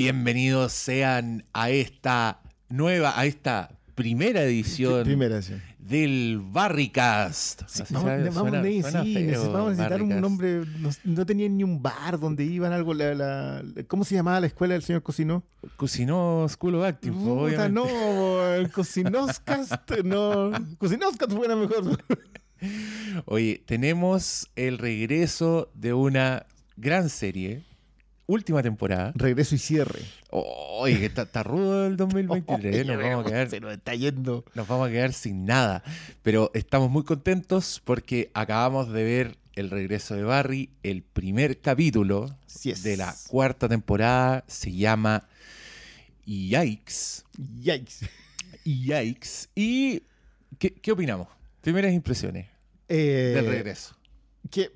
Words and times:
Bienvenidos 0.00 0.74
sean 0.74 1.42
a 1.54 1.70
esta 1.70 2.42
nueva, 2.68 3.18
a 3.18 3.24
esta 3.24 3.70
primera 3.94 4.42
edición 4.42 5.04
Primera, 5.04 5.40
sí. 5.40 5.54
del 5.78 6.38
Barricast. 6.52 7.62
Así 7.62 7.82
Vamos, 7.94 8.10
sí, 9.02 9.14
feo, 9.14 9.52
vamos 9.52 9.68
a 9.68 9.70
necesitar 9.70 10.02
un 10.02 10.20
nombre. 10.20 10.64
No, 10.80 10.90
no 11.02 11.24
tenían 11.24 11.56
ni 11.56 11.64
un 11.64 11.80
bar 11.82 12.20
donde 12.20 12.44
iban 12.44 12.74
algo. 12.74 12.92
La, 12.92 13.14
la- 13.14 13.64
¿Cómo 13.88 14.04
se 14.04 14.14
llamaba 14.16 14.38
la 14.38 14.48
escuela 14.48 14.74
del 14.74 14.82
señor 14.82 15.02
Cocinó? 15.02 15.42
Cocinó 15.76 16.46
School 16.50 16.74
of 16.74 16.84
Acting, 16.84 17.14
Puta, 17.14 17.70
no, 17.70 17.86
Cocinoscast, 18.74 19.90
no. 20.04 20.50
Cocinoscast 20.76 21.32
fuera 21.32 21.56
mejor. 21.56 21.98
Oye, 23.24 23.62
tenemos 23.64 24.50
el 24.56 24.76
regreso 24.76 25.70
de 25.72 25.94
una 25.94 26.44
gran 26.76 27.08
serie, 27.08 27.64
última 28.26 28.62
temporada. 28.62 29.12
Regreso 29.14 29.54
y 29.54 29.58
cierre. 29.58 30.00
Oye, 30.30 30.98
que 30.98 31.06
está, 31.06 31.22
está 31.22 31.42
rudo 31.42 31.86
el 31.86 31.96
2023, 31.96 32.86
nos 32.86 32.98
vamos 33.02 33.26
a 33.26 33.28
quedar 33.28 33.50
Se 33.50 33.60
nos 33.60 33.72
está 33.72 33.94
yendo. 33.94 34.44
nos 34.54 34.66
vamos 34.68 34.88
a 34.88 34.90
quedar 34.92 35.12
sin 35.12 35.44
nada. 35.46 35.82
Pero 36.22 36.50
estamos 36.54 36.90
muy 36.90 37.04
contentos 37.04 37.80
porque 37.84 38.30
acabamos 38.34 38.92
de 38.92 39.04
ver 39.04 39.36
el 39.54 39.70
regreso 39.70 40.14
de 40.14 40.22
Barry. 40.24 40.70
El 40.82 41.02
primer 41.02 41.60
capítulo 41.60 42.36
es. 42.64 42.82
de 42.82 42.96
la 42.96 43.14
cuarta 43.28 43.68
temporada 43.68 44.44
se 44.48 44.72
llama 44.72 45.28
Yikes. 46.24 47.22
Yikes. 47.62 48.08
Yikes. 48.64 49.48
¿Y 49.54 50.02
qué, 50.58 50.72
qué 50.74 50.92
opinamos? 50.92 51.28
Primeras 51.60 51.92
impresiones 51.92 52.46
Eh, 52.88 53.32
del 53.34 53.46
regreso. 53.46 53.96
que 54.50 54.70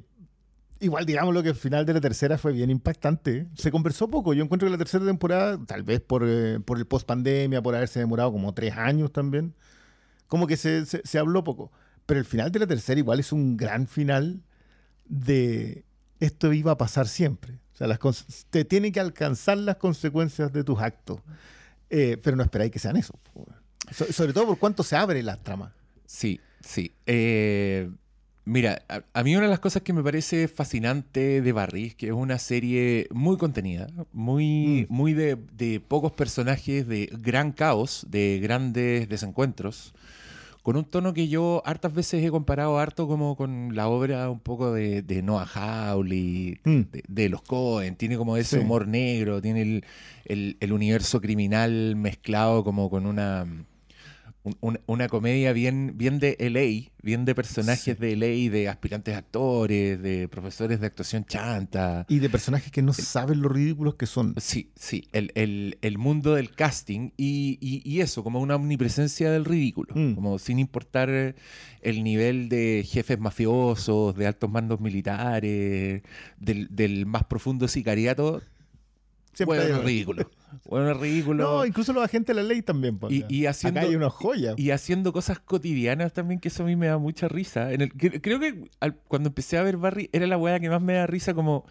igual 0.80 1.06
digamos 1.06 1.32
lo 1.34 1.42
que 1.42 1.50
el 1.50 1.54
final 1.54 1.84
de 1.86 1.94
la 1.94 2.00
tercera 2.00 2.38
fue 2.38 2.52
bien 2.52 2.70
impactante. 2.70 3.46
Se 3.54 3.70
conversó 3.70 4.08
poco. 4.08 4.34
Yo 4.34 4.42
encuentro 4.42 4.66
que 4.66 4.72
la 4.72 4.78
tercera 4.78 5.04
temporada, 5.04 5.58
tal 5.66 5.82
vez 5.82 6.00
por, 6.00 6.24
eh, 6.26 6.58
por 6.64 6.78
el 6.78 6.86
post 6.86 7.06
pandemia, 7.06 7.62
por 7.62 7.74
haberse 7.74 8.00
demorado 8.00 8.32
como 8.32 8.52
tres 8.54 8.74
años 8.76 9.12
también, 9.12 9.54
como 10.26 10.46
que 10.46 10.56
se, 10.56 10.86
se- 10.86 11.02
se 11.04 11.18
habló 11.18 11.44
poco. 11.44 11.70
Pero 12.06 12.18
el 12.20 12.26
final 12.26 12.50
de 12.50 12.58
la 12.60 12.66
tercera 12.66 12.98
igual 12.98 13.20
es 13.20 13.32
un 13.32 13.56
gran 13.56 13.86
final 13.86 14.42
de 15.06 15.84
esto 16.18 16.52
iba 16.52 16.72
a 16.72 16.76
pasar 16.78 17.08
siempre. 17.08 17.54
O 17.74 17.76
sea, 17.76 17.86
las 17.86 17.98
te 18.50 18.64
tienen 18.64 18.92
que 18.92 19.00
alcanzar 19.00 19.56
las 19.58 19.76
consecuencias 19.76 20.52
de 20.52 20.64
tus 20.64 20.80
actos. 20.80 21.20
Eh, 21.88 22.18
pero 22.22 22.36
no 22.36 22.42
esperáis 22.42 22.70
que 22.70 22.78
sean 22.78 22.96
eso. 22.96 23.18
So- 23.90 24.12
sobre 24.12 24.32
todo 24.32 24.46
por 24.46 24.58
cuánto 24.58 24.82
se 24.82 24.96
abre 24.96 25.22
la 25.22 25.36
trama. 25.36 25.74
Sí, 26.06 26.40
sí. 26.60 26.94
Eh, 27.06 27.90
mira, 28.44 28.82
a, 28.88 29.02
a 29.14 29.22
mí 29.22 29.34
una 29.36 29.44
de 29.46 29.50
las 29.50 29.60
cosas 29.60 29.82
que 29.82 29.92
me 29.92 30.02
parece 30.02 30.48
fascinante 30.48 31.40
de 31.42 31.52
Barry 31.52 31.86
es 31.86 31.94
que 31.94 32.06
es 32.06 32.12
una 32.12 32.38
serie 32.38 33.06
muy 33.12 33.36
contenida, 33.36 33.88
muy, 34.12 34.86
Mm. 34.88 34.92
muy 34.94 35.12
de, 35.14 35.36
de 35.56 35.80
pocos 35.80 36.12
personajes, 36.12 36.86
de 36.88 37.08
gran 37.22 37.52
caos, 37.52 38.06
de 38.08 38.40
grandes 38.42 39.08
desencuentros, 39.08 39.94
con 40.62 40.76
un 40.76 40.84
tono 40.84 41.14
que 41.14 41.26
yo 41.28 41.62
hartas 41.64 41.94
veces 41.94 42.22
he 42.22 42.30
comparado 42.30 42.78
harto 42.78 43.08
como 43.08 43.34
con 43.34 43.74
la 43.74 43.88
obra 43.88 44.28
un 44.28 44.40
poco 44.40 44.72
de, 44.74 45.00
de 45.02 45.22
Noah 45.22 45.46
Hawley, 45.54 46.58
Mm. 46.64 46.80
de, 46.92 47.02
de 47.08 47.28
los 47.30 47.40
Cohen, 47.42 47.96
tiene 47.96 48.16
como 48.18 48.36
ese 48.36 48.58
Sí. 48.58 48.62
humor 48.62 48.86
negro, 48.86 49.40
tiene 49.40 49.62
el, 49.62 49.84
el- 50.26 50.56
el 50.60 50.72
universo 50.72 51.20
criminal 51.20 51.96
mezclado 51.96 52.62
como 52.62 52.90
con 52.90 53.06
una 53.06 53.46
un- 54.50 54.56
un- 54.60 54.80
una 54.86 55.08
comedia 55.08 55.52
bien, 55.52 55.92
bien 55.96 56.18
de 56.18 56.36
LA, 56.38 56.90
bien 57.02 57.24
de 57.24 57.34
personajes 57.34 57.98
de 57.98 58.12
LA, 58.16 58.50
de 58.50 58.68
aspirantes 58.68 59.16
actores, 59.16 60.00
de 60.02 60.28
profesores 60.28 60.80
de 60.80 60.86
actuación 60.86 61.24
chanta. 61.24 62.04
Y 62.08 62.18
de 62.18 62.28
personajes 62.28 62.70
que 62.72 62.82
no 62.82 62.92
saben 62.92 63.40
lo 63.40 63.48
ridículos 63.48 63.94
que 63.94 64.06
son. 64.06 64.34
Sí, 64.38 64.70
sí, 64.76 65.08
el, 65.12 65.32
el- 65.34 65.78
el 65.82 65.98
mundo 65.98 66.34
del 66.34 66.50
casting 66.50 67.10
y, 67.16 67.58
y- 67.60 67.82
y 67.84 68.00
eso, 68.00 68.22
como 68.24 68.40
una 68.40 68.56
omnipresencia 68.56 69.30
del 69.30 69.44
ridículo, 69.44 69.94
Mm. 69.94 70.14
como 70.14 70.38
sin 70.38 70.58
importar 70.58 71.08
eh, 71.10 71.34
el 71.82 72.02
nivel 72.04 72.48
de 72.48 72.84
jefes 72.86 73.18
mafiosos, 73.18 74.14
de 74.16 74.26
altos 74.26 74.50
mandos 74.50 74.80
militares, 74.80 76.02
del, 76.38 76.68
del 76.70 77.06
más 77.06 77.24
profundo 77.24 77.68
sicariato, 77.68 78.42
Siempre 79.32 79.58
bueno, 79.60 79.78
es 79.78 79.84
ridículo. 79.84 80.30
Bueno, 80.68 80.90
es 80.90 80.96
ridículo. 80.96 81.44
No, 81.44 81.64
incluso 81.66 81.92
los 81.92 82.02
agentes 82.04 82.34
de 82.34 82.42
la 82.42 82.48
ley 82.48 82.62
también. 82.62 82.98
pues, 82.98 83.12
Y- 83.12 83.24
y 83.28 83.46
haciendo- 83.46 83.80
Acá 83.80 83.88
hay 83.88 83.94
una 83.96 84.10
joya. 84.10 84.54
Y 84.56 84.70
haciendo 84.70 85.12
cosas 85.12 85.38
cotidianas 85.38 86.12
también, 86.12 86.40
que 86.40 86.48
eso 86.48 86.64
a 86.64 86.66
mí 86.66 86.74
me 86.76 86.88
da 86.88 86.98
mucha 86.98 87.28
risa. 87.28 87.72
En 87.72 87.80
el- 87.82 87.92
cre- 87.94 88.20
creo 88.20 88.40
que 88.40 88.68
al- 88.80 88.96
cuando 89.08 89.28
empecé 89.28 89.58
a 89.58 89.62
ver 89.62 89.76
Barry, 89.76 90.10
era 90.12 90.26
la 90.26 90.36
weá 90.36 90.58
que 90.58 90.68
más 90.68 90.82
me 90.82 90.94
da 90.94 91.06
risa, 91.06 91.34
como 91.34 91.64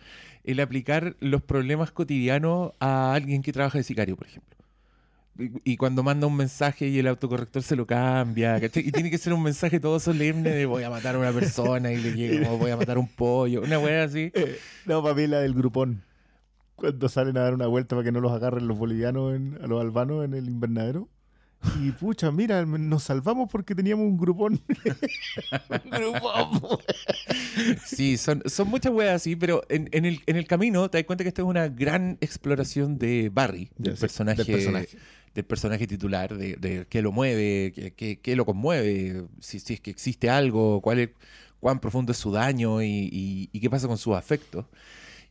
el 0.46 0.60
aplicar 0.62 1.18
los 1.20 1.42
problemas 1.42 1.92
cotidianos 1.92 2.72
a 2.80 3.14
alguien 3.14 3.42
que 3.42 3.52
trabaja 3.52 3.78
de 3.78 3.84
sicario, 3.84 4.16
por 4.16 4.28
ejemplo. 4.28 4.58
Y, 5.38 5.74
y 5.74 5.78
cuando 5.78 6.02
manda 6.04 6.28
un 6.28 6.36
mensaje 6.36 6.88
y 6.88 7.00
el 7.00 7.08
autocorrector 7.08 7.64
se 7.64 7.76
lo 7.76 7.86
cambia, 7.86 8.60
¿cachai? 8.60 8.88
Y 8.88 8.92
tiene 8.92 9.10
que 9.12 9.18
ser 9.18 9.32
un 9.34 9.44
mensaje 9.44 9.80
todo 9.80 10.00
solemne 10.00 10.50
de 10.50 10.66
voy 10.66 10.84
a 10.84 10.90
matar 10.90 11.16
a 11.16 11.20
una 11.20 11.32
persona 11.32 11.92
y 11.94 11.98
le 11.98 12.14
llega 12.14 12.50
voy 12.52 12.72
a 12.72 12.78
matar 12.78 12.98
a 12.98 13.00
un 13.00 13.08
pollo, 13.08 13.62
una 13.62 13.78
weá 13.80 14.04
así. 14.04 14.32
Eh, 14.34 14.58
no, 14.86 15.02
para 15.04 15.16
mí 15.16 15.28
la 15.28 15.40
del 15.40 15.54
grupón. 15.54 16.04
Cuando 16.80 17.10
salen 17.10 17.38
a 17.38 17.42
dar 17.42 17.54
una 17.54 17.68
vuelta 17.68 17.96
para 17.96 18.04
que 18.06 18.12
no 18.12 18.22
los 18.22 18.32
agarren 18.32 18.68
los 18.68 18.78
bolivianos, 18.78 19.36
en- 19.36 19.58
a 19.62 19.68
los 19.68 19.82
albanos 19.82 20.24
en 20.26 20.34
el 20.34 20.48
invernadero. 20.48 21.08
Y 21.84 21.92
pucha, 21.92 22.32
mira, 22.32 22.66
nos 22.66 23.04
salvamos 23.04 23.50
porque 23.52 23.76
teníamos 23.76 24.06
un 24.06 24.18
grupón. 24.18 24.62
un 25.84 25.90
grupón. 25.92 26.80
Sí, 27.86 28.18
son, 28.18 28.42
son 28.46 28.70
muchas 28.70 28.94
weas 28.94 29.16
así, 29.16 29.36
pero 29.36 29.64
en, 29.70 29.90
en 29.92 30.06
el, 30.06 30.22
en 30.26 30.38
el 30.38 30.48
camino 30.48 30.90
te 30.90 30.98
das 31.00 31.06
cuenta 31.06 31.24
que 31.24 31.28
esto 31.28 31.42
es 31.42 31.48
una 31.48 31.68
gran 31.68 32.18
exploración 32.22 32.98
de 32.98 33.30
Barry, 33.34 33.70
del, 33.78 33.96
sí, 33.96 34.00
personaje, 34.02 34.44
del 34.44 34.56
personaje. 34.56 34.98
del 35.36 35.46
personaje 35.46 35.88
titular, 35.88 36.38
de, 36.38 36.56
de 36.56 36.86
qué 36.90 37.02
lo 37.02 37.12
mueve, 37.12 37.74
qué, 37.76 37.94
qué- 37.94 38.20
qué 38.22 38.36
lo 38.38 38.46
conmueve, 38.46 39.26
si, 39.42 39.60
si 39.60 39.74
es 39.74 39.82
que 39.82 39.92
existe 39.92 40.30
algo, 40.30 40.80
cuál 40.82 41.00
es, 41.00 41.10
cuán 41.60 41.80
profundo 41.82 42.14
es 42.14 42.18
su 42.18 42.32
daño 42.32 42.82
y, 42.82 42.88
y- 43.12 43.50
y 43.52 43.60
qué 43.60 43.70
pasa 43.70 43.88
con 43.88 43.98
sus 43.98 44.16
afectos. 44.16 44.66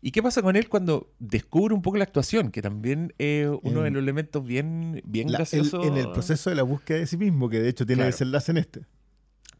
¿Y 0.01 0.13
qué 0.13 0.23
pasa 0.23 0.43
con 0.43 0.55
él 0.55 0.69
cuando 0.69 1.13
descubre 1.19 1.75
un 1.75 1.83
poco 1.83 1.97
la 1.97 2.05
actuación? 2.05 2.51
Que 2.53 2.63
también 2.63 3.15
es 3.19 3.49
uno 3.63 3.83
de 3.83 3.91
los 3.91 4.01
elementos 4.03 4.45
bien, 4.45 5.03
bien 5.05 5.27
La- 5.33 5.39
el- 5.39 5.45
graciosos. 5.45 5.85
en 5.87 5.97
el 5.97 6.11
proceso 6.13 6.51
de 6.51 6.57
la 6.57 6.63
búsqueda 6.63 6.99
de 6.99 7.07
sí 7.07 7.17
mismo, 7.17 7.49
que 7.49 7.61
de 7.61 7.69
hecho 7.69 7.85
tiene 7.85 8.01
Claro. 8.01 8.13
desenlace 8.13 8.53
en 8.53 8.59
este. 8.59 8.81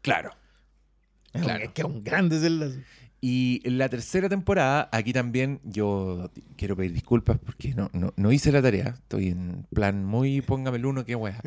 Claro. 0.01 0.31
Es 1.33 1.41
Claro. 1.41 1.65
un- 1.65 1.71
que 1.73 1.81
es 1.81 1.87
un 1.87 2.03
gran 2.03 2.29
desenlace. 2.29 2.83
Y 3.21 3.61
en 3.65 3.77
la 3.77 3.89
tercera 3.89 4.29
temporada, 4.29 4.87
aquí 4.93 5.11
también 5.11 5.59
yo 5.65 6.29
quiero 6.55 6.77
pedir 6.77 6.93
disculpas 6.93 7.37
porque 7.37 7.73
no, 7.75 7.89
no, 7.91 8.13
no 8.15 8.31
hice 8.31 8.49
la 8.51 8.61
tarea. 8.61 8.89
Estoy 8.97 9.27
en 9.29 9.65
plan 9.73 10.05
muy 10.05 10.41
póngame 10.41 10.77
el 10.77 10.85
uno, 10.85 11.03
qué 11.03 11.15
wea. 11.15 11.41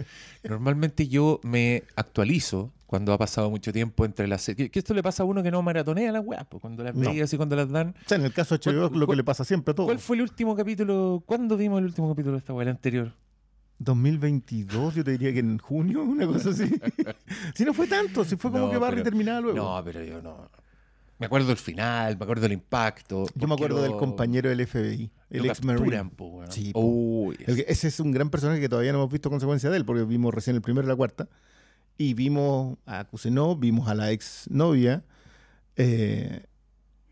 Normalmente 0.44 1.08
yo 1.08 1.40
me 1.42 1.84
actualizo 1.96 2.72
cuando 2.86 3.14
ha 3.14 3.18
pasado 3.18 3.48
mucho 3.48 3.72
tiempo 3.72 4.04
entre 4.04 4.28
las 4.28 4.42
series. 4.42 4.70
Que 4.70 4.80
esto 4.80 4.92
le 4.92 5.02
pasa 5.02 5.22
a 5.22 5.26
uno 5.26 5.42
que 5.42 5.50
no 5.50 5.62
maratonea 5.62 6.12
las 6.12 6.22
weas, 6.22 6.44
pues 6.46 6.60
cuando 6.60 6.84
las 6.84 6.94
No. 6.94 7.08
veías 7.08 7.32
y 7.32 7.36
cuando 7.38 7.56
las 7.56 7.70
dan. 7.70 7.94
O 8.04 8.08
sea, 8.08 8.18
en 8.18 8.24
el 8.26 8.34
caso 8.34 8.54
de 8.58 8.60
HBO, 8.70 8.88
¿Cuál- 8.90 9.00
lo 9.00 9.06
que 9.06 9.16
le 9.16 9.24
pasa 9.24 9.42
siempre 9.44 9.72
a 9.72 9.74
todo. 9.74 9.86
¿Cuál 9.86 9.98
fue 9.98 10.16
el 10.16 10.22
último 10.22 10.54
capítulo? 10.54 11.22
¿Cuándo 11.24 11.56
vimos 11.56 11.78
el 11.78 11.86
último 11.86 12.10
capítulo 12.10 12.32
de 12.32 12.38
esta 12.40 12.52
wea? 12.52 12.64
El 12.64 12.68
anterior. 12.68 13.12
2022, 13.78 14.94
yo 14.94 15.04
te 15.04 15.12
diría 15.12 15.32
que 15.32 15.40
en 15.40 15.58
junio, 15.58 16.02
una 16.02 16.26
cosa 16.26 16.50
así. 16.50 16.64
si 17.54 17.64
no 17.64 17.72
fue 17.74 17.86
tanto, 17.86 18.24
si 18.24 18.36
fue 18.36 18.50
como 18.50 18.66
No, 18.66 18.70
que 18.70 18.78
Barry 18.78 19.02
terminaba 19.02 19.40
luego. 19.40 19.56
No, 19.58 19.82
pero 19.84 20.04
yo 20.04 20.20
no. 20.22 20.50
Me 21.18 21.26
acuerdo 21.26 21.48
del 21.48 21.56
final, 21.56 22.16
me 22.16 22.24
acuerdo 22.24 22.42
del 22.42 22.52
impacto. 22.52 23.26
Yo 23.36 23.46
me 23.46 23.54
acuerdo 23.54 23.76
lo- 23.76 23.82
del 23.82 23.96
compañero 23.96 24.50
del 24.50 24.66
FBI, 24.66 25.10
el 25.30 25.46
ex 25.46 25.62
marine 25.64 26.04
po. 26.16 26.42
Sí, 26.50 26.72
po. 26.72 26.80
Que- 27.54 27.64
ese 27.68 27.88
es 27.88 28.00
un 28.00 28.10
gran 28.10 28.28
personaje 28.30 28.60
que 28.60 28.68
todavía 28.68 28.92
no 28.92 28.98
hemos 28.98 29.12
visto 29.12 29.30
consecuencia 29.30 29.70
de 29.70 29.76
él, 29.76 29.84
porque 29.84 30.02
vimos 30.04 30.34
recién 30.34 30.56
el 30.56 30.62
primero 30.62 30.86
y 30.86 30.88
la 30.88 30.96
cuarta. 30.96 31.28
Y 31.96 32.14
vimos 32.14 32.76
a 32.86 33.04
Cousineau, 33.04 33.54
vimos 33.56 33.88
a 33.88 33.94
la 33.94 34.10
ex 34.10 34.46
novia, 34.50 35.04
eh, 35.76 36.44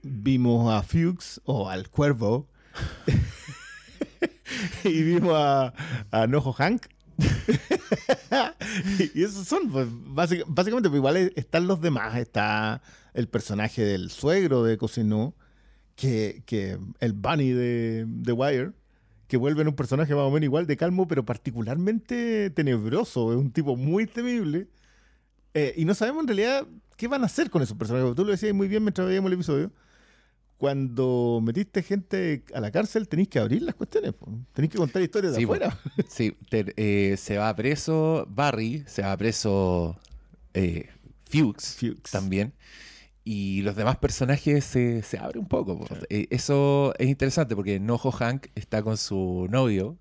vimos 0.02 0.72
a 0.74 0.82
Fuchs 0.82 1.40
o 1.44 1.68
al 1.68 1.88
Cuervo. 1.88 2.48
y 4.84 5.02
vimos 5.02 5.34
a, 5.36 5.72
a 6.10 6.26
Nojo 6.26 6.52
Hank. 6.52 6.86
y 9.14 9.22
esos 9.22 9.46
son, 9.46 9.70
pues, 9.70 9.88
básic- 9.90 10.44
básicamente, 10.46 10.88
pues, 10.88 10.98
igual 10.98 11.16
es- 11.16 11.32
están 11.36 11.66
los 11.66 11.80
demás. 11.80 12.16
Está 12.16 12.82
el 13.14 13.28
personaje 13.28 13.82
del 13.84 14.10
suegro 14.10 14.62
de 14.64 14.76
Cousineau, 14.78 15.34
que, 15.96 16.42
que 16.46 16.78
el 17.00 17.12
Bunny 17.12 17.50
de, 17.52 18.04
de 18.08 18.32
Wire, 18.32 18.72
que 19.28 19.36
vuelve 19.36 19.62
en 19.62 19.68
un 19.68 19.76
personaje 19.76 20.14
más 20.14 20.24
o 20.24 20.30
menos 20.30 20.44
igual 20.44 20.66
de 20.66 20.76
calmo, 20.76 21.06
pero 21.08 21.24
particularmente 21.24 22.50
tenebroso. 22.50 23.32
Es 23.32 23.38
un 23.38 23.52
tipo 23.52 23.76
muy 23.76 24.06
temible. 24.06 24.68
Eh, 25.54 25.74
y 25.76 25.84
no 25.84 25.94
sabemos 25.94 26.22
en 26.22 26.28
realidad 26.28 26.66
qué 26.96 27.08
van 27.08 27.22
a 27.22 27.26
hacer 27.26 27.50
con 27.50 27.62
esos 27.62 27.76
personajes. 27.76 28.14
Tú 28.16 28.24
lo 28.24 28.32
decías 28.32 28.54
muy 28.54 28.68
bien 28.68 28.84
mientras 28.84 29.06
veíamos 29.08 29.28
el 29.30 29.34
episodio. 29.34 29.72
Cuando 30.60 31.40
metiste 31.42 31.82
gente 31.82 32.44
a 32.52 32.60
la 32.60 32.70
cárcel, 32.70 33.08
tenéis 33.08 33.28
que 33.28 33.38
abrir 33.38 33.62
las 33.62 33.74
cuestiones. 33.74 34.12
Tenéis 34.52 34.70
que 34.70 34.76
contar 34.76 35.00
historias 35.00 35.32
de 35.32 35.38
Sí, 35.38 35.44
afuera. 35.44 35.78
Sí, 36.06 36.36
te- 36.50 36.74
eh, 36.76 37.16
se 37.16 37.38
va 37.38 37.56
preso 37.56 38.26
Barry, 38.28 38.84
se 38.86 39.00
va 39.00 39.16
preso 39.16 39.98
eh, 40.52 40.90
Fuchs, 41.30 41.76
Fuchs. 41.76 42.10
también. 42.10 42.52
y 43.24 43.62
los 43.62 43.74
demás 43.74 43.96
personajes 43.96 44.62
se, 44.66 45.02
se 45.02 45.16
abren 45.16 45.40
un 45.44 45.48
poco. 45.48 45.78
po. 45.78 45.86
Claro. 45.86 46.02
Eh, 46.10 46.26
Eso 46.30 46.92
es 46.98 47.08
interesante 47.08 47.56
porque 47.56 47.80
Nojo 47.80 48.10
Hank 48.12 48.48
está 48.54 48.82
con 48.82 48.98
su 48.98 49.46
novio. 49.50 49.96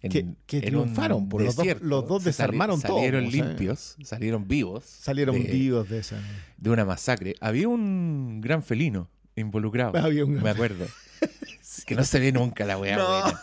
En, 0.00 0.10
Que- 0.10 0.34
que 0.46 0.56
en 0.56 0.64
triunfaron. 0.64 1.28
Los 1.30 1.54
dos- 1.54 1.56
desierto. 1.58 1.84
los 1.84 2.08
dos 2.08 2.24
Se 2.24 2.32
sali- 2.32 2.46
desarmaron 2.48 2.82
todo, 2.82 2.96
Salieron 2.96 3.30
sea. 3.30 3.44
limpios, 3.44 3.96
salieron 4.02 4.48
vivos. 4.48 4.84
Salieron 4.84 5.40
de, 5.40 5.48
vivos 5.48 5.88
de 5.88 5.98
esa. 6.00 6.20
de 6.56 6.70
una 6.70 6.84
masacre. 6.84 7.36
Había 7.40 7.68
un 7.68 8.40
gran 8.40 8.64
felino 8.64 9.08
involucrado. 9.36 9.96
Había 9.98 10.24
un- 10.24 10.42
Me 10.42 10.50
acuerdo. 10.50 10.86
Que 11.86 11.94
no 11.94 12.04
se 12.04 12.20
ve 12.20 12.32
nunca 12.32 12.64
la 12.66 12.76
weá. 12.78 12.96
No. 12.96 13.06
Ah, 13.16 13.36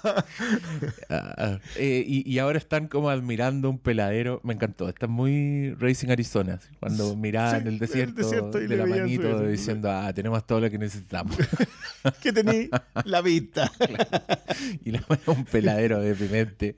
ah. 1.10 1.60
Eh, 1.78 2.04
y, 2.06 2.30
y 2.32 2.40
ahora 2.40 2.58
están 2.58 2.88
como 2.88 3.10
admirando 3.10 3.70
un 3.70 3.80
peladero. 3.80 4.40
Me 4.44 4.54
encantó. 4.54 4.88
Están 4.88 5.12
muy 5.12 5.74
Racing 5.74 6.10
Arizona. 6.10 6.60
Cuando 6.80 7.16
miraban 7.16 7.62
Sí, 7.62 7.68
el 7.68 7.74
el 7.74 7.80
desierto, 8.16 8.62
y 8.62 8.68
de 8.68 8.78
la 8.78 8.86
manito 8.86 9.48
diciendo, 9.48 9.92
ah, 9.92 10.14
tenemos 10.14 10.46
todo 10.46 10.62
lo 10.62 10.70
que 10.70 10.78
necesitamos. 10.78 11.36
que 12.22 12.32
tení 12.32 12.70
la 13.06 13.22
vista. 13.22 13.72
y 14.86 14.92
la 14.92 15.04
un 15.26 15.46
peladero 15.46 16.00
deprimente. 16.00 16.78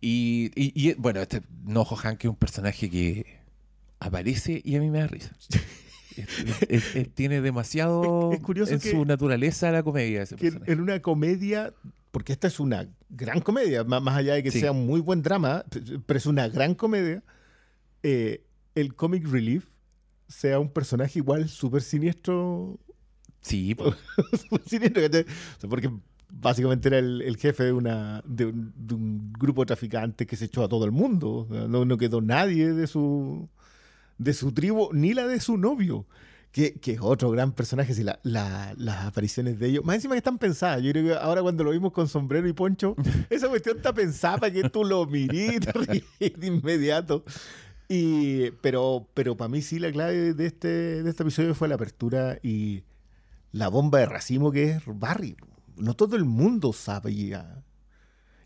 Y, 0.00 0.50
y, 0.54 0.72
y, 0.74 0.94
bueno, 0.94 1.20
este 1.20 1.42
Nojo 1.64 1.96
Hank 1.96 2.24
es 2.24 2.30
un 2.30 2.36
personaje 2.36 2.88
que 2.88 3.26
aparece 3.98 4.60
y 4.64 4.76
a 4.76 4.80
mí 4.80 4.90
me 4.90 5.00
da 5.00 5.08
risa. 5.08 5.32
Es- 6.68 6.94
es- 6.96 7.14
tiene 7.14 7.40
demasiado 7.40 8.30
curioso 8.42 8.72
en 8.72 8.80
que- 8.80 8.90
su 8.90 9.04
naturaleza 9.04 9.70
la 9.70 9.82
comedia 9.82 10.22
ese 10.22 10.36
que 10.36 10.52
en, 10.66 10.80
una 10.80 11.00
comedia, 11.00 11.72
porque 12.10 12.32
esta 12.32 12.46
es 12.48 12.58
una 12.60 12.88
gran 13.10 13.40
comedia, 13.40 13.84
má- 13.84 14.00
más, 14.00 14.16
allá 14.16 14.34
de 14.34 14.42
que 14.42 14.50
Sí. 14.50 14.60
sea 14.60 14.72
un 14.72 14.86
muy 14.86 15.00
buen 15.00 15.22
drama, 15.22 15.64
pero 16.06 16.16
es 16.18 16.26
una 16.26 16.48
gran 16.48 16.74
comedia, 16.74 17.22
eh, 18.02 18.42
el 18.74 18.94
comic 18.94 19.26
relief 19.28 19.66
sea 20.28 20.58
un 20.58 20.70
personaje 20.70 21.18
igual 21.18 21.48
súper 21.48 21.82
siniestro, 21.82 22.78
Sí, 23.40 23.76
súper 24.50 24.62
siniestro, 24.66 25.02
porque 25.68 25.90
básicamente 26.32 26.88
era 26.88 26.98
el, 26.98 27.22
el 27.22 27.36
jefe 27.36 27.62
de, 27.64 27.72
una, 27.72 28.20
de, 28.26 28.46
un, 28.46 28.72
de 28.76 28.94
un 28.94 29.32
grupo 29.32 29.62
de 29.62 29.66
traficantes 29.66 30.26
que 30.26 30.34
se 30.36 30.46
echó 30.46 30.64
a 30.64 30.68
todo 30.68 30.84
el 30.84 30.90
mundo, 30.90 31.46
no, 31.68 31.84
no 31.84 31.96
quedó 31.96 32.20
nadie 32.20 32.72
de 32.72 32.86
su, 32.88 33.48
de 34.18 34.32
su 34.34 34.52
tribu, 34.52 34.90
ni 34.92 35.14
la 35.14 35.26
de 35.26 35.40
su 35.40 35.56
novio. 35.58 36.06
Que, 36.52 36.72
que 36.80 36.92
es 36.92 37.00
otro 37.02 37.30
gran 37.30 37.52
personaje, 37.52 37.92
si 37.92 38.02
la- 38.02 38.18
la- 38.22 38.72
las 38.78 39.04
apariciones 39.04 39.58
de 39.58 39.68
ellos, 39.68 39.84
más 39.84 39.96
encima 39.96 40.14
que 40.14 40.18
están 40.18 40.38
pensadas, 40.38 40.80
yo 40.82 40.90
creo 40.90 41.04
que 41.04 41.12
ahora 41.14 41.42
cuando 41.42 41.62
lo 41.64 41.70
vimos 41.70 41.92
con 41.92 42.08
sombrero 42.08 42.48
y 42.48 42.54
poncho, 42.54 42.96
esa 43.28 43.48
cuestión 43.50 43.76
está 43.76 43.92
pensada 43.92 44.38
para 44.38 44.50
que 44.52 44.70
tú 44.70 44.82
lo 44.82 45.04
mirís 45.06 45.60
de 46.18 46.46
inmediato. 46.46 47.24
Y, 47.88 48.52
pero 48.62 49.06
pero 49.12 49.36
para 49.36 49.48
mí 49.48 49.60
sí 49.62 49.78
la 49.78 49.92
clave 49.92 50.32
de 50.34 50.46
este, 50.46 51.02
de 51.02 51.10
este 51.10 51.22
episodio 51.24 51.54
fue 51.54 51.68
la 51.68 51.74
apertura 51.74 52.38
y 52.42 52.84
la 53.52 53.68
bomba 53.68 53.98
de 53.98 54.06
racimo 54.06 54.50
que 54.50 54.70
es 54.70 54.82
Barry. 54.86 55.36
No 55.76 55.94
todo 55.94 56.16
el 56.16 56.24
mundo 56.24 56.72
sabía. 56.72 57.62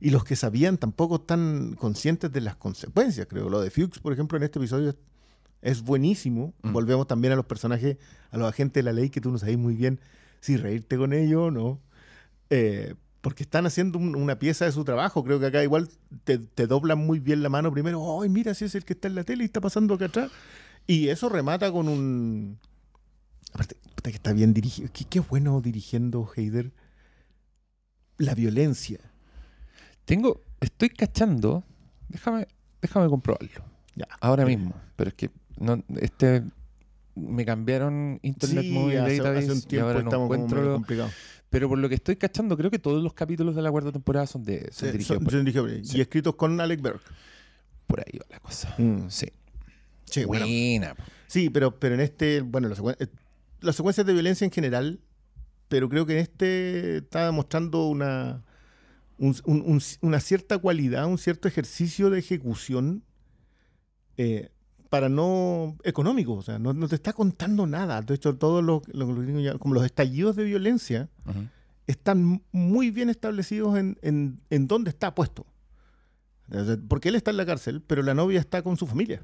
Y 0.00 0.10
los 0.10 0.24
que 0.24 0.34
sabían 0.34 0.78
tampoco 0.78 1.16
están 1.16 1.74
conscientes 1.78 2.32
de 2.32 2.40
las 2.40 2.56
consecuencias, 2.56 3.26
creo. 3.30 3.48
Lo 3.48 3.60
de 3.60 3.70
Fuchs, 3.70 4.00
por 4.00 4.12
ejemplo, 4.12 4.36
en 4.36 4.42
este 4.44 4.58
episodio 4.58 4.96
es, 5.62 5.82
buenísimo. 5.82 6.54
Mm. 6.62 6.72
Volvemos 6.72 7.06
también 7.06 7.32
a 7.32 7.36
los 7.36 7.46
personajes, 7.46 7.96
a 8.30 8.36
los 8.38 8.48
agentes 8.48 8.74
de 8.74 8.84
la 8.84 8.92
ley, 8.92 9.10
que 9.10 9.20
tú 9.20 9.30
no 9.30 9.38
sabes 9.38 9.58
muy 9.58 9.74
bien 9.74 10.00
si 10.40 10.56
reírte 10.56 10.96
con 10.96 11.12
ellos 11.12 11.42
o 11.42 11.50
no. 11.50 11.80
Eh, 12.50 12.94
porque 13.20 13.42
están 13.42 13.66
haciendo 13.66 13.98
un- 13.98 14.16
una 14.16 14.38
pieza 14.38 14.64
de 14.64 14.72
su 14.72 14.82
trabajo. 14.84 15.22
Creo 15.22 15.38
que 15.38 15.46
acá 15.46 15.62
igual 15.62 15.88
te, 16.24 16.38
te 16.38 16.66
doblan 16.66 16.98
muy 16.98 17.18
bien 17.20 17.42
la 17.42 17.48
mano 17.50 17.70
primero. 17.70 18.22
¡Ay, 18.22 18.28
mira, 18.30 18.54
si 18.54 18.64
es 18.64 18.74
el 18.74 18.84
que 18.84 18.94
está 18.94 19.08
en 19.08 19.14
la 19.14 19.24
tele 19.24 19.44
y 19.44 19.46
está 19.46 19.60
pasando 19.60 19.94
acá 19.94 20.06
atrás! 20.06 20.30
Y 20.86 21.08
eso 21.08 21.28
remata 21.28 21.70
con 21.70 21.88
un... 21.88 22.58
Aparte, 23.52 23.76
puta 23.94 24.10
que 24.10 24.16
está 24.16 24.32
bien 24.32 24.54
dirigido. 24.54 24.88
Qué, 24.92 25.04
qué 25.04 25.20
bueno 25.20 25.60
dirigiendo 25.60 26.26
Heider 26.34 26.72
la 28.16 28.34
violencia. 28.34 28.98
Tengo, 30.04 30.42
estoy 30.60 30.88
cachando, 30.90 31.64
déjame, 32.08 32.46
déjame 32.80 33.08
comprobarlo. 33.08 33.64
Ya. 33.96 34.06
Ahora 34.20 34.44
mismo, 34.46 34.74
pero 34.96 35.08
es 35.08 35.14
que 35.14 35.30
no, 35.60 35.82
este 36.00 36.42
me 37.14 37.44
cambiaron 37.44 38.18
Internet 38.22 38.64
Sí, 38.64 38.70
Movie 38.70 38.98
hace, 38.98 39.16
Database 39.18 39.38
hace 39.44 39.52
un 39.52 39.58
y 39.58 39.62
tiempo 39.62 39.86
ahora 39.88 40.02
no 40.02 40.24
encuentro. 40.24 40.58
medio 40.60 40.72
complicados. 40.74 41.12
Pero 41.50 41.68
por 41.68 41.78
lo 41.78 41.88
que 41.88 41.96
estoy 41.96 42.16
cachando, 42.16 42.56
creo 42.56 42.70
que 42.70 42.78
todos 42.78 43.02
los 43.02 43.12
capítulos 43.12 43.54
de 43.56 43.62
la 43.62 43.70
cuarta 43.70 43.90
temporada 43.92 44.26
son 44.26 44.44
de 44.44 44.70
son 44.72 44.88
Sí, 44.88 44.92
dirigidos 44.92 45.06
son- 45.18 45.24
por, 45.24 45.32
son 45.32 45.44
dirigidos 45.44 45.70
por- 45.72 45.84
sí. 45.86 45.98
Y 45.98 46.00
escritos 46.00 46.34
con 46.36 46.60
Alec 46.60 46.80
Berg. 46.80 47.00
por 47.86 48.00
ahí 48.00 48.18
va 48.18 48.26
la 48.30 48.38
cosa. 48.40 48.74
Mm. 48.78 49.08
Sí. 49.08 49.26
Sí, 50.04 50.24
bueno. 50.24 50.46
Buena. 50.46 50.94
po. 50.94 51.02
Sí, 51.26 51.50
pero, 51.50 51.78
pero 51.78 51.94
en 51.96 52.00
este, 52.00 52.40
bueno, 52.40 52.68
las, 52.68 52.78
secuen- 52.78 52.96
eh, 53.00 53.08
las 53.60 53.74
secuencias 53.76 54.06
de 54.06 54.12
violencia 54.12 54.44
en 54.44 54.50
general, 54.52 55.00
pero 55.68 55.88
creo 55.88 56.06
que 56.06 56.12
en 56.14 56.18
este 56.20 56.98
está 56.98 57.30
mostrando 57.32 57.86
una, 57.88 58.44
un- 59.18 59.36
un- 59.44 59.62
un- 59.66 59.82
una 60.02 60.20
cierta 60.20 60.58
cualidad, 60.58 61.06
un 61.06 61.18
cierto 61.18 61.48
ejercicio 61.48 62.10
de 62.10 62.20
ejecución 62.20 63.02
eh, 64.16 64.50
para 64.90 65.08
no 65.08 65.76
económico, 65.84 66.34
o 66.34 66.42
sea, 66.42 66.58
no, 66.58 66.72
no 66.74 66.86
te 66.88 66.96
está 66.96 67.12
contando 67.14 67.66
nada. 67.66 68.02
De 68.02 68.14
hecho, 68.14 68.36
todos 68.36 68.62
los, 68.62 68.82
los 68.88 69.58
como 69.58 69.74
los 69.74 69.84
estallidos 69.84 70.36
de 70.36 70.44
violencia 70.44 71.08
están 71.86 72.42
muy 72.52 72.90
bien 72.90 73.08
establecidos 73.08 73.78
en, 73.78 73.98
en, 74.02 74.40
en 74.50 74.66
dónde 74.66 74.90
está 74.90 75.14
puesto. 75.14 75.46
Porque 76.88 77.08
él 77.08 77.14
está 77.14 77.30
en 77.30 77.36
la 77.38 77.46
cárcel, 77.46 77.80
pero 77.86 78.02
la 78.02 78.12
novia 78.14 78.40
está 78.40 78.62
con 78.62 78.76
su 78.76 78.86
familia. 78.86 79.22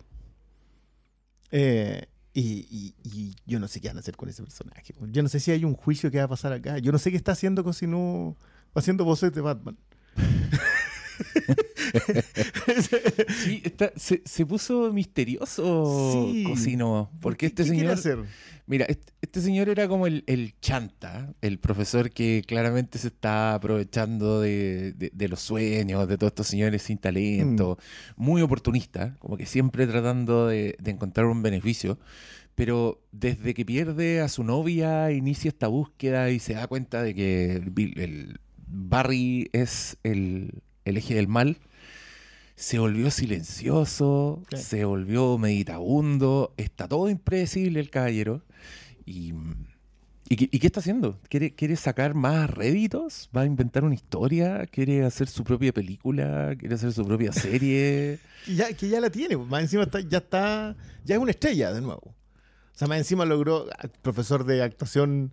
Eh, 1.51 2.07
y, 2.33 2.67
y- 2.71 2.95
y 3.03 3.35
yo 3.47 3.59
no 3.59 3.67
sé 3.67 3.81
qué 3.81 3.89
van 3.89 3.97
a 3.97 4.01
hacer 4.01 4.17
con 4.17 4.29
ese 4.29 4.43
personaje. 4.43 4.95
Yo 5.11 5.23
no 5.23 5.29
sé 5.29 5.41
si 5.41 5.51
hay 5.51 5.65
un 5.65 5.75
juicio 5.75 6.11
que 6.11 6.19
va 6.19 6.25
a 6.25 6.29
pasar 6.29 6.53
acá. 6.53 6.79
Yo 6.79 6.93
no 6.93 6.99
sé 6.99 7.11
qué 7.11 7.17
está 7.17 7.33
haciendo 7.33 7.65
Cosino 7.65 8.37
haciendo 8.75 9.05
voces 9.05 9.33
de 9.33 9.41
Batman. 9.41 9.77
Sí, 13.45 13.63
está- 13.65 13.93
se, 13.97 14.23
se 14.25 14.47
puso 14.47 14.93
misterioso 14.93 16.31
Sí. 16.33 16.45
Cosino. 16.45 17.11
Porque 17.21 17.47
este 17.47 17.65
¿Qué 17.65 17.71
quiere 17.71 17.97
señor. 17.97 18.25
hacer? 18.25 18.31
Mira, 18.67 18.85
este, 18.89 19.13
este 19.23 19.41
señor 19.41 19.69
era 19.69 19.87
como 19.87 20.07
el, 20.09 20.25
el 20.27 20.55
chanta, 20.61 21.33
el 21.41 21.59
profesor 21.61 22.11
que 22.11 22.43
claramente 22.47 22.99
se 22.99 23.09
está 23.09 23.55
aprovechando 23.55 24.41
de, 24.41 24.93
de- 24.93 25.11
de 25.15 25.29
los 25.29 25.41
sueños 25.41 26.09
de 26.09 26.19
todos 26.19 26.33
estos 26.33 26.49
señores 26.49 26.83
sin 26.83 26.99
talento, 26.99 27.79
muy 28.17 28.43
oportunista, 28.43 29.15
como 29.21 29.37
que 29.37 29.47
siempre 29.47 29.87
tratando 29.87 30.49
de, 30.49 30.77
de 30.81 30.91
encontrar 30.91 31.27
un 31.27 31.43
beneficio. 31.43 31.99
Pero 32.57 33.03
desde 33.13 33.53
que 33.55 33.65
pierde 33.67 34.21
a 34.23 34.29
su 34.29 34.43
novia, 34.43 35.13
inicia 35.13 35.49
esta 35.51 35.69
búsqueda 35.69 36.31
y 36.31 36.39
se 36.41 36.55
da 36.55 36.67
cuenta 36.67 37.03
de 37.03 37.15
que 37.15 37.53
el 37.53 38.41
Barry 38.67 39.49
es 39.53 39.97
el, 40.03 40.63
el 40.87 40.97
eje 40.97 41.15
del 41.15 41.29
mal. 41.29 41.59
Se 42.55 42.79
volvió 42.79 43.11
silencioso, 43.11 44.43
se 44.57 44.85
volvió 44.87 45.37
meditabundo, 45.37 46.55
está 46.57 46.89
todo 46.89 47.11
impredecible 47.11 47.81
el 47.81 47.91
caballero. 47.91 48.43
¿Y, 49.05 49.35
y, 50.29 50.37
qué- 50.37 50.49
y 50.51 50.59
qué 50.59 50.67
está 50.67 50.81
haciendo? 50.81 51.21
¿Quiere, 51.29 51.55
¿Quiere 51.55 51.77
sacar 51.77 52.15
más 52.15 52.49
réditos? 52.49 53.29
¿Va 53.37 53.43
a 53.43 53.47
inventar 53.47 53.85
una 53.85 53.95
historia? 53.95 54.65
¿Quiere 54.67 55.05
hacer 55.05 55.29
su 55.29 55.45
propia 55.45 55.73
película? 55.73 56.55
¿Quiere 56.59 56.77
hacer 56.77 56.93
su 56.93 57.05
propia 57.05 57.33
serie? 57.33 58.19
Que 58.47 58.55
ya, 58.55 58.73
que 58.73 58.89
ya 58.89 59.01
la 59.01 59.11
tiene. 59.11 59.37
pues, 59.37 59.49
Más 59.51 59.63
encima 59.63 59.83
está, 59.83 59.99
ya 60.01 60.19
está. 60.19 60.77
Ya 61.05 61.17
es 61.17 61.21
una 61.21 61.33
estrella 61.33 61.73
de 61.73 61.81
nuevo. 61.81 62.03
O 62.07 62.79
sea, 62.79 62.87
más 62.87 62.99
encima 62.99 63.25
logró. 63.25 63.67
ah, 63.79 63.89
Profesor 64.03 64.45
de 64.45 64.63
actuación, 64.63 65.33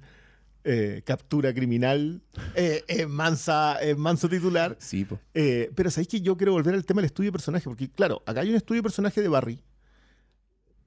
eh, 0.66 1.02
captura 1.06 1.54
criminal, 1.54 2.22
eh, 2.56 2.84
eh, 2.88 3.06
mansa, 3.06 3.78
manso 3.98 4.30
titular. 4.30 4.76
Sí, 4.80 5.04
po. 5.06 5.20
Eh, 5.34 5.72
pero 5.76 5.92
sabéis 5.92 6.08
que 6.08 6.22
yo 6.22 6.38
quiero 6.38 6.54
volver 6.54 6.74
al 6.74 6.86
tema 6.86 7.02
del 7.02 7.08
estudio 7.08 7.28
de 7.30 7.34
personaje, 7.34 7.66
porque 7.66 7.90
claro, 7.90 8.24
acá 8.26 8.42
hay 8.42 8.50
un 8.50 8.56
estudio 8.56 8.80
de 8.80 8.84
personaje 8.84 9.22
de 9.22 9.28
Barry, 9.28 9.64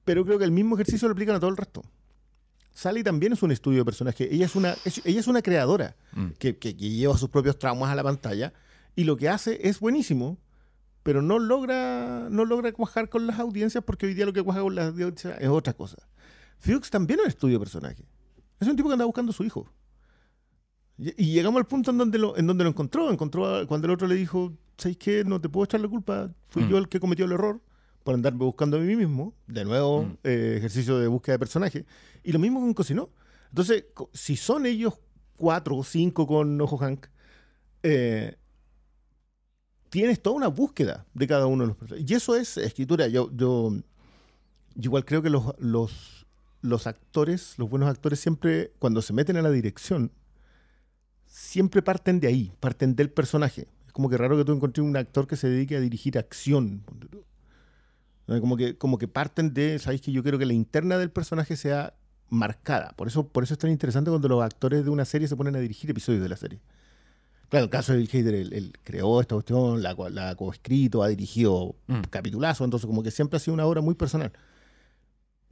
pero 0.05 0.23
creo 0.25 0.37
que 0.39 0.45
el 0.45 0.51
mismo 0.51 0.75
ejercicio 0.75 1.07
lo 1.07 1.11
aplican 1.13 1.35
a 1.35 1.39
todo 1.39 1.49
el 1.49 1.57
resto. 1.57 1.83
Sally 2.73 3.03
también 3.03 3.33
es 3.33 3.41
un 3.43 3.51
estudio 3.51 3.79
de 3.79 3.85
personaje. 3.85 4.33
Ella 4.33 4.45
es 4.45 4.55
una, 4.55 4.75
es- 4.85 5.01
ella 5.03 5.19
es 5.19 5.27
una 5.27 5.41
creadora 5.41 5.95
Mm. 6.13 6.27
que, 6.39 6.57
que- 6.57 6.75
que 6.77 6.89
lleva 6.89 7.17
sus 7.17 7.29
propios 7.29 7.57
traumas 7.57 7.89
a 7.91 7.95
la 7.95 8.03
pantalla 8.03 8.53
y 8.95 9.03
lo 9.03 9.17
que 9.17 9.29
hace 9.29 9.67
es 9.67 9.79
buenísimo, 9.79 10.37
pero 11.03 11.21
no 11.21 11.39
logra, 11.39 12.27
no 12.29 12.45
logra 12.45 12.71
cuajar 12.71 13.09
con 13.09 13.25
las 13.27 13.39
audiencias 13.39 13.83
porque 13.83 14.05
hoy 14.05 14.13
día 14.13 14.25
lo 14.25 14.33
que 14.33 14.43
cuaja 14.43 14.61
con 14.61 14.75
las 14.75 14.87
audiencias 14.89 15.37
es 15.39 15.47
otra 15.49 15.73
cosa. 15.73 15.97
Fuchs 16.59 16.89
también 16.89 17.19
es 17.19 17.25
un 17.25 17.29
estudio 17.29 17.55
de 17.55 17.59
personaje. 17.59 18.03
Es 18.59 18.67
un 18.67 18.75
tipo 18.75 18.89
que 18.89 18.93
anda 18.93 19.05
buscando 19.05 19.31
a 19.31 19.33
su 19.35 19.43
hijo. 19.43 19.67
Y, 20.97 21.31
llegamos 21.31 21.59
al 21.59 21.67
punto 21.67 21.91
en 21.91 21.97
donde 21.99 22.17
lo, 22.17 22.35
en 22.37 22.47
donde 22.47 22.63
lo 22.63 22.69
encontró. 22.71 23.11
Encontró 23.11 23.45
a- 23.55 23.67
cuando 23.67 23.85
el 23.87 23.93
otro 23.93 24.07
le 24.07 24.15
dijo, 24.15 24.51
¿sabes 24.77 24.97
qué? 24.97 25.23
No 25.23 25.39
te 25.39 25.47
puedo 25.49 25.65
echar 25.65 25.79
la 25.79 25.87
culpa. 25.87 26.31
Fui 26.49 26.63
Mm. 26.63 26.69
yo 26.69 26.77
el 26.79 26.89
que 26.89 26.99
cometió 26.99 27.25
el 27.25 27.31
error 27.33 27.61
por 28.03 28.15
andarme 28.15 28.45
buscando 28.45 28.77
a 28.77 28.79
mí 28.79 28.95
mismo. 28.95 29.33
De 29.45 29.63
nuevo, 29.63 30.03
Mm. 30.03 30.17
eh, 30.23 30.55
ejercicio 30.57 30.97
de 30.97 31.07
búsqueda 31.07 31.33
de 31.35 31.39
personaje. 31.39 31.85
Y 32.23 32.31
lo 32.31 32.39
mismo 32.39 32.59
con 32.59 32.73
Cosinó. 32.73 33.09
Entonces, 33.49 33.85
si 34.13 34.35
son 34.37 34.65
ellos 34.65 34.95
cuatro 35.35 35.75
o 35.77 35.83
cinco 35.83 36.25
con 36.25 36.59
Ojo 36.59 36.77
Hank, 36.77 37.05
eh, 37.83 38.35
tienes 39.89 40.21
toda 40.21 40.35
una 40.35 40.47
búsqueda 40.47 41.05
de 41.13 41.27
cada 41.27 41.45
uno 41.45 41.63
de 41.63 41.67
los 41.67 41.77
personajes. 41.77 42.09
Y 42.09 42.13
eso 42.15 42.35
es 42.35 42.57
escritura. 42.57 43.07
Yo, 43.07 43.29
yo, 43.35 43.71
yo 43.71 43.81
igual 44.89 45.05
creo 45.05 45.21
que 45.21 45.29
los, 45.29 45.53
los, 45.59 46.25
los 46.61 46.87
actores, 46.87 47.55
los 47.57 47.69
buenos 47.69 47.89
actores 47.89 48.19
siempre, 48.19 48.71
cuando 48.79 49.01
se 49.01 49.13
meten 49.13 49.37
a 49.37 49.41
la 49.41 49.51
dirección, 49.51 50.11
siempre 51.25 51.81
parten 51.81 52.19
de 52.19 52.27
ahí, 52.27 52.51
parten 52.59 52.95
del 52.95 53.09
personaje. 53.09 53.67
Es 53.85 53.93
como 53.93 54.09
que 54.09 54.17
raro 54.17 54.37
que 54.37 54.45
tú 54.45 54.53
encontres 54.53 54.85
un 54.85 54.95
actor 54.97 55.27
que 55.27 55.35
se 55.35 55.49
dedique 55.49 55.75
a 55.75 55.79
dirigir 55.79 56.17
acción. 56.17 56.83
Como 58.25 58.57
que, 58.57 58.77
como 58.77 58.97
que 58.97 59.07
parten 59.07 59.53
de, 59.53 59.79
sabéis 59.79 60.01
que 60.01 60.11
yo 60.11 60.21
quiero 60.21 60.37
que 60.37 60.45
la 60.45 60.53
interna 60.53 60.97
del 60.97 61.11
personaje 61.11 61.55
sea 61.55 61.93
marcada. 62.29 62.93
Por 62.97 63.07
eso, 63.07 63.27
por 63.27 63.43
eso 63.43 63.53
es 63.53 63.59
tan 63.59 63.71
interesante 63.71 64.09
cuando 64.09 64.27
los 64.27 64.43
actores 64.43 64.83
de 64.83 64.89
una 64.89 65.05
serie 65.05 65.27
se 65.27 65.35
ponen 65.35 65.55
a 65.55 65.59
dirigir 65.59 65.89
episodios 65.89 66.21
de 66.21 66.29
la 66.29 66.35
serie. 66.35 66.59
Claro, 67.49 67.63
el 67.63 67.69
caso 67.69 67.93
de 67.93 67.99
Bill 67.99 68.09
Hader, 68.11 68.35
él, 68.35 68.73
creó 68.83 69.21
esta 69.21 69.35
cuestión, 69.35 69.81
la, 69.81 69.95
la 70.09 70.35
coescrito, 70.35 71.01
ha 71.01 71.07
dirigido 71.07 71.75
mm. 71.87 72.01
capitulazos, 72.09 72.65
entonces 72.65 72.85
como 72.85 73.01
que 73.03 73.11
siempre 73.11 73.37
ha 73.37 73.39
sido 73.39 73.53
una 73.53 73.65
obra 73.65 73.79
muy 73.79 73.95
personal. 73.95 74.33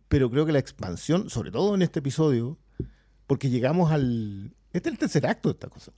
Pero 0.08 0.30
creo 0.30 0.46
que 0.46 0.52
la 0.52 0.60
expansión, 0.60 1.30
sobre 1.30 1.52
todo 1.52 1.76
en 1.76 1.82
este 1.82 2.00
episodio, 2.00 2.58
porque 3.28 3.50
llegamos 3.50 3.92
al... 3.92 4.54
Este 4.72 4.90
es 4.90 4.94
el 4.94 5.00
tercer 5.00 5.26
acto 5.26 5.50
de 5.50 5.54
esta 5.54 5.68
cosa. 5.68 5.92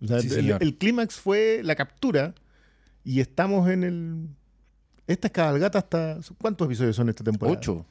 el, 0.00 0.78
clímax 0.78 1.16
fue 1.16 1.60
la 1.62 1.74
captura 1.74 2.34
y 3.04 3.20
estamos 3.20 3.68
en 3.68 3.84
el... 3.84 4.28
Esta 5.06 5.28
cabalgata 5.28 5.78
hasta... 5.78 6.18
¿Cuántos 6.38 6.66
episodios 6.66 6.96
son 6.96 7.08
esta 7.08 7.24
temporada? 7.24 7.58
Ocho. 7.58 7.86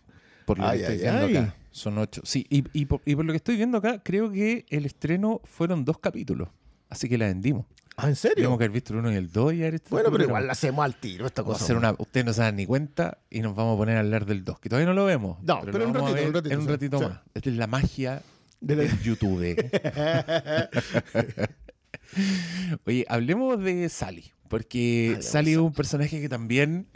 Por 0.46 0.58
lo 0.60 0.72
que 0.72 0.78
estoy 0.78 0.98
viendo 0.98 1.40
acá. 1.40 1.56
Son 1.72 1.98
ocho. 1.98 2.22
Sí, 2.26 2.46
y, 2.50 2.86
por, 2.86 3.02
lo 3.06 3.32
que 3.32 3.38
estoy 3.38 3.56
viendo 3.56 3.78
acá, 3.78 4.02
creo 4.04 4.32
que 4.32 4.66
el 4.70 4.86
estreno 4.86 5.42
fueron 5.46 5.86
dos 5.86 6.00
capítulos. 6.00 6.50
Así 6.90 7.08
que 7.08 7.18
la 7.18 7.28
vendimos. 7.28 7.66
¿Ah, 7.98 8.08
en 8.08 8.16
serio? 8.16 8.36
Tenemos 8.36 8.58
que 8.58 8.64
haber 8.64 8.74
visto 8.74 8.94
el 8.94 9.00
uno 9.00 9.12
y 9.12 9.16
el 9.16 9.32
dos 9.32 9.54
y 9.54 9.60
Bueno, 9.90 10.12
pero 10.12 10.24
igual 10.24 10.48
la 10.48 10.54
hacemos 10.54 10.84
al 10.84 10.96
tiro 10.96 11.28
esta 11.28 11.44
cosa. 11.44 11.76
una, 11.76 11.94
ustedes 11.98 12.26
no 12.26 12.34
se 12.34 12.42
dan 12.42 12.56
ni 12.56 12.66
cuenta 12.66 13.20
y 13.30 13.42
nos 13.42 13.56
vamos 13.56 13.76
a 13.76 13.78
poner 13.78 13.98
a 13.98 14.00
hablar 14.00 14.26
del 14.26 14.44
dos, 14.44 14.60
que 14.60 14.70
todavía 14.70 14.88
no 14.88 14.94
lo 14.94 15.06
vemos. 15.06 15.38
No, 15.44 15.62
pero, 15.64 15.88
un, 15.88 15.94
ratito, 15.94 16.28
un, 16.28 16.34
ratito, 16.34 16.54
en 16.54 16.62
un 16.62 16.68
ratito 16.68 17.02
más. 17.02 17.20
Esta 17.34 17.50
es 17.50 17.58
la 17.58 17.68
magia 17.68 18.22
del 18.60 19.02
YouTube. 19.02 19.56
Oye, 22.86 23.06
hablemos 23.08 23.64
de 23.64 23.88
Sally, 23.90 24.32
porque 24.48 25.18
Sally 25.22 25.52
es 25.52 25.58
un 25.58 25.74
personaje 25.74 26.22
que 26.22 26.30
también 26.30 26.88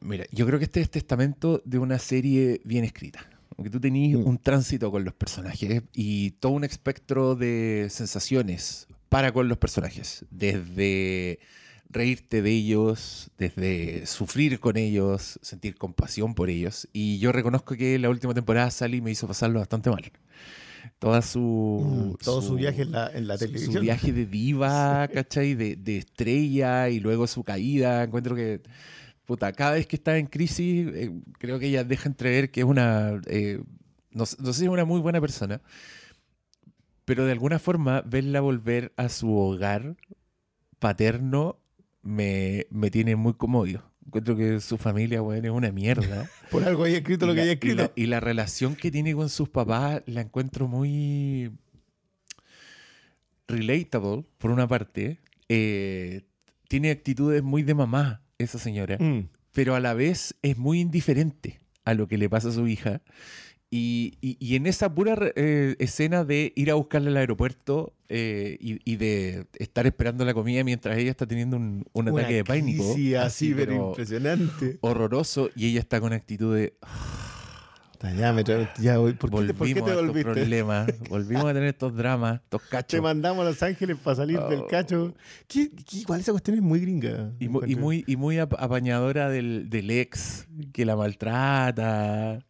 Mira, 0.00 0.24
yo 0.32 0.46
creo 0.46 0.58
que 0.58 0.64
este 0.64 0.80
es 0.80 0.90
testamento 0.90 1.62
de 1.64 1.78
una 1.78 1.98
serie 1.98 2.60
bien 2.64 2.84
escrita. 2.84 3.20
Porque 3.54 3.70
tú 3.70 3.80
tenías 3.80 4.18
mm. 4.18 4.26
un 4.26 4.38
tránsito 4.38 4.90
con 4.90 5.04
los 5.04 5.12
personajes 5.12 5.82
y 5.92 6.30
todo 6.32 6.52
un 6.52 6.64
espectro 6.64 7.34
de 7.34 7.88
sensaciones 7.90 8.88
para 9.10 9.32
con 9.32 9.48
los 9.48 9.58
personajes. 9.58 10.24
Desde 10.30 11.38
reírte 11.90 12.40
de 12.40 12.50
ellos, 12.50 13.30
desde 13.36 14.06
sufrir 14.06 14.58
con 14.58 14.78
ellos, 14.78 15.38
sentir 15.42 15.76
compasión 15.76 16.34
por 16.34 16.48
ellos. 16.48 16.88
Y 16.94 17.18
yo 17.18 17.32
reconozco 17.32 17.76
que 17.76 17.98
la 17.98 18.08
última 18.08 18.32
temporada 18.32 18.70
Sally 18.70 19.02
me 19.02 19.10
hizo 19.10 19.28
pasarlo 19.28 19.58
bastante 19.58 19.90
mal. 19.90 20.10
Toda 20.98 21.20
su, 21.20 22.14
mm, 22.18 22.24
todo 22.24 22.40
su, 22.40 22.54
viaje 22.54 22.82
en 22.82 22.92
la, 22.92 23.10
en 23.12 23.28
la 23.28 23.36
televisión. 23.36 23.74
Su 23.74 23.80
viaje 23.80 24.12
de 24.12 24.24
diva, 24.24 25.06
¿cachai? 25.12 25.54
De, 25.54 25.76
de 25.76 25.98
estrella 25.98 26.88
y 26.88 27.00
luego 27.00 27.26
su 27.26 27.44
caída. 27.44 28.04
Encuentro 28.04 28.34
que 28.34 28.62
cada 29.36 29.72
vez 29.72 29.86
que 29.86 29.96
está 29.96 30.16
en 30.18 30.26
crisis, 30.26 30.88
eh, 30.94 31.12
creo 31.38 31.58
que 31.58 31.66
ella 31.66 31.84
deja 31.84 32.08
entrever 32.08 32.50
que 32.50 32.60
es 32.60 32.66
una, 32.66 33.20
eh, 33.26 33.62
no, 34.12 34.26
sé 34.26 34.36
si 34.52 34.64
es 34.64 34.68
una 34.68 34.84
muy 34.84 35.00
buena 35.00 35.20
persona, 35.20 35.60
pero 37.04 37.24
de 37.24 37.32
alguna 37.32 37.58
forma 37.58 38.02
verla 38.02 38.40
volver 38.40 38.92
a 38.96 39.08
su 39.08 39.36
hogar 39.36 39.96
paterno 40.78 41.58
me, 42.02 42.66
tiene 42.90 43.16
muy 43.16 43.34
conmovido. 43.34 43.84
Encuentro 44.06 44.36
que 44.36 44.60
su 44.60 44.76
familia, 44.78 45.20
bueno, 45.20 45.46
es 45.46 45.54
una 45.54 45.70
mierda. 45.70 46.28
Por 46.50 46.64
algo 46.64 46.84
hay 46.84 46.94
escrito 46.94 47.26
lo 47.26 47.34
que 47.34 47.42
haya 47.42 47.52
escrito. 47.52 47.92
Y 47.94 48.06
la, 48.06 48.18
relación 48.18 48.74
que 48.74 48.90
tiene 48.90 49.14
con 49.14 49.28
sus 49.28 49.48
papás 49.48 50.02
la 50.06 50.22
encuentro 50.22 50.66
muy 50.66 51.52
relatable, 53.46 54.24
por 54.38 54.50
una 54.50 54.66
parte. 54.66 55.20
Eh, 55.48 56.22
tiene 56.68 56.90
actitudes 56.90 57.42
muy 57.42 57.62
de 57.62 57.74
mamá 57.74 58.22
esa 58.38 58.58
señora, 58.58 58.96
mm. 58.98 59.28
pero 59.52 59.74
a 59.74 59.80
la 59.80 59.94
vez 59.94 60.36
es 60.42 60.56
muy 60.56 60.80
indiferente 60.80 61.60
a 61.84 61.94
lo 61.94 62.08
que 62.08 62.18
le 62.18 62.30
pasa 62.30 62.48
a 62.48 62.52
su 62.52 62.66
hija. 62.68 63.02
Y, 63.72 64.56
en 64.56 64.66
esa 64.66 64.92
pura 64.92 65.16
eh, 65.36 65.76
escena 65.78 66.24
de 66.24 66.52
ir 66.56 66.72
a 66.72 66.74
buscarla 66.74 67.10
al 67.10 67.16
aeropuerto 67.18 67.92
eh, 68.08 68.58
y, 68.60 68.96
de 68.96 69.46
estar 69.54 69.86
esperando 69.86 70.24
la 70.24 70.34
comida 70.34 70.64
mientras 70.64 70.98
ella 70.98 71.10
está 71.10 71.24
teniendo 71.26 71.56
un, 71.56 72.08
ataque 72.08 72.34
de 72.34 72.44
pánico. 72.44 72.94
Sí, 72.94 73.14
así, 73.14 73.54
pero 73.54 73.90
impresionante. 73.90 74.78
Horroroso. 74.80 75.50
Y 75.54 75.68
ella 75.68 75.80
está 75.80 76.00
con 76.00 76.12
actitud 76.12 76.56
de. 76.56 76.74
Ya, 78.16 78.32
me 78.32 78.42
ya 78.42 78.96
¿por, 78.96 79.30
qué, 79.46 79.52
¿por, 79.52 79.66
qué, 79.66 79.74
te 79.74 79.80
volviste? 79.82 80.24
Problemas, 80.24 80.88
volvimos 81.10 81.44
a 81.44 81.52
tener 81.52 81.68
estos 81.68 81.94
dramas, 81.94 82.40
estos 82.42 82.62
cachos. 82.62 82.96
Te 82.96 83.00
mandamos 83.02 83.42
a 83.42 83.50
Los 83.50 83.62
Ángeles 83.62 83.98
para 84.02 84.16
salir 84.16 84.40
del 84.40 84.60
oh. 84.60 84.66
cacho. 84.68 85.14
¿Qué, 85.46 85.70
igual 85.92 86.20
esa 86.20 86.32
cuestión 86.32 86.56
es 86.56 86.62
muy 86.62 86.80
gringa. 86.80 87.30
Y, 87.38 87.48
muy, 87.48 88.04
y 88.06 88.16
muy 88.16 88.38
apañadora 88.38 89.28
del, 89.28 89.68
del 89.68 89.90
ex 89.90 90.48
que 90.72 90.86
la 90.86 90.96
maltrata. 90.96 92.42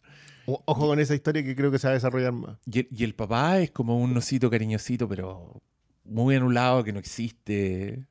Ojo 0.65 0.87
con 0.87 1.01
esa 1.01 1.15
historia 1.15 1.43
que 1.43 1.55
creo 1.55 1.71
que 1.71 1.79
se 1.79 1.87
va 1.87 1.93
a 1.93 1.95
desarrollar 1.95 2.33
más. 2.33 2.59
Y, 2.67 3.05
el 3.05 3.15
papá 3.15 3.61
es 3.61 3.71
como 3.71 3.99
un 3.99 4.17
osito 4.17 4.51
cariñosito, 4.51 5.09
pero 5.09 5.63
muy 6.05 6.37
anulado, 6.37 6.85
que 6.85 6.93
no 6.93 6.99
existe. 6.99 8.07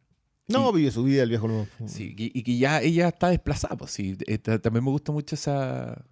No, 0.47 0.71
vive 0.71 0.91
su 0.91 1.03
vida 1.03 1.23
el 1.23 1.29
viejo. 1.29 1.47
No. 1.47 1.67
Sí, 1.85 2.15
y, 2.17 2.43
que 2.43 2.57
ya 2.57 2.81
ella 2.81 3.09
está 3.09 3.29
desplazada. 3.29 3.77
Pues, 3.77 3.91
sí. 3.91 4.17
Eh, 4.25 4.37
también 4.37 4.83
me 4.83 4.91
gusta 4.91 5.11
mucho 5.11 5.35
esa 5.35 6.05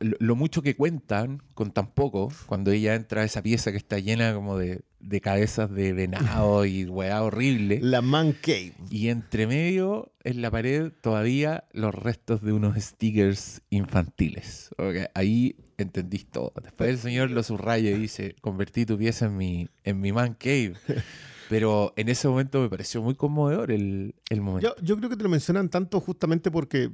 lo, 0.00 0.36
mucho 0.36 0.62
que 0.62 0.76
cuentan 0.76 1.42
con 1.54 1.72
tan 1.72 1.92
poco, 1.92 2.30
cuando 2.46 2.70
ella 2.70 2.94
entra 2.94 3.22
a 3.22 3.24
esa 3.24 3.42
pieza 3.42 3.70
que 3.70 3.76
está 3.76 3.98
llena 3.98 4.34
como 4.34 4.56
de, 4.56 4.82
cabezas 5.20 5.70
de 5.70 5.92
venado 5.92 6.64
y 6.64 6.84
weá 6.84 7.22
horrible. 7.22 7.80
La 7.82 8.02
man 8.02 8.32
cave. 8.32 8.74
Y 8.90 9.08
entre 9.08 9.46
medio, 9.46 10.12
en 10.24 10.42
la 10.42 10.50
pared, 10.50 10.92
todavía 11.00 11.64
los 11.72 11.94
restos 11.94 12.42
de 12.42 12.52
unos 12.52 12.76
stickers 12.78 13.62
infantiles. 13.70 14.70
ahí 15.14 15.56
entendís 15.78 16.26
todo. 16.26 16.52
Después 16.62 16.90
el 16.90 16.98
señor 16.98 17.30
lo 17.30 17.42
subraya 17.42 17.90
y 17.90 17.98
dice, 17.98 18.36
convertí 18.40 18.86
tu 18.86 18.96
pieza 18.98 19.26
en 19.26 19.36
mi, 19.36 19.68
en 19.84 20.00
mi 20.00 20.12
man 20.12 20.34
cave. 20.34 20.74
Pero 21.48 21.92
en 21.96 22.08
ese 22.08 22.28
momento 22.28 22.60
me 22.60 22.70
pareció 22.70 23.02
muy 23.02 23.14
conmovedor 23.14 23.70
el, 23.70 24.14
momento. 24.30 24.74
Yo, 24.78 24.82
yo, 24.82 24.96
creo 24.96 25.10
que 25.10 25.16
te 25.16 25.22
lo 25.22 25.28
mencionan 25.28 25.68
tanto 25.68 26.00
justamente 26.00 26.50
porque, 26.50 26.90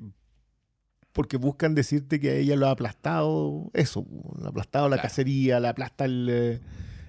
porque 1.12 1.36
buscan 1.36 1.76
decirte 1.76 2.18
que 2.18 2.30
a 2.30 2.34
ella 2.34 2.56
lo 2.56 2.66
ha 2.66 2.72
aplastado 2.72 3.70
eso, 3.72 4.04
ha 4.42 4.48
aplastado 4.48 4.88
la 4.88 5.00
cacería, 5.00 5.60
le 5.60 5.68
aplasta 5.68 6.06
el, 6.06 6.28
eh, 6.28 6.60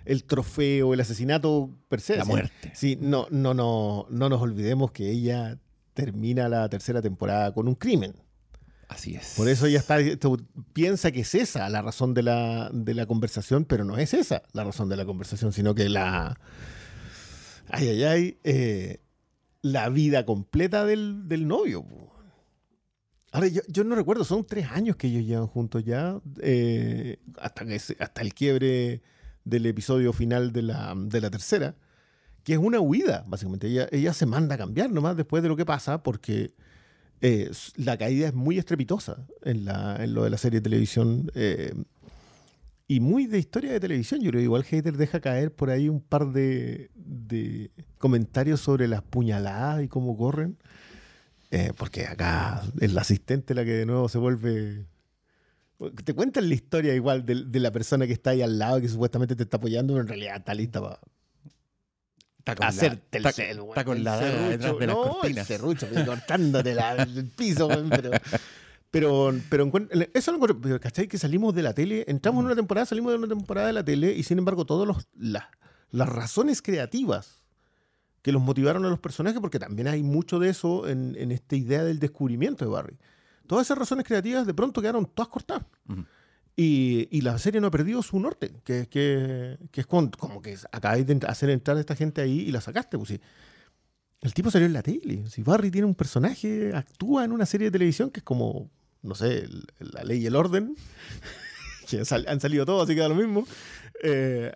el, 0.09 0.23
trofeo, 0.23 0.93
el 0.93 0.99
asesinato 0.99 1.69
per 1.87 2.01
se. 2.01 2.17
La 2.17 2.25
muerte. 2.25 2.71
Sí, 2.73 2.97
no, 2.99 3.27
no, 3.29 3.53
no, 3.53 4.07
no 4.09 4.29
nos 4.29 4.41
olvidemos 4.41 4.91
que 4.91 5.09
ella 5.09 5.57
termina 5.93 6.49
la 6.49 6.67
tercera 6.69 7.01
temporada 7.01 7.53
con 7.53 7.67
un 7.67 7.75
crimen. 7.75 8.13
Así 8.87 9.15
es. 9.15 9.35
Por 9.37 9.47
eso 9.47 9.67
ella 9.67 9.79
está, 9.79 9.97
piensa 10.73 11.11
que 11.11 11.21
es 11.21 11.35
esa 11.35 11.69
la 11.69 11.81
razón 11.83 12.15
de 12.15 12.23
la, 12.23 12.71
de 12.73 12.95
la 12.95 13.05
conversación, 13.05 13.65
pero 13.65 13.85
no 13.85 13.97
es 13.97 14.13
esa 14.15 14.41
la 14.51 14.63
razón 14.63 14.89
de 14.89 14.97
la 14.97 15.05
conversación, 15.05 15.53
sino 15.53 15.75
que 15.75 15.89
la... 15.89 16.39
Ay, 17.67 17.89
ay, 17.89 18.03
ay. 18.03 18.39
Eh, 18.43 19.01
la 19.61 19.89
vida 19.89 20.25
completa 20.25 20.85
del, 20.85 21.27
del 21.27 21.47
novio. 21.47 21.85
Ahora, 23.31 23.47
yo, 23.47 23.83
no 23.83 23.95
recuerdo, 23.95 24.23
son 24.23 24.43
tres 24.45 24.67
años 24.71 24.95
que 24.95 25.07
ellos 25.07 25.23
llevan 25.23 25.45
juntos 25.45 25.83
ya, 25.83 26.19
eh, 26.41 27.19
hasta, 27.37 27.65
que, 27.65 27.75
hasta 27.75 28.21
el 28.21 28.33
quiebre 28.33 29.03
del 29.49 29.65
episodio 29.65 30.13
final 30.13 30.51
de 30.51 30.61
la, 30.61 31.29
tercera, 31.31 31.75
que 32.43 32.53
es 32.53 32.59
una 32.59 32.79
huida, 32.79 33.25
básicamente. 33.27 33.67
Ella, 33.67 33.87
ella 33.91 34.13
se 34.13 34.25
manda 34.25 34.55
a 34.55 34.57
cambiar 34.57 34.91
nomás 34.91 35.17
después 35.17 35.43
de 35.43 35.49
lo 35.49 35.55
que 35.55 35.65
pasa, 35.65 36.03
porque 36.03 36.53
eh, 37.21 37.51
la 37.75 37.97
caída 37.97 38.27
es 38.27 38.33
muy 38.33 38.57
estrepitosa 38.57 39.25
en, 39.43 39.65
la, 39.65 39.97
en 40.03 40.13
lo 40.13 40.23
de 40.23 40.29
la 40.29 40.37
serie 40.37 40.59
de 40.59 40.63
televisión. 40.63 41.31
Eh, 41.35 41.73
y 42.87 43.01
muy 43.01 43.27
de 43.27 43.37
historia 43.37 43.71
de 43.71 43.79
televisión. 43.79 44.21
Yo 44.21 44.31
creo 44.31 44.39
que 44.39 44.45
igual 44.45 44.63
Hater 44.63 44.97
deja 44.97 45.19
caer 45.19 45.53
por 45.53 45.69
ahí 45.69 45.89
un 45.89 46.01
par 46.01 46.31
de, 46.31 46.89
de 46.95 47.69
comentarios 47.99 48.61
sobre 48.61 48.87
las 48.87 49.03
puñaladas 49.03 49.83
y 49.83 49.87
cómo 49.87 50.17
corren. 50.17 50.57
Eh, 51.51 51.71
porque 51.77 52.05
acá 52.05 52.61
es 52.79 52.93
la 52.93 53.01
asistente 53.01 53.55
la 53.55 53.65
que 53.65 53.71
de 53.71 53.85
nuevo 53.85 54.07
se 54.09 54.17
vuelve. 54.17 54.85
Te 56.03 56.13
cuentan 56.13 56.49
la 56.49 56.55
historia 56.55 56.93
igual 56.93 57.25
de, 57.25 57.59
la 57.59 57.71
persona 57.71 58.05
que 58.05 58.13
está 58.13 58.31
ahí 58.31 58.41
al 58.41 58.59
lado 58.59 58.81
que 58.81 58.89
supuestamente 58.89 59.35
te 59.35 59.43
está 59.43 59.57
apoyando, 59.57 59.93
pero 59.93 60.01
en 60.01 60.07
realidad 60.07 60.37
está 60.37 60.53
lista 60.53 60.81
para. 60.81 62.67
hacerte 62.67 63.17
el 63.17 63.31
cel, 63.31 63.59
Está 63.69 63.85
con 63.85 64.03
la 64.03 64.19
detrás 64.19 64.77
de 64.77 64.87
las 64.87 64.95
no, 64.95 65.03
cortinas. 65.03 65.49
El 65.49 65.57
serrucho, 65.57 65.87
cortándote 66.05 66.71
el 67.15 67.27
piso, 67.27 67.69
pero. 67.89 68.11
Pero, 68.91 69.35
pero 69.49 69.71
eso 70.13 70.31
lo 70.31 70.37
encuentro. 70.37 70.79
¿Cachai? 70.79 71.07
Que 71.07 71.19
salimos 71.19 71.53
de 71.53 71.61
la 71.61 71.73
tele, 71.73 72.05
entramos 72.07 72.41
en 72.41 72.47
una 72.47 72.55
temporada, 72.55 72.85
salimos 72.85 73.11
de 73.11 73.19
una 73.19 73.27
temporada 73.27 73.67
de 73.67 73.73
la 73.73 73.85
tele 73.85 74.13
y 74.13 74.23
sin 74.23 74.39
embargo, 74.39 74.65
todas 74.65 75.07
las 75.15 76.09
razones 76.09 76.61
creativas 76.61 77.43
que 78.21 78.31
los 78.31 78.41
motivaron 78.41 78.85
a 78.85 78.89
los 78.89 78.99
personajes, 78.99 79.39
porque 79.39 79.59
también 79.59 79.87
hay 79.87 80.03
mucho 80.03 80.39
de 80.39 80.49
eso 80.49 80.87
en, 80.87 81.31
esta 81.31 81.55
idea 81.55 81.83
del 81.83 81.99
descubrimiento 81.99 82.65
de 82.65 82.71
Barry. 82.71 82.97
Todas 83.49 83.65
esas 83.65 83.79
razones 83.79 84.05
creativas 84.05 84.45
de 84.45 84.53
pronto 84.53 84.79
quedaron 84.79 85.07
todas 85.07 85.27
cortadas. 85.27 85.65
Y, 86.55 87.07
y 87.09 87.21
la 87.21 87.37
serie 87.39 87.59
no 87.59 87.67
ha 87.67 87.71
perdido 87.71 88.03
su 88.03 88.19
norte, 88.19 88.51
que, 88.63 88.87
que, 88.87 89.57
que 89.71 89.81
es 89.81 89.87
como 89.87 90.41
que 90.41 90.55
acabáis 90.71 91.07
de 91.07 91.19
hacer 91.27 91.49
entrar 91.49 91.75
a 91.75 91.79
esta 91.79 91.95
gente 91.95 92.21
ahí 92.21 92.41
y 92.41 92.51
la 92.51 92.61
sacaste. 92.61 92.97
Pues, 92.97 93.09
sí. 93.09 93.21
El 94.21 94.33
tipo 94.35 94.51
salió 94.51 94.67
en 94.67 94.73
la 94.73 94.83
tele. 94.83 95.25
Si 95.29 95.41
Barry 95.41 95.71
tiene 95.71 95.87
un 95.87 95.95
personaje, 95.95 96.71
actúa 96.75 97.25
en 97.25 97.31
una 97.31 97.47
serie 97.47 97.65
de 97.65 97.71
televisión 97.71 98.11
que 98.11 98.19
es 98.19 98.23
como, 98.23 98.69
no 99.01 99.15
sé, 99.15 99.49
la 99.79 100.03
ley 100.03 100.21
y 100.21 100.27
el 100.27 100.35
orden, 100.35 100.75
que 101.89 102.03
han 102.27 102.39
salido 102.39 102.65
todos, 102.65 102.83
así 102.83 102.93
que 102.93 103.01
da 103.01 103.09
lo 103.09 103.15
mismo. 103.15 103.47
Eh, 104.03 104.53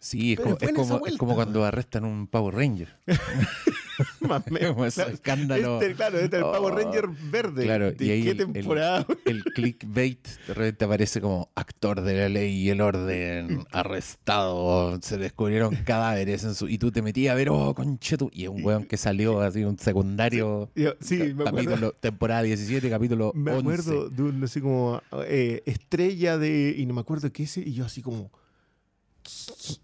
Sí, 0.00 0.34
es 0.34 0.40
como, 0.40 0.56
es 0.60 0.72
como, 0.72 1.06
es 1.06 1.16
como 1.16 1.34
cuando 1.34 1.64
arrestan 1.64 2.04
un 2.04 2.28
Power 2.28 2.54
Ranger. 2.54 2.96
más 4.20 4.42
o 4.46 4.50
menos. 4.50 4.94
Claro, 4.94 5.10
escándalo. 5.10 5.80
Este, 5.80 5.94
claro, 5.94 6.18
este 6.18 6.36
es 6.36 6.42
el 6.42 6.48
Power 6.50 6.72
Oh. 6.74 6.76
Ranger 6.76 7.08
verde. 7.30 7.64
Claro, 7.64 7.92
¿De 7.92 8.04
y 8.04 8.10
ahí 8.10 8.22
qué 8.24 8.30
el- 8.30 8.36
temporada? 8.52 9.06
El 9.24 9.44
clickbait 9.44 10.26
de 10.46 10.54
repente 10.54 10.84
aparece 10.84 11.20
como 11.20 11.50
actor 11.54 12.00
de 12.02 12.14
la 12.16 12.28
ley 12.28 12.52
y 12.54 12.70
el 12.70 12.80
orden 12.80 13.64
arrestado. 13.72 14.98
Se 15.02 15.16
descubrieron 15.18 15.74
cadáveres 15.84 16.44
en 16.44 16.54
su. 16.54 16.68
Y 16.68 16.78
tú 16.78 16.90
te 16.90 17.02
metías 17.02 17.32
a 17.32 17.36
ver, 17.36 17.50
oh, 17.50 17.74
conchetu. 17.74 18.30
Y 18.32 18.46
un 18.46 18.64
weón 18.64 18.84
que 18.84 18.96
salió 18.96 19.40
así, 19.40 19.64
un 19.64 19.78
secundario. 19.78 20.70
Yo- 20.74 20.94
sí, 21.00 21.34
me 21.34 21.48
acuerdo. 21.48 21.92
temporada 21.92 22.42
17, 22.42 22.88
capítulo 22.90 23.32
Me 23.34 23.52
11. 23.52 23.60
acuerdo 23.60 24.10
de 24.10 24.22
un 24.22 24.44
así 24.44 24.60
como 24.60 25.00
eh, 25.26 25.62
estrella 25.66 26.38
de. 26.38 26.74
Y 26.76 26.86
no 26.86 26.94
me 26.94 27.00
acuerdo 27.00 27.30
qué 27.32 27.44
ese. 27.44 27.60
Y 27.60 27.72
yo 27.74 27.84
así 27.84 28.02
como. 28.02 28.30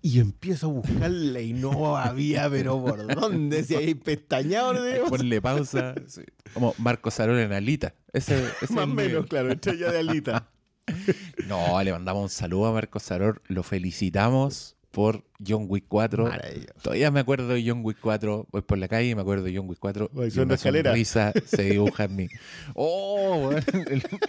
Y 0.02 0.20
empiezo 0.20 0.66
a 0.66 0.70
buscarla 0.70 1.40
y 1.40 1.52
no 1.52 1.96
había, 1.96 2.48
pero 2.50 2.82
por 2.82 3.06
dónde, 3.14 3.62
si 3.64 3.74
hay 3.74 3.94
pestañado, 3.94 4.74
no. 4.74 5.08
Ponle 5.08 5.40
pausa. 5.42 5.94
sí. 6.06 6.22
Como 6.52 6.74
Marco 6.78 7.10
Sarón 7.10 7.38
en 7.38 7.52
Alita. 7.52 7.94
Ese, 8.12 8.36
ese 8.38 8.64
es 8.64 8.70
Más 8.70 8.84
o 8.84 8.86
menos, 8.86 9.08
nivel. 9.12 9.28
claro, 9.28 9.52
estrella 9.52 9.90
de 9.90 9.98
alita. 9.98 10.50
No, 11.48 11.82
le 11.82 11.92
mandamos 11.92 12.22
un 12.24 12.28
saludo 12.28 12.66
a 12.66 12.72
Marco 12.72 13.00
Saror. 13.00 13.40
Lo 13.46 13.62
felicitamos 13.62 14.76
por 14.94 15.24
John 15.46 15.66
Wick 15.68 15.84
4. 15.88 16.24
Maravilloso. 16.24 16.72
Todavía 16.80 17.10
me 17.10 17.20
acuerdo 17.20 17.48
de 17.48 17.62
John 17.66 17.80
Wick 17.82 17.98
4. 18.00 18.46
Voy 18.50 18.62
por 18.62 18.78
la 18.78 18.88
calle 18.88 19.10
y 19.10 19.14
me 19.14 19.20
acuerdo 19.22 19.44
de 19.44 19.54
John 19.54 19.68
Wick 19.68 19.78
4. 19.80 20.10
Voy 20.12 20.28
y 20.28 20.30
subiendo 20.30 20.52
una 20.52 20.54
escalera. 20.54 20.90
sonrisa 20.90 21.32
se 21.44 21.62
dibuja 21.70 22.04
en 22.04 22.16
mí. 22.16 22.28
¡Oh! 22.74 23.50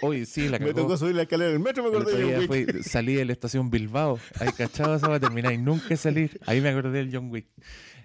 Oye, 0.02 0.26
sí, 0.26 0.50
la 0.50 0.60
Me 0.60 0.66
cagó. 0.66 0.82
tocó 0.82 0.98
subir 0.98 1.16
la 1.16 1.22
escalera 1.22 1.52
del 1.52 1.60
metro, 1.60 1.84
me 1.84 1.90
otro 1.90 2.10
de 2.10 2.36
John 2.36 2.50
Wick. 2.50 2.82
salí 2.82 3.14
de 3.14 3.26
la 3.26 3.32
estación 3.32 3.70
Bilbao. 3.70 4.20
Ahí 4.40 4.50
cachado 4.58 4.96
esa 4.96 5.08
va 5.08 5.16
a 5.16 5.20
terminar 5.20 5.54
y 5.54 5.60
nunca 5.60 5.96
salir. 5.96 6.40
Ahí 6.46 6.60
me 6.60 6.70
acordé 6.70 6.98
del 6.98 7.16
John 7.16 7.30
Wick. 7.30 7.48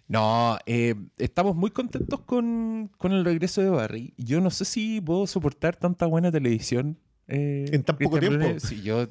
No, 0.06 0.58
eh, 0.66 0.96
estamos 1.18 1.56
muy 1.56 1.70
contentos 1.70 2.20
con, 2.20 2.90
con 2.98 3.12
el 3.12 3.24
regreso 3.24 3.62
de 3.62 3.70
Barry. 3.70 4.12
Yo 4.18 4.40
no 4.40 4.50
sé 4.50 4.64
si 4.64 5.00
puedo 5.00 5.26
soportar 5.26 5.76
tanta 5.76 6.04
buena 6.06 6.30
televisión. 6.30 6.98
Eh, 7.30 7.66
En 7.72 7.82
tan 7.82 7.96
poco 7.96 8.18
tiempo. 8.18 8.38
Brune. 8.38 8.60
Sí, 8.60 8.82
yo, 8.82 9.08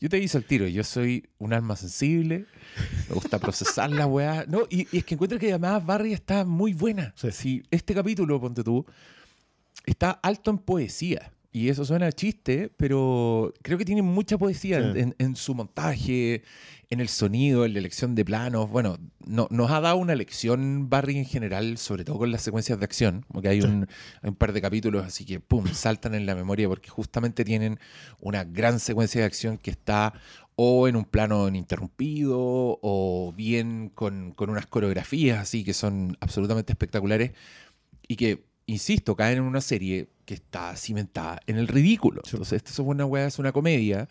yo 0.00 0.08
te 0.08 0.18
hice 0.18 0.38
el 0.38 0.44
tiro. 0.44 0.66
Yo 0.68 0.84
soy 0.84 1.28
un 1.38 1.52
alma 1.52 1.76
sensible. 1.76 2.46
Me 3.08 3.14
gusta 3.14 3.38
procesar 3.38 3.90
la 3.90 4.06
weá. 4.06 4.44
No, 4.48 4.62
y, 4.70 4.86
y 4.92 4.98
es 4.98 5.04
que 5.04 5.14
encuentro 5.14 5.38
que 5.38 5.50
además 5.50 5.84
Barry 5.84 6.12
está 6.12 6.44
muy 6.44 6.72
buena. 6.74 7.12
Sí. 7.16 7.30
Si 7.32 7.62
este 7.70 7.94
capítulo, 7.94 8.40
ponte 8.40 8.62
tú, 8.62 8.84
está 9.86 10.10
alto 10.10 10.50
en 10.50 10.58
poesía. 10.58 11.32
Y 11.56 11.68
eso 11.68 11.84
suena 11.84 12.06
a 12.08 12.12
chiste, 12.12 12.68
pero 12.76 13.54
creo 13.62 13.78
que 13.78 13.84
tiene 13.84 14.02
mucha 14.02 14.36
poesía 14.36 14.78
en, 14.78 14.92
Sí. 14.92 14.98
en- 15.00 15.14
en 15.20 15.36
su 15.36 15.54
montaje, 15.54 16.42
en 16.90 17.00
el 17.00 17.08
sonido, 17.08 17.64
en 17.64 17.74
la 17.74 17.78
elección 17.78 18.16
de 18.16 18.24
planos. 18.24 18.68
Bueno, 18.68 18.98
no- 19.24 19.46
nos 19.52 19.70
ha 19.70 19.80
dado 19.80 19.98
una 19.98 20.16
lección 20.16 20.90
Barry 20.90 21.16
en 21.16 21.26
general, 21.26 21.78
sobre 21.78 22.04
todo 22.04 22.18
con 22.18 22.32
las 22.32 22.42
secuencias 22.42 22.80
de 22.80 22.84
acción, 22.84 23.24
porque 23.32 23.50
hay, 23.50 23.60
un, 23.60 23.86
hay 24.22 24.30
un 24.30 24.34
par 24.34 24.52
de 24.52 24.60
capítulos 24.60 25.04
así 25.06 25.24
que, 25.24 25.38
¡pum!, 25.38 25.64
saltan 25.68 26.16
en 26.16 26.26
la 26.26 26.34
memoria 26.34 26.68
porque 26.68 26.90
justamente 26.90 27.44
tienen 27.44 27.78
una 28.18 28.42
gran 28.42 28.80
secuencia 28.80 29.20
de 29.20 29.26
acción 29.28 29.56
que 29.56 29.70
está 29.70 30.12
o 30.56 30.88
en 30.88 30.96
un 30.96 31.04
plano 31.04 31.46
ininterrumpido 31.46 32.36
o 32.82 33.32
bien 33.36 33.90
con, 33.94 34.32
con 34.32 34.50
unas 34.50 34.66
coreografías 34.66 35.38
así 35.40 35.62
que 35.62 35.72
son 35.72 36.16
absolutamente 36.20 36.72
espectaculares 36.72 37.30
y 38.08 38.16
que, 38.16 38.44
insisto, 38.66 39.14
caen 39.16 39.38
en 39.38 39.44
una 39.44 39.60
serie 39.60 40.08
que 40.24 40.34
está 40.34 40.74
cimentada 40.76 41.40
en 41.46 41.56
el 41.58 41.68
ridículo. 41.68 42.22
Entonces, 42.24 42.54
esto 42.64 42.70
es 42.72 42.78
una 42.78 43.04
weá, 43.06 43.26
es 43.26 43.38
una 43.38 43.52
comedia 43.52 44.08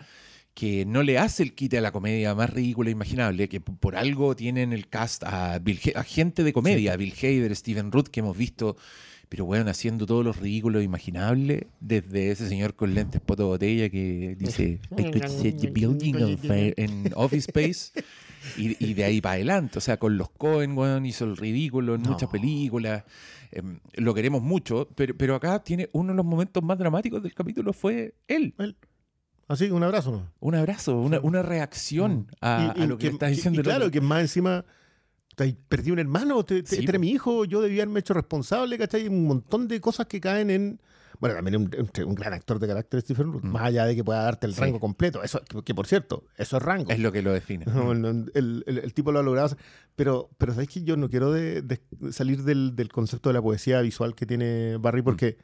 que 0.53 0.85
no 0.85 1.01
le 1.01 1.17
hace 1.17 1.41
el 1.41 1.53
quite 1.53 1.79
a 1.79 1.81
la 1.81 1.91
comedia 1.91 2.35
más 2.35 2.51
ridícula 2.51 2.89
e 2.89 2.91
imaginable, 2.91 3.49
que 3.49 3.59
por 3.59 3.95
algo 3.95 4.35
tienen 4.35 4.71
el 4.71 4.87
cast 4.87 5.23
a, 5.23 5.57
Bill 5.57 5.79
He- 5.83 5.93
a 5.97 6.03
gente 6.03 6.43
de 6.43 6.53
comedia, 6.53 6.95
Bill 6.95 7.13
Hader, 7.19 7.55
Steven 7.55 7.91
Root, 7.91 8.09
que 8.09 8.19
hemos 8.19 8.37
visto, 8.37 8.77
pero 9.29 9.45
bueno, 9.45 9.67
haciendo 9.71 10.05
todos 10.05 10.23
los 10.23 10.37
ridículos 10.37 10.83
imaginables, 10.83 11.63
desde 11.79 12.29
ese 12.29 12.47
señor 12.47 12.75
con 12.75 12.93
lentes 12.93 13.19
poto 13.19 13.47
botella 13.47 13.89
que 13.89 14.35
dice 14.37 14.79
I 14.97 15.03
could 15.05 15.27
set 15.27 15.57
the 15.59 15.71
building 15.71 16.13
on 16.21 16.37
fire 16.37 16.75
en 16.77 17.11
Office 17.15 17.49
Space. 17.49 17.91
Y, 18.57 18.75
y 18.85 18.93
de 18.93 19.03
ahí 19.05 19.21
para 19.21 19.35
adelante, 19.35 19.77
o 19.77 19.81
sea, 19.81 19.97
con 19.97 20.17
los 20.17 20.29
Cohen, 20.31 20.77
weón, 20.77 21.05
hizo 21.05 21.25
el 21.25 21.37
ridículo 21.37 21.95
en 21.95 22.03
No. 22.03 22.11
muchas 22.11 22.29
películas. 22.29 23.03
em, 23.51 23.79
lo 23.95 24.13
queremos 24.13 24.41
mucho, 24.41 24.89
pero, 24.95 25.15
pero 25.15 25.35
acá 25.35 25.63
tiene 25.63 25.89
uno 25.93 26.11
de 26.11 26.17
los 26.17 26.25
momentos 26.25 26.63
más 26.63 26.77
dramáticos 26.79 27.21
del 27.21 27.33
capítulo 27.33 27.71
fue 27.73 28.15
él. 28.27 28.53
Así, 29.47 29.69
un 29.69 29.83
abrazo, 29.83 30.11
¿no? 30.11 30.31
Un 30.39 30.55
abrazo, 30.55 30.97
una, 30.99 31.19
una 31.19 31.41
reacción 31.43 32.27
a, 32.41 32.73
Y- 32.77 32.81
a 32.81 32.83
y 32.85 32.87
lo 32.87 32.97
que, 32.97 33.07
le 33.07 33.13
está 33.13 33.27
y- 33.29 33.35
diciendo 33.35 33.61
y 33.61 33.63
claro, 33.63 33.91
que 33.91 34.01
más 34.01 34.21
encima 34.21 34.65
perdí 35.67 35.91
un 35.91 35.99
hermano, 35.99 36.43
te, 36.43 36.63
te- 36.63 36.69
Sí, 36.69 36.75
este 36.81 36.91
era 36.91 36.99
mi 36.99 37.09
hijo, 37.11 37.45
yo 37.45 37.61
debía 37.61 37.83
haberme 37.83 37.99
hecho 37.99 38.13
responsable, 38.13 38.77
¿cachai? 38.77 39.07
Un 39.07 39.25
montón 39.25 39.67
de 39.67 39.79
cosas 39.81 40.05
que 40.07 40.19
caen 40.21 40.49
en... 40.49 40.79
Bueno, 41.23 41.35
también 41.35 41.55
un, 41.55 41.71
un- 41.77 42.05
un 42.09 42.15
gran 42.15 42.33
actor 42.33 42.59
de 42.59 42.67
carácter 42.67 42.99
Stephen 42.99 43.31
Root, 43.31 43.45
Mm. 43.45 43.47
más 43.51 43.61
allá 43.63 43.85
de 43.85 43.95
que 43.95 44.03
pueda 44.03 44.23
darte 44.23 44.45
el 44.45 44.53
Sí. 44.53 44.59
rango 44.59 44.81
completo. 44.81 45.23
Eso, 45.23 45.39
que, 45.47 45.61
que, 45.63 45.73
por 45.73 45.87
cierto, 45.87 46.25
eso 46.37 46.57
es 46.57 46.63
rango. 46.63 46.91
Es 46.91 46.99
lo 46.99 47.13
que 47.13 47.21
lo 47.21 47.31
define. 47.31 47.63
No, 47.73 47.93
el, 47.93 48.29
el- 48.33 48.63
el- 48.67 48.93
tipo 48.93 49.13
lo 49.13 49.19
ha 49.19 49.23
logrado. 49.23 49.55
Pero, 49.95 50.29
pero 50.37 50.51
sabéis 50.51 50.69
que 50.71 50.83
yo 50.83 50.97
no 50.97 51.09
quiero 51.09 51.31
de- 51.31 51.61
de 51.61 51.79
salir 52.11 52.43
del, 52.43 52.75
del 52.75 52.89
concepto 52.89 53.29
de 53.29 53.33
la 53.35 53.41
poesía 53.41 53.79
visual 53.79 54.15
que 54.15 54.25
tiene 54.25 54.75
Barry, 54.77 55.01
Mm. 55.01 55.05
porque 55.05 55.37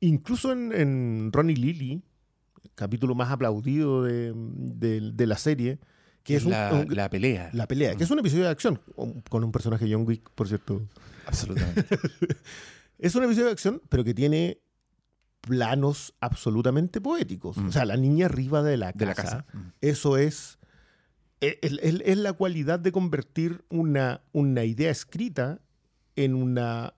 incluso 0.00 0.50
en, 0.50 0.72
en 0.72 1.30
Ronnie 1.32 1.54
Lily, 1.54 2.02
capítulo 2.74 3.14
más 3.14 3.30
aplaudido 3.30 4.02
de, 4.02 4.32
de- 4.34 5.12
de 5.14 5.26
la 5.28 5.38
serie, 5.38 5.78
que 6.24 6.34
es 6.34 6.44
un- 6.44 6.50
la, 6.50 6.72
un- 6.72 6.92
la 6.92 7.08
pelea. 7.08 7.50
la 7.52 7.68
pelea, 7.68 7.94
que 7.94 8.02
es 8.02 8.10
un 8.10 8.18
episodio 8.18 8.42
de 8.46 8.50
acción, 8.50 8.80
con- 8.96 9.20
con 9.28 9.44
un 9.44 9.52
personaje 9.52 9.86
John 9.88 10.04
Wick, 10.08 10.28
por 10.34 10.48
cierto. 10.48 10.82
Absolutamente. 11.24 11.84
Es 12.98 13.14
un 13.14 13.22
episodio 13.24 13.46
de 13.46 13.52
acción, 13.52 13.80
pero 13.88 14.04
que 14.04 14.12
tiene 14.12 14.58
planos 15.40 16.14
absolutamente 16.20 17.00
poéticos. 17.00 17.56
Mm. 17.56 17.68
O 17.68 17.72
sea, 17.72 17.84
la 17.84 17.96
niña 17.96 18.26
arriba 18.26 18.62
de 18.62 18.76
la 18.76 18.92
casa. 18.92 18.98
De 18.98 19.06
la 19.06 19.14
casa. 19.14 19.46
Mm. 19.52 19.58
Eso 19.80 20.16
es. 20.16 20.58
Es, 21.40 21.56
es- 21.62 22.02
es 22.04 22.18
la 22.18 22.32
cualidad 22.34 22.78
de 22.80 22.92
convertir 22.92 23.64
una, 23.70 24.20
una 24.32 24.64
idea 24.64 24.90
escrita 24.90 25.60
en 26.16 26.34
una. 26.34 26.92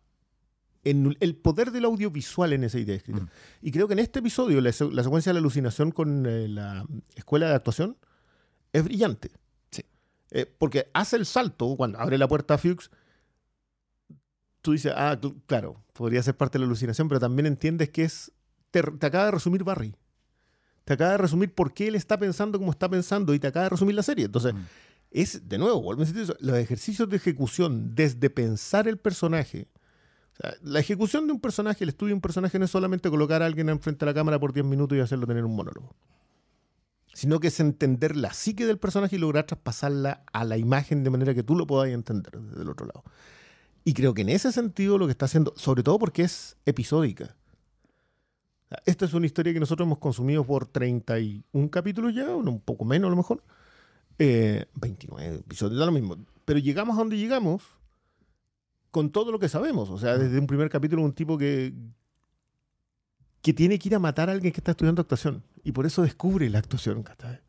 en 0.84 1.16
el 1.20 1.36
poder 1.36 1.70
del 1.70 1.84
audiovisual 1.84 2.52
en 2.52 2.64
esa 2.64 2.78
idea 2.80 2.96
escrita. 2.96 3.20
Mm. 3.20 3.28
Y 3.62 3.70
creo 3.70 3.86
que 3.86 3.92
en 3.92 4.00
este 4.00 4.18
episodio, 4.18 4.60
la, 4.60 4.72
la 4.90 5.02
secuencia 5.04 5.30
de 5.30 5.34
la 5.34 5.38
alucinación 5.40 5.92
con 5.92 6.26
eh, 6.26 6.48
la 6.48 6.84
escuela 7.14 7.48
de 7.48 7.54
actuación 7.54 7.96
es 8.72 8.82
brillante. 8.82 9.30
Sí. 9.70 9.84
Eh, 10.32 10.46
porque 10.58 10.88
hace 10.92 11.14
el 11.16 11.26
salto 11.26 11.76
cuando 11.76 12.00
abre 12.00 12.18
la 12.18 12.26
puerta 12.26 12.54
a 12.54 12.58
Fuchs. 12.58 12.90
Tú 14.60 14.72
dices, 14.72 14.92
ah, 14.96 15.18
cl- 15.20 15.40
claro, 15.46 15.81
podría 15.92 16.22
ser 16.22 16.36
parte 16.36 16.58
de 16.58 16.60
la 16.60 16.66
alucinación, 16.66 17.08
pero 17.08 17.20
también 17.20 17.46
entiendes 17.46 17.90
que 17.90 18.04
es. 18.04 18.32
Te, 18.70 18.82
te 18.82 19.06
acaba 19.06 19.26
de 19.26 19.30
resumir 19.32 19.64
Barry. 19.64 19.94
Te 20.84 20.94
acaba 20.94 21.12
de 21.12 21.18
resumir 21.18 21.54
por 21.54 21.72
qué 21.74 21.88
él 21.88 21.94
está 21.94 22.18
pensando 22.18 22.58
como 22.58 22.70
está 22.72 22.88
pensando 22.88 23.34
y 23.34 23.38
te 23.38 23.46
acaba 23.46 23.64
de 23.64 23.70
resumir 23.70 23.94
la 23.94 24.02
serie. 24.02 24.24
Entonces, 24.24 24.54
Mm. 24.54 24.58
es, 25.10 25.48
de 25.48 25.58
nuevo, 25.58 25.80
vuelvo 25.82 26.02
a 26.02 26.04
insistir 26.04 26.24
eso, 26.24 26.36
los 26.40 26.56
ejercicios 26.56 27.08
de 27.08 27.16
ejecución 27.16 27.94
desde 27.94 28.30
pensar 28.30 28.88
el 28.88 28.98
personaje. 28.98 29.68
O 30.32 30.36
sea, 30.36 30.54
la 30.62 30.80
ejecución 30.80 31.26
de 31.26 31.34
un 31.34 31.40
personaje, 31.40 31.84
el 31.84 31.90
estudio 31.90 32.08
de 32.08 32.14
un 32.14 32.20
personaje 32.22 32.58
no 32.58 32.64
es 32.64 32.70
solamente 32.70 33.10
colocar 33.10 33.42
a 33.42 33.46
alguien 33.46 33.68
enfrente 33.68 34.04
de 34.04 34.10
la 34.10 34.14
cámara 34.14 34.40
por 34.40 34.52
10 34.52 34.64
minutos 34.66 34.96
y 34.96 35.00
hacerlo 35.00 35.26
tener 35.26 35.44
un 35.44 35.54
monólogo. 35.54 35.94
Sino 37.14 37.38
que 37.40 37.48
es 37.48 37.60
entender 37.60 38.16
la 38.16 38.32
psique 38.32 38.64
del 38.64 38.78
personaje 38.78 39.16
y 39.16 39.18
lograr 39.18 39.44
traspasarla 39.44 40.24
a 40.32 40.44
la 40.44 40.56
imagen 40.56 41.04
de 41.04 41.10
manera 41.10 41.34
que 41.34 41.42
tú 41.42 41.54
lo 41.54 41.66
puedas 41.66 41.90
entender 41.92 42.40
desde 42.40 42.62
el 42.62 42.70
otro 42.70 42.86
lado. 42.86 43.04
Y 43.84 43.94
creo 43.94 44.14
que 44.14 44.22
en 44.22 44.28
ese 44.28 44.52
sentido 44.52 44.98
lo 44.98 45.06
que 45.06 45.12
está 45.12 45.26
haciendo, 45.26 45.52
sobre 45.56 45.82
todo 45.82 45.98
porque 45.98 46.22
es 46.22 46.56
episódica. 46.66 47.36
Esta 48.86 49.04
es 49.04 49.12
una 49.12 49.26
historia 49.26 49.52
que 49.52 49.60
nosotros 49.60 49.86
hemos 49.86 49.98
consumido 49.98 50.44
por 50.44 50.66
31 50.66 51.70
capítulos 51.70 52.14
ya, 52.14 52.34
un 52.34 52.60
poco 52.60 52.84
menos 52.84 53.08
a 53.08 53.10
lo 53.10 53.16
mejor. 53.16 53.42
Eh, 54.18 54.66
29 54.74 55.36
episodios, 55.36 55.78
da 55.78 55.86
lo 55.86 55.92
mismo. 55.92 56.16
Pero 56.44 56.58
llegamos 56.58 56.96
a 56.96 57.00
donde 57.00 57.18
llegamos 57.18 57.62
con 58.90 59.10
todo 59.10 59.32
lo 59.32 59.38
que 59.38 59.48
sabemos. 59.48 59.90
O 59.90 59.98
sea, 59.98 60.16
desde 60.16 60.38
un 60.38 60.46
primer 60.46 60.68
capítulo, 60.70 61.02
un 61.02 61.12
tipo 61.12 61.36
que, 61.36 61.74
que 63.42 63.52
tiene 63.52 63.78
que 63.78 63.88
ir 63.88 63.94
a 63.94 63.98
matar 63.98 64.28
a 64.28 64.32
alguien 64.32 64.52
que 64.52 64.60
está 64.60 64.70
estudiando 64.70 65.02
actuación. 65.02 65.42
Y 65.64 65.72
por 65.72 65.86
eso 65.86 66.02
descubre 66.02 66.48
la 66.48 66.58
actuación. 66.58 67.02
¿cachai? 67.02 67.40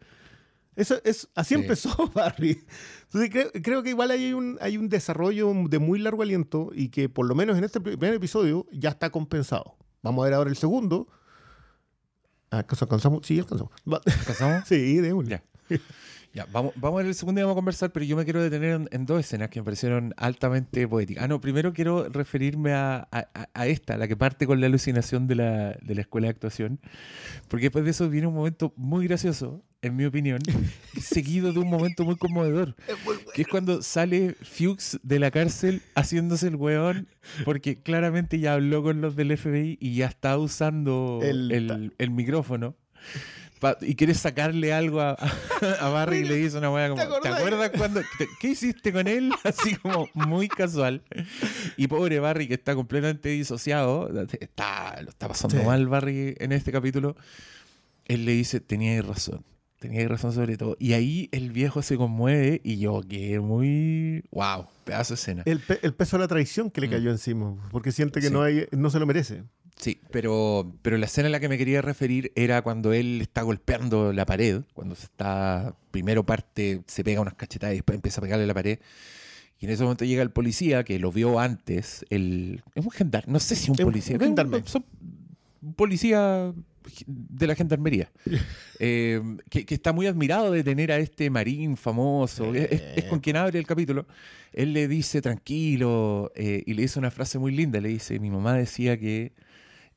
Eso 0.75 0.99
es, 1.03 1.29
así 1.35 1.55
Sí. 1.55 1.61
empezó 1.61 1.89
Barry. 2.15 2.63
Entonces 3.03 3.29
creo, 3.29 3.51
creo 3.61 3.83
que 3.83 3.89
igual 3.89 4.11
hay 4.11 4.33
un, 4.33 4.57
hay 4.61 4.77
un 4.77 4.89
desarrollo 4.89 5.53
de 5.69 5.79
muy 5.79 5.99
largo 5.99 6.23
aliento 6.23 6.71
y 6.73 6.89
que 6.89 7.09
por 7.09 7.27
lo 7.27 7.35
menos 7.35 7.57
en 7.57 7.63
este 7.63 7.79
primer 7.79 8.13
episodio 8.13 8.65
ya 8.71 8.89
está 8.89 9.09
compensado. 9.11 9.77
Vamos 10.01 10.23
a 10.23 10.25
ver 10.25 10.33
ahora 10.33 10.49
el 10.49 10.57
segundo, 10.57 11.07
¿Alcanzamos? 12.49 13.25
Sí, 13.25 13.39
alcanzamos. 13.39 13.73
¿Alcanzamos? 13.85 14.63
Sí, 14.67 14.97
de 14.97 15.13
una. 15.13 15.29
Ya. 15.29 15.43
Ya, 16.35 16.47
vamos, 16.51 16.73
vamos 16.77 16.97
a 16.97 17.01
ver 17.03 17.07
el 17.07 17.15
segundo 17.15 17.39
y 17.39 17.43
vamos 17.43 17.53
a 17.53 17.57
conversar, 17.57 17.91
pero 17.91 18.05
yo 18.07 18.15
me 18.17 18.23
quiero 18.23 18.41
detener 18.41 18.71
en, 18.71 18.89
en 18.91 19.05
dos 19.05 19.19
escenas 19.19 19.49
que 19.49 19.59
me 19.59 19.65
parecieron 19.65 20.15
altamente 20.17 20.87
poéticas. 20.87 21.23
Ah, 21.23 21.27
no, 21.27 21.39
primero 21.39 21.73
quiero 21.73 22.09
referirme 22.09 22.73
a, 22.73 23.07
a- 23.11 23.27
a- 23.35 23.49
a 23.53 23.67
esta, 23.67 23.97
la 23.97 24.07
que 24.07 24.15
parte 24.17 24.47
con 24.47 24.59
la 24.59 24.65
alucinación 24.65 25.27
de 25.27 25.35
la, 25.35 25.77
de 25.81 25.93
la 25.95 26.01
escuela 26.01 26.25
de 26.25 26.31
actuación, 26.31 26.79
porque 27.49 27.65
después 27.65 27.85
de 27.85 27.91
eso 27.91 28.09
viene 28.09 28.25
un 28.27 28.33
momento 28.33 28.73
muy 28.75 29.07
gracioso, 29.07 29.63
en 29.83 29.95
mi 29.95 30.05
opinión, 30.05 30.39
seguido 30.99 31.53
de 31.53 31.59
un 31.59 31.69
momento 31.69 32.03
muy 32.05 32.15
conmovedor, 32.15 32.75
que 33.35 33.43
es 33.43 33.47
cuando 33.47 33.81
sale 33.83 34.33
Fuchs 34.41 34.99
de 35.03 35.19
la 35.19 35.29
cárcel 35.29 35.81
haciéndose 35.95 36.47
el 36.47 36.55
weón, 36.55 37.07
porque 37.45 37.77
claramente 37.81 38.39
ya 38.39 38.53
habló 38.53 38.81
con 38.81 39.01
los 39.01 39.15
del 39.15 39.37
FBI 39.37 39.77
y 39.79 39.95
ya 39.95 40.07
está 40.07 40.37
usando 40.37 41.19
El- 41.21 41.51
el, 41.51 41.93
el 41.97 42.09
micrófono. 42.09 42.75
pa- 43.59 43.77
y 43.81 43.95
quiere 43.95 44.13
sacarle 44.13 44.73
algo 44.73 44.99
a, 45.01 45.11
a 45.79 45.89
Barry 45.89 46.17
y 46.19 46.23
le 46.25 46.35
dice 46.35 46.57
una 46.57 46.69
weá 46.71 46.89
como, 46.89 47.01
¿te 47.21 47.29
acuerdas 47.29 47.71
cuando, 47.77 48.01
te- 48.17 48.27
qué 48.41 48.49
hiciste 48.49 48.91
con 48.91 49.07
él? 49.07 49.31
Así 49.43 49.75
como 49.75 50.09
muy 50.13 50.47
casual. 50.49 51.01
Y 51.77 51.87
pobre 51.87 52.19
Barry 52.19 52.47
que 52.47 52.55
está 52.55 52.75
completamente 52.75 53.29
disociado, 53.29 54.09
está, 54.39 55.01
lo 55.01 55.09
está 55.09 55.27
pasando 55.27 55.59
Sí. 55.59 55.65
mal 55.65 55.87
Barry 55.87 56.35
en 56.39 56.51
este 56.51 56.71
capítulo, 56.71 57.15
él 58.05 58.25
le 58.25 58.33
dice, 58.33 58.59
tenías 58.59 59.05
razón, 59.05 59.45
tenías 59.83 60.09
razón 60.09 60.33
sobre 60.33 60.57
todo. 60.57 60.75
Y 60.79 60.93
ahí 60.93 61.29
el 61.31 61.51
viejo 61.51 61.81
se 61.81 61.95
conmueve 61.97 62.59
y 62.63 62.77
yo 62.79 63.01
quedé 63.07 63.39
muy, 63.39 64.23
wow, 64.31 64.65
pedazo 64.83 65.13
de 65.13 65.15
escena. 65.15 65.43
El, 65.45 65.59
pe- 65.59 65.79
el 65.83 65.93
peso 65.93 66.17
de 66.17 66.21
la 66.23 66.27
traición 66.27 66.71
que 66.71 66.81
le 66.81 66.87
Mm. 66.87 66.91
cayó 66.91 67.11
encima, 67.11 67.55
porque 67.71 67.91
siente 67.91 68.19
que 68.19 68.27
Sí. 68.27 68.33
no, 68.33 68.41
hay, 68.41 68.65
no 68.71 68.89
se 68.89 68.99
lo 68.99 69.05
merece. 69.05 69.43
Sí, 69.75 69.99
pero, 70.11 70.71
pero 70.81 70.97
la 70.97 71.05
escena 71.07 71.27
a 71.27 71.31
la 71.31 71.39
que 71.39 71.49
me 71.49 71.57
quería 71.57 71.81
referir 71.81 72.31
era 72.35 72.61
cuando 72.61 72.93
él 72.93 73.19
está 73.21 73.41
golpeando 73.41 74.13
la 74.13 74.25
pared, 74.25 74.61
cuando 74.73 74.95
se 74.95 75.05
está, 75.05 75.75
primero 75.91 76.23
parte, 76.25 76.81
se 76.87 77.03
pega 77.03 77.21
unas 77.21 77.33
cachetadas 77.33 77.73
y 77.73 77.77
después 77.77 77.95
empieza 77.95 78.19
a 78.19 78.23
pegarle 78.23 78.43
a 78.43 78.47
la 78.47 78.53
pared. 78.53 78.79
Y 79.59 79.65
en 79.65 79.71
ese 79.71 79.83
momento 79.83 80.05
llega 80.05 80.21
el 80.21 80.29
policía 80.31 80.83
que 80.83 80.99
lo 80.99 81.11
vio 81.11 81.39
antes, 81.39 82.05
el, 82.09 82.63
es 82.75 82.83
un 82.85 82.91
gendarme, 82.91 83.33
no 83.33 83.39
sé 83.39 83.55
si 83.55 83.71
un 83.71 83.75
Es 83.75 83.79
un- 83.79 83.85
policía, 83.85 84.15
un 84.15 84.21
gendarme. 84.21 84.61
son- 84.65 84.85
policía 85.75 86.53
de 87.07 87.47
la 87.47 87.55
gendarmería, 87.55 88.11
eh, 88.79 89.21
que, 89.49 89.65
que 89.65 89.75
está 89.75 89.93
muy 89.93 90.07
admirado 90.07 90.51
de 90.51 90.63
tener 90.63 90.91
a 90.91 90.97
este 90.97 91.29
marín 91.29 91.77
famoso, 91.77 92.53
es, 92.53 93.03
con 93.05 93.19
quien 93.19 93.37
abre 93.37 93.59
el 93.59 93.65
capítulo. 93.65 94.05
Él 94.51 94.73
le 94.73 94.87
dice 94.87 95.21
tranquilo 95.21 96.31
eh, 96.35 96.63
y 96.65 96.73
le 96.73 96.83
dice 96.83 96.99
una 96.99 97.11
frase 97.11 97.39
muy 97.39 97.51
linda, 97.51 97.79
le 97.79 97.89
dice, 97.89 98.19
mi 98.19 98.29
mamá 98.29 98.53
decía 98.53 98.97
que 98.97 99.33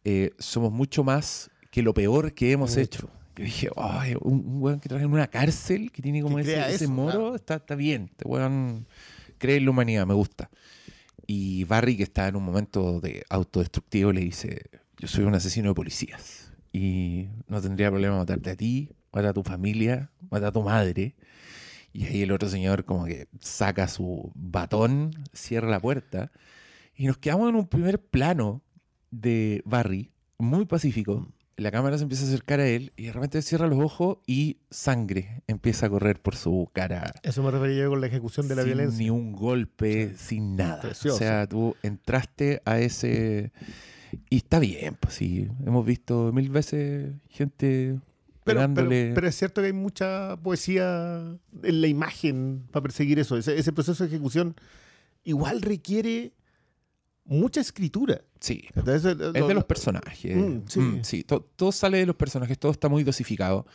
eh, 0.05 0.31
somos 0.38 0.72
mucho 0.72 1.05
más 1.05 1.51
que 1.70 1.83
lo 1.83 1.92
peor 1.92 2.33
que 2.33 2.53
hemos 2.53 2.77
hecho. 2.77 3.11
Yo 3.37 3.44
dije, 3.44 3.68
ay, 3.77 4.14
un, 4.20 4.44
un 4.46 4.62
weón 4.62 4.81
que 4.81 4.88
trabaja 4.88 5.05
en 5.05 5.12
una 5.12 5.27
cárcel, 5.27 5.92
que 5.92 6.01
tiene 6.01 6.22
como 6.22 6.38
ese, 6.38 6.53
crea 6.53 6.70
ese 6.70 6.85
eso, 6.85 6.92
moro, 6.92 7.12
claro. 7.12 7.35
está, 7.35 7.57
está 7.57 7.75
bien. 7.75 8.09
Este 8.11 8.27
weón 8.27 8.87
cree 9.37 9.57
en 9.57 9.66
la 9.66 9.70
humanidad, 9.72 10.07
me 10.07 10.14
gusta. 10.14 10.49
Y 11.27 11.64
Barry, 11.64 11.96
que 11.99 12.05
está 12.05 12.29
en 12.29 12.37
un 12.37 12.44
momento 12.44 13.01
de 13.01 13.25
autodestructivo, 13.29 14.11
le 14.12 14.22
dice, 14.22 14.70
yo 14.96 15.07
soy 15.07 15.25
un 15.25 15.35
asesino 15.35 15.68
de 15.68 15.75
policías 15.75 16.46
y 16.77 17.31
no 17.49 17.62
tendría 17.62 17.91
problema 17.91 18.19
matarte 18.19 18.51
a 18.51 18.57
ti, 18.57 18.91
matar 19.11 19.31
a 19.31 19.33
tu 19.33 19.43
familia, 19.43 20.11
matar 20.31 20.49
a 20.49 20.53
tu 20.53 20.62
madre. 20.62 21.17
Y 21.95 22.05
ahí 22.05 22.23
el 22.23 22.33
otro 22.33 22.51
señor 22.51 22.85
como 22.85 23.07
que 23.07 23.29
saca 23.41 23.89
su 23.89 24.31
batón, 24.35 25.12
cierra 25.33 25.71
la 25.71 25.81
puerta 25.81 26.31
y 26.95 27.07
nos 27.07 27.17
quedamos 27.17 27.49
en 27.49 27.57
un 27.57 27.67
primer 27.67 27.99
plano 27.99 28.62
de 29.11 29.62
Barry, 29.65 30.12
muy 30.37 30.67
pacífico. 30.67 31.33
La 31.57 31.71
cámara 31.71 31.97
se 31.97 32.03
empieza 32.03 32.25
a 32.25 32.29
acercar 32.29 32.61
a 32.61 32.67
él 32.67 32.93
y 32.97 33.07
de 33.07 33.12
repente 33.12 33.41
cierra 33.41 33.67
los 33.67 33.79
ojos 33.79 34.19
y 34.27 34.59
sangre 34.71 35.43
empieza 35.47 35.87
a 35.87 35.89
correr 35.89 36.21
por 36.21 36.37
su 36.37 36.69
cara. 36.75 37.15
Eso 37.23 37.43
me 37.43 37.51
refería 37.51 37.85
yo 37.85 37.89
con 37.89 38.03
la 38.03 38.09
ejecución 38.09 38.49
de 38.49 38.57
la 38.57 38.65
violencia. 38.65 38.99
ni 38.99 39.09
un 39.09 39.33
golpe, 39.33 40.15
sin 40.19 40.57
nada. 40.57 40.83
Precioso. 40.83 41.17
O 41.17 41.19
sea, 41.19 41.47
tú 41.47 41.75
entraste 41.83 42.61
a 42.67 42.79
ese... 42.81 43.53
Y 44.31 44.37
está 44.37 44.59
bien, 44.59 44.97
pues 45.01 45.15
sí. 45.15 45.49
Hemos 45.65 45.85
visto 45.87 46.33
mil 46.33 46.51
veces 46.51 47.13
gente 47.29 47.99
Pero, 48.45 48.59
pegándole... 48.61 49.13
pero 49.15 49.29
es 49.29 49.35
cierto 49.37 49.61
que 49.61 49.69
hay 49.69 49.73
mucha 49.73 50.37
poesía 50.43 51.37
en 51.63 51.81
la 51.81 51.87
imagen 51.87 52.65
para 52.71 52.83
perseguir 52.83 53.19
eso. 53.19 53.37
Ese, 53.37 53.59
ese 53.59 53.73
proceso 53.73 54.05
de 54.05 54.09
ejecución 54.11 54.55
igual 55.25 55.63
requiere 55.63 56.33
mucha 57.25 57.61
escritura. 57.61 58.21
sí, 58.39 58.65
Entonces, 58.75 59.05
es 59.13 59.17
lo- 59.19 59.33
de 59.33 59.41
los 59.41 59.55
lo- 59.55 59.67
personajes. 59.67 60.37
Mm, 60.37 60.59
sí. 60.69 60.81
Mm, 60.81 61.05
sí, 61.05 61.25
to- 61.25 61.41
todo 61.57 61.73
sale 61.73 61.99
de 61.99 62.07
los 62.07 62.15
personajes, 62.17 62.59
todo 62.59 62.71
está 62.73 62.89
muy 62.89 63.03
dosificado. 63.03 63.67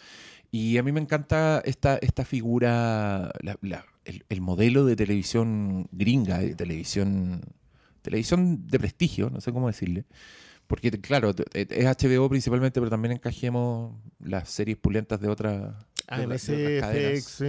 Y 0.51 0.77
a 0.77 0.83
mí 0.83 0.91
me 0.91 1.01
encanta 1.01 1.61
esta, 1.65 1.97
esta 1.97 2.23
figura, 2.25 3.31
la- 3.41 3.57
la- 3.61 3.85
el, 4.05 4.23
el 4.29 4.41
modelo 4.41 4.85
de 4.85 4.95
televisión 4.95 5.87
gringa, 5.91 6.39
de 6.39 6.55
televisión, 6.55 7.41
televisión 8.01 8.67
de 8.67 8.79
prestigio, 8.79 9.29
no 9.29 9.41
sé 9.41 9.51
cómo 9.51 9.67
decirle. 9.67 10.05
Porque, 10.67 10.89
claro, 10.91 11.33
es 11.53 11.85
HBO 11.85 12.29
principalmente, 12.29 12.79
pero 12.79 12.89
también 12.89 13.11
encajemos 13.13 13.93
las 14.19 14.49
series 14.49 14.77
pulentas 14.77 15.19
de 15.19 15.27
otras 15.27 15.73
AMC, 16.07 16.79
cadenas. 16.79 17.23
FX, 17.23 17.25
sí. 17.25 17.45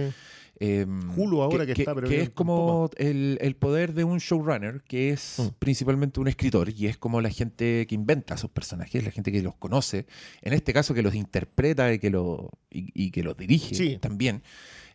Eh, 0.59 0.85
Hulu 1.17 1.41
ahora 1.41 1.65
que 1.65 1.71
está, 1.71 1.95
pero 1.95 2.07
que 2.07 2.21
es 2.21 2.29
como 2.29 2.89
el, 2.97 3.37
el 3.41 3.55
poder 3.55 3.93
de 3.93 4.03
un 4.03 4.19
showrunner, 4.19 4.81
que 4.83 5.09
es 5.09 5.35
Mm. 5.39 5.47
principalmente 5.57 6.19
un 6.19 6.27
escritor, 6.27 6.69
y 6.69 6.85
es 6.87 6.95
como 6.97 7.21
la 7.21 7.29
gente 7.29 7.85
que 7.87 7.95
inventa 7.95 8.35
a 8.35 8.37
sus 8.37 8.49
personajes, 8.51 9.03
la 9.03 9.11
gente 9.11 9.31
que 9.31 9.41
los 9.41 9.55
conoce, 9.55 10.05
en 10.41 10.53
este 10.53 10.71
caso 10.71 10.93
que 10.93 11.01
los 11.01 11.15
interpreta 11.15 11.91
y 11.91 11.99
que, 11.99 12.09
lo, 12.11 12.51
y, 12.69 12.91
y 12.93 13.11
que 13.11 13.23
los 13.23 13.35
dirige 13.35 13.73
Sí. 13.73 13.97
también. 13.99 14.43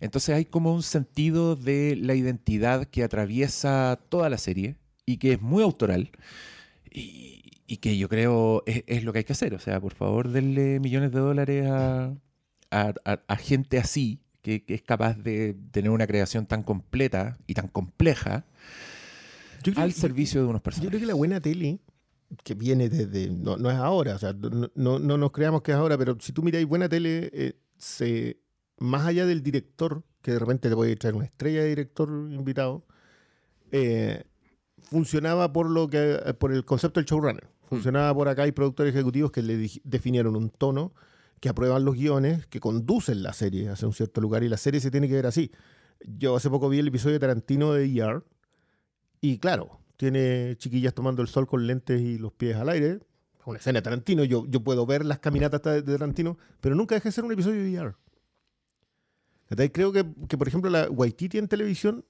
Entonces 0.01 0.35
hay 0.37 0.44
como 0.44 0.73
un 0.73 0.83
sentido 0.85 1.57
de 1.57 1.97
la 1.97 2.14
identidad 2.14 2.85
que 2.87 3.03
atraviesa 3.03 3.99
toda 4.09 4.31
la 4.31 4.38
serie 4.38 4.77
y 5.12 5.16
que 5.18 5.33
es 5.35 5.40
muy 5.40 5.62
autoral. 5.62 6.11
Y, 6.90 7.42
y 7.66 7.77
que 7.79 7.97
yo 7.99 8.09
creo 8.09 8.62
es, 8.66 8.83
es 8.87 9.05
lo 9.05 9.12
que 9.12 9.18
hay 9.18 9.25
que 9.25 9.33
hacer. 9.33 9.55
O 9.55 9.59
sea, 9.59 9.81
por 9.81 9.94
favor, 9.94 10.29
denle 10.29 10.81
millones 10.81 11.12
de 11.12 11.21
dólares 11.21 11.66
a, 11.68 12.14
a- 12.71 12.94
a- 13.05 13.21
a 13.27 13.37
gente 13.37 13.79
así, 13.79 14.21
que, 14.42 14.64
que 14.64 14.75
es 14.75 14.83
capaz 14.83 15.16
de 15.18 15.55
tener 15.71 15.90
una 15.90 16.07
creación 16.07 16.47
tan 16.47 16.62
completa 16.62 17.38
y 17.47 17.55
tan 17.55 17.68
compleja 17.68 18.44
Yo 19.62 19.73
al 19.77 19.92
que- 19.94 20.01
servicio 20.01 20.40
de 20.42 20.47
unos 20.47 20.61
Yo 20.61 20.64
personajes. 20.64 20.88
creo 20.90 21.01
que 21.01 21.07
la 21.07 21.14
buena 21.14 21.40
tele, 21.40 21.81
que 22.44 22.55
viene 22.55 22.88
desde. 22.88 23.29
No, 23.31 23.57
no 23.57 23.71
es 23.71 23.77
ahora, 23.77 24.14
o 24.14 24.18
sea, 24.18 24.33
no, 24.33 24.71
no- 24.75 24.99
no 24.99 25.18
nos 25.18 25.33
creamos 25.33 25.62
que 25.62 25.73
es 25.73 25.77
ahora, 25.77 25.97
pero 25.99 26.16
si 26.21 26.33
tú 26.33 26.42
miráis 26.42 26.66
buena 26.66 26.88
tele, 26.88 27.31
eh, 27.33 27.55
se, 27.77 28.38
más 28.79 29.07
allá 29.07 29.27
del 29.27 29.42
director, 29.42 30.03
que 30.23 30.33
de 30.33 30.38
repente 30.38 30.68
te 30.68 30.75
puede 30.75 30.97
traer 30.97 31.14
una 31.14 31.25
estrella 31.27 31.62
de 31.62 31.68
director 31.68 32.09
invitado, 32.31 32.85
eh, 33.73 34.25
funcionaba 34.88 35.53
por 35.53 35.70
lo 35.70 35.88
que 35.88 36.20
eh, 36.24 36.35
por 36.35 36.53
el 36.53 36.64
concepto 36.64 37.01
del 37.01 37.07
showrunner. 37.07 37.48
Funcionaba 37.68 38.14
por 38.14 38.29
acá 38.29 38.44
hay 38.44 38.53
productores 38.53 38.94
ejecutivos 38.94 39.31
que 39.31 39.42
le 39.42 39.70
definieron 39.85 40.37
un 40.37 40.48
tono, 40.48 40.94
que 41.40 41.51
aprueban 41.51 41.85
los 41.85 41.94
guiones, 41.94 42.46
que 42.46 42.61
conducen 42.61 43.22
la 43.22 43.35
serie 43.35 43.68
hacia 43.68 43.87
un 43.87 43.92
cierto 43.92 44.20
lugar 44.20 44.42
y 44.42 44.48
la 44.48 44.57
serie 44.57 44.81
se 44.81 44.90
tiene 44.90 45.07
que 45.07 45.14
ver 45.14 45.27
así. 45.27 45.53
Yo 46.01 46.37
hace 46.37 46.48
poco 46.48 46.68
vi 46.68 46.79
el 46.79 46.88
episodio 46.88 47.14
de 47.14 47.20
Tarantino 47.20 47.74
de 47.74 47.85
ER 47.85 48.24
y 49.20 49.38
claro, 49.38 49.81
tiene 49.96 50.57
chiquillas 50.57 50.94
tomando 50.94 51.20
el 51.20 51.29
sol 51.29 51.46
con 51.46 51.66
lentes 51.66 52.01
y 52.01 52.16
los 52.18 52.33
pies 52.33 52.57
al 52.57 52.70
aire. 52.70 53.01
Una 53.44 53.59
escena 53.59 53.79
de 53.79 53.83
Tarantino, 53.83 54.24
yo, 54.24 54.46
yo 54.48 54.61
puedo 54.62 54.87
ver 54.87 55.05
las 55.05 55.18
caminatas 55.18 55.62
de 55.62 55.83
Tarantino, 55.83 56.38
pero 56.61 56.74
nunca 56.74 56.94
deja 56.94 57.09
de 57.09 57.12
ser 57.12 57.24
un 57.24 57.33
episodio 57.33 57.62
de 57.62 57.74
ER. 57.74 59.70
Creo 59.72 59.92
que, 59.92 60.07
que, 60.29 60.38
por 60.38 60.48
ejemplo, 60.48 60.70
la 60.70 60.90
Waititi 60.90 61.38
en 61.38 61.48
televisión 61.48 62.05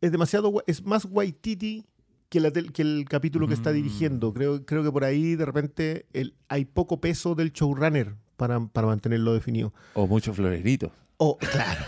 es 0.00 0.12
demasiado, 0.12 0.52
es 0.66 0.84
más 0.84 1.04
Waititi 1.04 1.84
que, 2.28 2.40
la 2.40 2.50
tel- 2.52 2.72
que 2.72 2.82
el 2.82 3.06
capítulo 3.08 3.48
que 3.48 3.54
está 3.54 3.70
Mm. 3.70 3.74
dirigiendo. 3.74 4.32
Creo, 4.34 4.64
creo 4.64 4.82
que 4.84 4.92
por 4.92 5.04
ahí 5.04 5.34
de 5.34 5.44
repente 5.46 6.06
el- 6.12 6.34
hay 6.48 6.64
poco 6.66 7.00
peso 7.00 7.34
del 7.34 7.52
showrunner 7.52 8.14
para, 8.36 8.60
para 8.66 8.86
mantenerlo 8.86 9.34
definido. 9.34 9.72
O 9.94 10.06
muchos 10.06 10.36
floreritos. 10.36 10.92
Oh, 11.16 11.36
claro. 11.38 11.84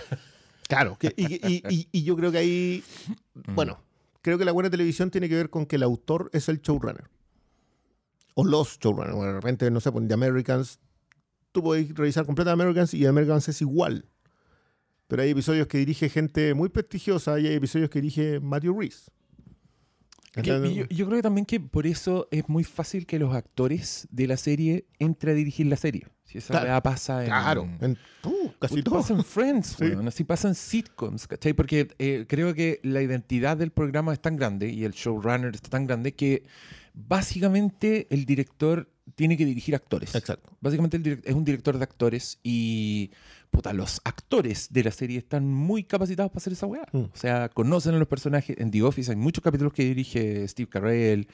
Claro. 0.68 0.96
que- 0.98 1.12
y, 1.16 1.34
y- 1.46 1.62
y- 1.68 1.88
y 1.90 2.02
yo 2.04 2.16
creo 2.16 2.30
que 2.32 2.38
ahí, 2.38 2.84
Mm. 3.34 3.54
bueno, 3.54 3.80
creo 4.22 4.38
que 4.38 4.44
la 4.44 4.52
buena 4.52 4.70
televisión 4.70 5.10
tiene 5.10 5.28
que 5.28 5.34
ver 5.34 5.50
con 5.50 5.66
que 5.66 5.76
el 5.76 5.82
autor 5.82 6.30
es 6.32 6.48
el 6.48 6.60
showrunner. 6.60 7.04
O 8.34 8.44
los 8.44 8.78
showrunners. 8.78 9.14
Bueno, 9.16 9.32
de 9.32 9.40
repente, 9.40 9.70
no 9.70 9.80
sé, 9.80 9.90
pues, 9.92 10.06
The 10.06 10.14
Americans, 10.14 10.78
tú 11.52 11.62
podés 11.62 11.92
revisar 11.94 12.24
completa 12.24 12.52
Americans 12.52 12.94
y 12.94 13.04
Americans 13.04 13.48
es 13.48 13.60
igual. 13.60 14.06
Pero 15.10 15.22
hay 15.22 15.30
episodios 15.30 15.66
que 15.66 15.76
dirige 15.78 16.08
gente 16.08 16.54
muy 16.54 16.68
prestigiosa 16.70 17.38
y 17.38 17.46
hay 17.48 17.54
episodios 17.54 17.90
que 17.90 18.00
dirige 18.00 18.40
Matthew 18.40 18.80
Reese. 18.80 19.10
Es 20.36 20.44
que 20.44 20.74
yo, 20.74 20.84
yo 20.88 21.06
creo 21.06 21.18
que 21.18 21.22
también 21.22 21.44
que 21.44 21.58
por 21.58 21.88
eso 21.88 22.28
es 22.30 22.48
muy 22.48 22.62
fácil 22.62 23.04
que 23.04 23.18
los 23.18 23.34
actores 23.34 24.06
de 24.12 24.28
la 24.28 24.36
serie 24.36 24.86
entren 25.00 25.34
a 25.34 25.36
dirigir 25.36 25.66
la 25.66 25.74
serie. 25.76 26.06
Si 26.24 26.38
esa 26.38 26.60
Claro. 26.60 26.80
pasa 26.84 27.22
en, 27.24 27.26
Claro, 27.26 27.68
en 27.80 27.98
uh, 28.22 28.50
casi 28.60 28.80
todo. 28.84 28.94
pasa 29.00 29.12
en 29.14 29.24
Friends, 29.24 29.74
Sí. 29.76 29.86
weón, 29.86 30.06
así 30.06 30.22
pasa 30.22 30.46
en 30.46 30.54
sitcoms, 30.54 31.26
¿cachai? 31.26 31.52
Porque 31.52 31.88
eh, 31.98 32.26
creo 32.28 32.54
que 32.54 32.78
la 32.84 33.02
identidad 33.02 33.56
del 33.56 33.72
programa 33.72 34.12
es 34.12 34.20
tan 34.22 34.36
grande 34.36 34.68
y 34.70 34.84
el 34.84 34.92
showrunner 34.92 35.52
está 35.52 35.68
tan 35.70 35.88
grande 35.88 36.14
que 36.14 36.44
básicamente 36.94 38.06
el 38.10 38.24
director 38.24 38.88
tiene 39.16 39.36
que 39.36 39.44
dirigir 39.44 39.74
actores. 39.74 40.14
Exacto. 40.14 40.56
Básicamente 40.60 40.96
el 40.96 41.20
es 41.24 41.34
un 41.34 41.44
director 41.44 41.76
de 41.76 41.82
actores 41.82 42.38
y 42.44 43.10
puta, 43.50 43.72
los 43.72 44.00
actores 44.04 44.72
de 44.72 44.84
la 44.84 44.90
serie 44.90 45.18
están 45.18 45.46
muy 45.46 45.84
capacitados 45.84 46.30
para 46.30 46.38
hacer 46.38 46.52
esa 46.52 46.66
weá. 46.66 46.86
Mm. 46.92 46.98
O 46.98 47.10
sea, 47.14 47.48
conocen 47.48 47.94
a 47.94 47.98
los 47.98 48.08
personajes. 48.08 48.56
En 48.58 48.70
The 48.70 48.82
Office 48.82 49.10
hay 49.10 49.16
muchos 49.16 49.42
capítulos 49.42 49.72
que 49.72 49.84
dirige 49.84 50.46
Steve 50.48 50.68
Carell, 50.68 51.28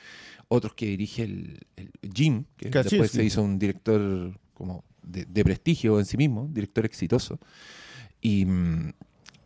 otros 0.48 0.74
que 0.74 0.86
dirige 0.86 1.24
el, 1.24 1.60
el 1.76 1.90
Jim, 2.12 2.44
que 2.56 2.70
después 2.70 3.10
se 3.10 3.24
hizo 3.24 3.42
un 3.42 3.58
director 3.58 4.38
como 4.54 4.84
de, 5.02 5.24
de 5.24 5.44
prestigio 5.44 5.98
en 5.98 6.06
sí 6.06 6.16
mismo, 6.16 6.48
director 6.50 6.84
exitoso. 6.84 7.38
Y, 8.20 8.44
mm, 8.44 8.92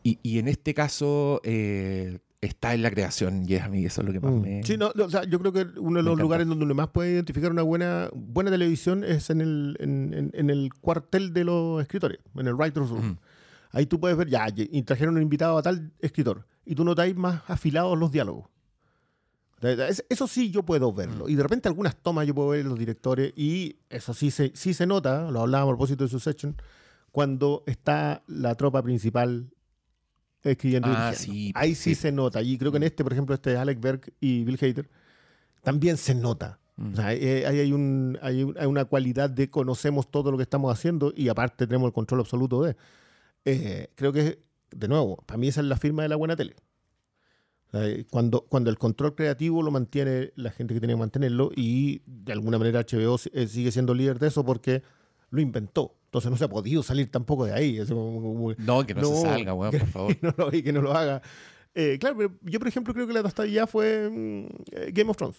y, 0.03 0.19
y 0.23 0.39
en 0.39 0.49
este 0.49 0.73
caso 0.73 1.41
eh, 1.45 2.19
está 2.41 2.73
en 2.73 2.83
la 2.83 2.91
creación 2.91 3.45
y 3.47 3.55
es 3.55 3.63
a 3.63 3.69
mí 3.69 3.85
eso 3.85 4.01
es 4.01 4.07
lo 4.07 4.13
que 4.13 4.21
más 4.21 4.33
Mm. 4.33 4.41
me... 4.41 4.63
Sí, 4.65 4.77
no, 4.79 4.93
no, 4.95 5.05
o 5.05 5.11
sea, 5.11 5.25
yo 5.25 5.39
creo 5.39 5.53
que 5.53 5.61
uno 5.79 5.99
de 5.99 6.03
los 6.03 6.13
encanta. 6.13 6.23
lugares 6.23 6.47
donde 6.47 6.65
uno 6.65 6.75
más 6.75 6.89
puede 6.89 7.13
identificar 7.13 7.51
una 7.51 7.63
buena, 7.63 8.09
buena 8.15 8.51
televisión 8.51 9.05
es 9.05 9.29
en 9.31 9.41
el, 9.43 9.77
en, 9.79 10.15
en- 10.15 10.31
en 10.33 10.49
el 10.51 10.73
cuartel 10.81 11.33
de 11.35 11.45
los 11.45 11.83
escritores, 11.83 12.19
en 12.37 12.47
el 12.47 12.55
writer's 12.55 12.89
room. 12.89 13.11
Ujú. 13.13 13.17
Ahí 13.73 13.87
tú 13.87 14.01
puedes 14.01 14.17
ver, 14.17 14.29
ya, 14.29 14.47
y 14.57 14.83
trajeron 14.83 15.17
un 15.17 15.23
invitado 15.23 15.59
a 15.59 15.63
tal 15.63 15.93
escritor, 16.01 16.47
y 16.65 16.75
tú 16.75 16.83
notáis 16.85 17.15
más 17.15 17.43
afilados 17.47 17.97
los 17.99 18.11
diálogos. 18.11 18.49
Es- 19.61 20.05
Eso 20.09 20.27
sí 20.27 20.51
yo 20.51 20.63
puedo 20.65 20.93
verlo. 20.95 21.29
Y 21.29 21.35
de 21.35 21.43
repente 21.43 21.69
algunas 21.69 21.95
tomas 21.97 22.27
yo 22.27 22.35
puedo 22.35 22.49
ver 22.49 22.61
en 22.61 22.69
los 22.71 22.79
directores, 22.79 23.33
y 23.37 23.77
eso 23.91 24.15
sí 24.15 24.31
se, 24.31 24.53
sí 24.55 24.73
se 24.73 24.87
nota, 24.87 25.31
lo 25.31 25.43
hablábamos 25.43 25.73
a 25.75 25.77
propósito 25.77 26.05
de 26.05 26.11
Succession, 26.11 26.57
cuando 27.13 27.65
está 27.67 28.23
la 28.27 28.55
tropa 28.55 28.83
principal 28.83 29.51
escribiendo 30.43 30.89
y 30.89 30.93
Ah, 30.95 31.11
dirigiendo. 31.11 31.35
sí, 31.35 31.53
Ahí 31.55 31.75
sí, 31.75 31.95
sí. 31.95 32.03
se 32.03 32.13
nota. 32.13 32.43
Y 32.43 32.57
creo 32.59 32.71
que 32.71 32.79
en 32.79 32.85
este, 32.85 33.03
por 33.05 33.13
ejemplo, 33.13 33.35
este 33.35 33.57
Alec 33.57 33.81
Berg 33.81 34.13
y 34.21 34.45
Bill 34.45 34.59
Hader, 34.61 34.89
también 35.63 35.97
se 35.97 36.15
nota. 36.15 36.59
Mm. 36.77 36.93
O 36.93 36.97
sea, 36.97 37.13
eh, 37.15 37.47
ahí 37.47 37.59
hay, 37.61 37.73
un, 37.73 38.19
hay, 38.23 38.43
un- 38.43 38.57
hay 38.59 38.67
una 38.67 38.85
cualidad 38.87 39.29
de 39.29 39.51
conocemos 39.51 40.11
todo 40.11 40.31
lo 40.31 40.37
que 40.39 40.43
estamos 40.45 40.73
haciendo 40.73 41.13
y 41.15 41.29
aparte 41.29 41.67
tenemos 41.67 41.87
el 41.89 41.93
control 41.93 42.21
absoluto 42.21 42.63
de. 42.63 42.77
Eh, 43.45 43.89
creo 43.95 44.13
que, 44.13 44.43
de 44.71 44.89
nuevo, 44.89 45.17
para 45.27 45.37
mí 45.39 45.49
esa 45.49 45.61
es 45.61 45.67
la 45.67 45.77
firma 45.77 46.03
de 46.03 46.09
la 46.09 46.17
buena 46.17 46.37
tele. 46.37 46.55
O 47.69 47.71
sea, 47.73 47.87
eh, 47.87 48.07
Cuando, 48.11 48.43
cuando 48.49 48.71
el 48.71 48.79
control 48.79 49.15
creativo 49.15 49.63
lo 49.63 49.71
mantiene 49.71 50.33
la 50.37 50.51
gente 50.51 50.75
que 50.75 50.81
tiene 50.81 50.95
que 50.95 50.99
mantenerlo 51.01 51.51
y 51.55 52.03
de 52.07 52.33
alguna 52.33 52.59
manera 52.59 52.81
HBO 52.81 53.17
si- 53.19 53.31
sigue 53.47 53.71
siendo 53.73 53.95
líder 53.95 54.19
de 54.19 54.29
eso 54.29 54.45
porque 54.45 54.83
lo 55.31 55.41
inventó. 55.41 55.95
Entonces 56.11 56.29
no 56.29 56.37
se 56.37 56.43
ha 56.45 56.49
podido 56.49 56.83
salir 56.83 57.09
tampoco 57.09 57.45
de 57.47 57.53
ahí. 57.53 57.79
Es 57.79 57.89
como- 57.89 58.21
como- 58.21 58.53
No, 58.59 58.85
que 58.85 58.95
no, 58.95 59.05
se 59.05 59.23
salga, 59.23 59.55
weón, 59.55 59.71
por 59.71 59.87
favor. 59.87 60.17
que 60.21 60.27
no 60.27 60.35
lo, 60.37 60.57
y 60.57 60.63
que 60.65 60.73
no 60.73 60.83
lo 60.83 60.93
haga. 60.93 61.23
Eh, 61.73 61.99
claro, 62.01 62.17
pero 62.17 62.35
yo 62.43 62.59
por 62.59 62.67
ejemplo 62.67 62.93
creo 62.93 63.07
que 63.07 63.13
la 63.13 63.47
ya 63.47 63.69
fue 63.69 64.11
mm, 64.11 64.47
eh, 64.73 64.91
Game 64.93 65.09
of 65.09 65.17
Thrones. 65.17 65.37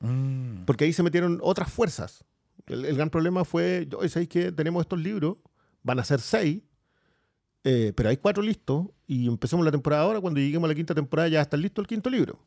Mm. 0.00 0.64
Porque 0.64 0.84
ahí 0.86 0.92
se 0.92 1.04
metieron 1.04 1.38
otras 1.40 1.70
fuerzas. 1.72 2.24
El, 2.66 2.84
el 2.84 2.96
gran 2.96 3.10
problema 3.10 3.44
fue, 3.44 3.86
yo, 3.88 4.06
¿sabéis 4.08 4.28
que 4.28 4.50
tenemos 4.50 4.80
estos 4.80 4.98
libros? 4.98 5.36
Van 5.84 6.00
a 6.00 6.04
ser 6.04 6.20
seis, 6.20 6.62
eh, 7.62 7.92
pero 7.94 8.08
hay 8.08 8.16
cuatro 8.16 8.42
listos 8.42 8.88
y 9.06 9.28
empezamos 9.28 9.64
la 9.64 9.70
temporada 9.70 10.02
ahora. 10.02 10.20
Cuando 10.20 10.40
lleguemos 10.40 10.66
a 10.66 10.72
la 10.72 10.74
quinta 10.74 10.96
temporada 10.96 11.28
ya 11.28 11.40
está 11.42 11.56
listo 11.56 11.80
el 11.80 11.86
quinto 11.86 12.10
libro. 12.10 12.40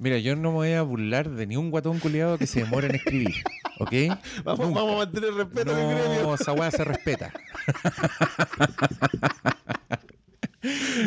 Mira, 0.00 0.18
yo 0.18 0.36
no 0.36 0.50
me 0.50 0.56
voy 0.56 0.72
a 0.72 0.82
burlar 0.82 1.28
de 1.30 1.46
ni 1.46 1.56
un 1.56 1.70
guatón 1.70 1.98
culiado 1.98 2.38
que 2.38 2.46
se 2.46 2.60
demore 2.60 2.86
en 2.88 2.94
escribir, 2.96 3.34
¿ok? 3.78 3.92
Vamos, 4.44 4.66
Nunca. 4.68 4.80
vamos 4.80 4.94
a 4.94 4.98
mantener 4.98 5.34
respeto 5.34 5.74
al 5.74 5.94
gremio. 5.94 6.22
No, 6.22 6.34
esa 6.34 6.52
weá 6.52 6.70
se 6.70 6.84
respeta. 6.84 7.32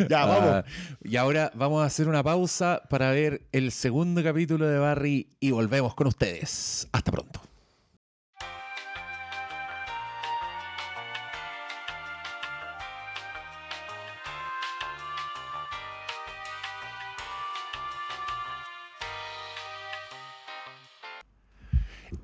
Ya, 0.10 0.26
vamos. 0.26 0.50
Ah, 0.50 0.64
y 1.04 1.18
ahora 1.18 1.52
vamos 1.54 1.84
a 1.84 1.86
hacer 1.86 2.08
una 2.08 2.24
pausa 2.24 2.82
para 2.90 3.12
ver 3.12 3.42
el 3.52 3.72
segundo 3.74 4.24
capítulo 4.24 4.66
de 4.66 4.80
Barry 4.80 5.28
y 5.42 5.52
volvemos 5.52 5.94
con 5.94 6.08
ustedes. 6.08 6.88
Hasta 6.94 7.12
pronto. 7.12 7.42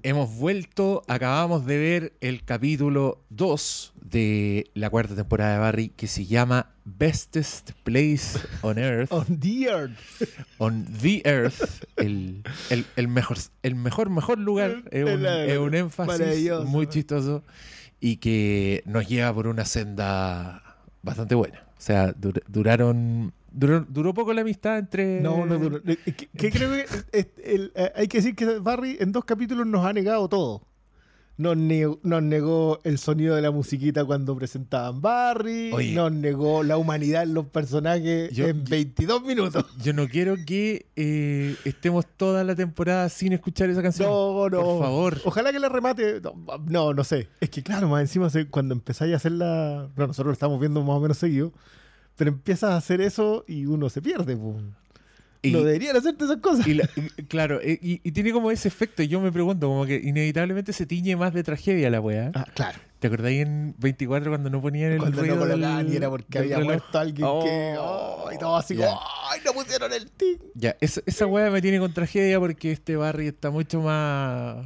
Hemos 0.03 0.36
vuelto, 0.38 1.03
acabamos 1.07 1.65
de 1.65 1.77
ver 1.77 2.13
el 2.21 2.43
capítulo 2.45 3.23
2 3.29 3.93
de 4.01 4.69
la 4.73 4.89
cuarta 4.89 5.15
temporada 5.15 5.53
de 5.53 5.60
Barry 5.60 5.89
que 5.89 6.07
se 6.07 6.25
llama 6.25 6.71
Bestest 6.86 7.71
Place 7.83 8.39
on 8.62 8.77
Earth. 8.77 9.12
On 9.12 9.25
the 9.39 9.65
earth. 9.69 9.97
On 10.60 10.86
the 11.01 11.21
Earth, 11.25 11.83
el, 11.97 12.43
el- 12.69 12.86
el 12.95 13.07
mejor, 13.10 13.38
el 13.63 13.75
mejor, 13.75 14.10
mejor 14.10 14.38
lugar. 14.38 14.83
Es 14.91 15.03
un, 15.03 15.25
es 15.25 15.57
un 15.57 15.73
énfasis 15.75 16.51
muy 16.65 16.88
chistoso 16.88 17.43
y 17.99 18.17
que 18.17 18.83
nos 18.86 19.07
lleva 19.10 19.33
por 19.33 19.47
una 19.47 19.65
senda 19.65 20.77
bastante 21.01 21.36
buena. 21.36 21.63
O 21.77 21.81
sea, 21.81 22.13
dur- 22.15 22.43
duraron. 22.47 23.33
Duró, 23.60 23.86
duró 23.89 24.13
poco 24.13 24.34
la 24.34 24.41
amistad 24.41 24.78
entre. 24.78 25.20
No, 25.22 25.46
no 25.46 25.58
duro. 25.58 25.82
Eh, 25.88 25.98
Que, 26.06 26.28
que 26.28 26.52
creo 26.52 26.72
que 26.72 26.86
es- 27.12 27.28
el- 27.43 27.72
eh, 27.76 27.91
hay 27.96 28.08
que 28.08 28.17
decir 28.20 28.36
que 28.36 28.60
Barry 28.60 28.98
en 29.00 29.12
dos 29.12 29.26
capítulos 29.26 29.65
nos 29.65 29.84
ha 29.86 29.93
negado 29.93 30.30
todo. 30.30 30.62
Nos, 31.39 31.56
ne- 31.56 31.98
nos 32.02 32.24
negó 32.24 32.80
el 32.84 32.98
sonido 32.98 33.36
de 33.36 33.43
la 33.43 33.52
musiquita 33.52 34.04
cuando 34.06 34.36
presentaban 34.36 35.02
Barry. 35.02 35.72
Oye. 35.72 35.93
Nos 35.93 36.12
negó 36.12 36.63
la 36.63 36.78
humanidad 36.78 37.22
en 37.24 37.36
los 37.36 37.46
personajes 37.48 38.32
Yo- 38.32 38.48
en 38.48 38.63
22 38.63 39.22
minutos. 39.24 39.65
Yo 39.84 39.93
no 39.93 40.08
quiero 40.08 40.36
que 40.48 40.88
eh, 40.96 41.56
estemos 41.63 42.06
toda 42.17 42.43
la 42.43 42.56
temporada 42.56 43.08
sin 43.10 43.34
escuchar 43.34 43.70
esa 43.70 43.84
canción. 43.84 44.10
No, 44.10 44.50
no. 44.50 44.62
Por 44.63 44.80
favor. 44.84 45.17
Ojalá 45.26 45.52
que 45.52 45.60
la 45.60 45.70
remate. 45.70 46.22
No, 46.22 46.34
No, 46.67 46.93
no 46.96 47.04
sé. 47.04 47.28
Es 47.39 47.50
que 47.52 47.62
claro, 47.62 47.88
más 47.88 48.02
encima 48.02 48.30
cuando 48.50 48.74
empezáis 48.74 49.13
a 49.13 49.17
hacer 49.17 49.34
la. 49.34 49.89
No, 49.96 50.08
nosotros 50.08 50.28
lo 50.28 50.34
estamos 50.34 50.60
viendo 50.60 50.82
más 50.82 50.96
o 50.98 51.00
menos 51.02 51.17
seguido. 51.20 51.54
Pero 52.17 52.32
empiezas 52.32 52.71
a 52.71 52.77
hacer 52.77 52.99
eso 52.99 53.45
y 53.47 53.65
uno 53.65 53.89
se 53.89 54.01
pierde. 54.01 54.36
po. 54.36 54.56
Y- 55.43 55.51
no 55.51 55.60
deberían 55.63 55.95
hacerte 55.95 56.25
esas 56.25 56.38
cosas. 56.38 56.67
Y 56.67 56.73
la- 56.73 56.89
y- 56.95 57.23
claro, 57.23 57.60
y, 57.63 57.99
tiene 58.12 58.32
como 58.34 58.49
ese 58.51 58.67
efecto. 58.67 59.03
y 59.03 59.08
Yo 59.08 59.21
me 59.21 59.32
pregunto, 59.32 59.67
como 59.67 59.86
que 59.86 59.95
inevitablemente 60.03 60.73
se 60.73 60.86
tiñe 60.86 61.15
más 61.15 61.34
de 61.34 61.43
tragedia 61.43 61.89
la 61.89 62.01
weá. 62.01 62.32
Ah, 62.34 62.45
claro. 62.56 62.80
¿Te 62.99 63.06
acordáis 63.08 63.41
en 63.45 63.75
24 63.77 64.32
cuando 64.32 64.49
no 64.49 64.60
ponían 64.60 64.93
el 64.93 64.97
Cuando 64.97 65.21
ruido 65.21 65.36
no 65.36 65.41
colocaban 65.41 65.86
del- 65.86 65.93
y 65.93 65.97
era 65.97 66.10
porque 66.10 66.39
había 66.39 66.56
reloj? 66.58 66.65
muerto 66.73 66.97
alguien 66.99 67.27
que. 67.43 67.75
Oh, 67.80 68.30
y 68.34 68.39
todo 68.39 68.58
así 68.58 68.75
como. 68.75 68.99
¡Ay, 69.30 69.39
no 69.45 69.53
pusieron 69.53 69.93
el 69.93 70.10
tic! 70.10 70.41
Ya, 70.56 70.75
esa, 70.82 71.01
esa 71.06 71.27
weá 71.27 71.51
me 71.51 71.62
tiene 71.62 71.77
con 71.80 71.93
tragedia 71.93 72.39
porque 72.39 72.71
este 72.71 72.95
Barry 72.95 73.27
está 73.27 73.51
mucho 73.51 73.80
más. 73.82 74.65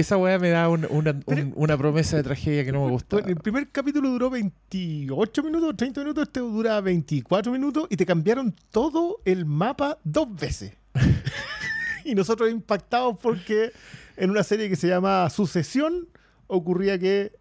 Esa 0.00 0.16
weá 0.16 0.38
me 0.38 0.50
da 0.50 0.68
un- 0.68 0.86
una, 0.90 1.10
un- 1.12 1.22
Pero- 1.26 1.50
una 1.54 1.76
promesa 1.78 2.16
de 2.16 2.22
tragedia 2.22 2.64
que 2.64 2.72
no 2.72 2.84
me 2.84 2.90
gusta. 2.90 3.16
Bueno, 3.16 3.28
el 3.28 3.36
primer 3.36 3.68
capítulo 3.70 4.08
duró 4.10 4.30
28 4.30 5.42
minutos, 5.42 5.76
30 5.76 6.00
minutos, 6.00 6.22
este 6.24 6.40
dura 6.40 6.80
24 6.80 7.52
minutos 7.52 7.86
y 7.90 7.96
te 7.96 8.06
cambiaron 8.06 8.54
todo 8.70 9.20
el 9.24 9.44
mapa 9.46 9.98
dos 10.04 10.34
veces. 10.34 10.72
y 12.04 12.14
nosotros 12.14 12.50
impactados 12.50 13.16
porque 13.22 13.72
en 14.16 14.30
una 14.30 14.42
serie 14.42 14.68
que 14.68 14.76
se 14.76 14.88
llama 14.88 15.28
Sucesión 15.30 16.08
ocurría 16.46 16.98
que 16.98 17.32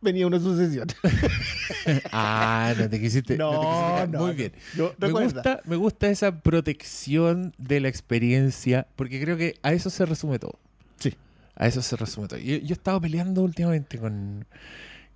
venía 0.00 0.26
una 0.26 0.38
sucesión. 0.40 0.88
Ah, 2.12 2.74
no 2.78 2.88
te 2.88 3.00
quisiste. 3.00 3.36
no, 3.36 3.50
te 3.50 3.56
quisiste 3.56 3.68
No, 3.68 3.94
quedar. 3.96 4.08
no, 4.08 4.18
Muy 4.26 4.32
bien. 4.34 4.52
Me 4.98 5.10
gusta, 5.10 5.60
me 5.64 5.76
gusta 5.76 6.08
esa 6.10 6.40
protección 6.40 7.54
de 7.58 7.80
la 7.80 7.88
experiencia, 7.88 8.86
porque 8.94 9.20
creo 9.20 9.36
que 9.36 9.54
a 9.62 9.72
eso 9.72 9.90
se 9.90 10.04
resume 10.06 10.38
todo. 10.38 10.58
A 11.56 11.66
eso 11.66 11.82
se 11.82 11.96
resume 11.96 12.28
todo. 12.28 12.38
Yo, 12.38 12.56
yo 12.56 12.68
he 12.70 12.72
estado 12.72 13.00
peleando 13.00 13.42
últimamente 13.42 13.98
con, 13.98 14.46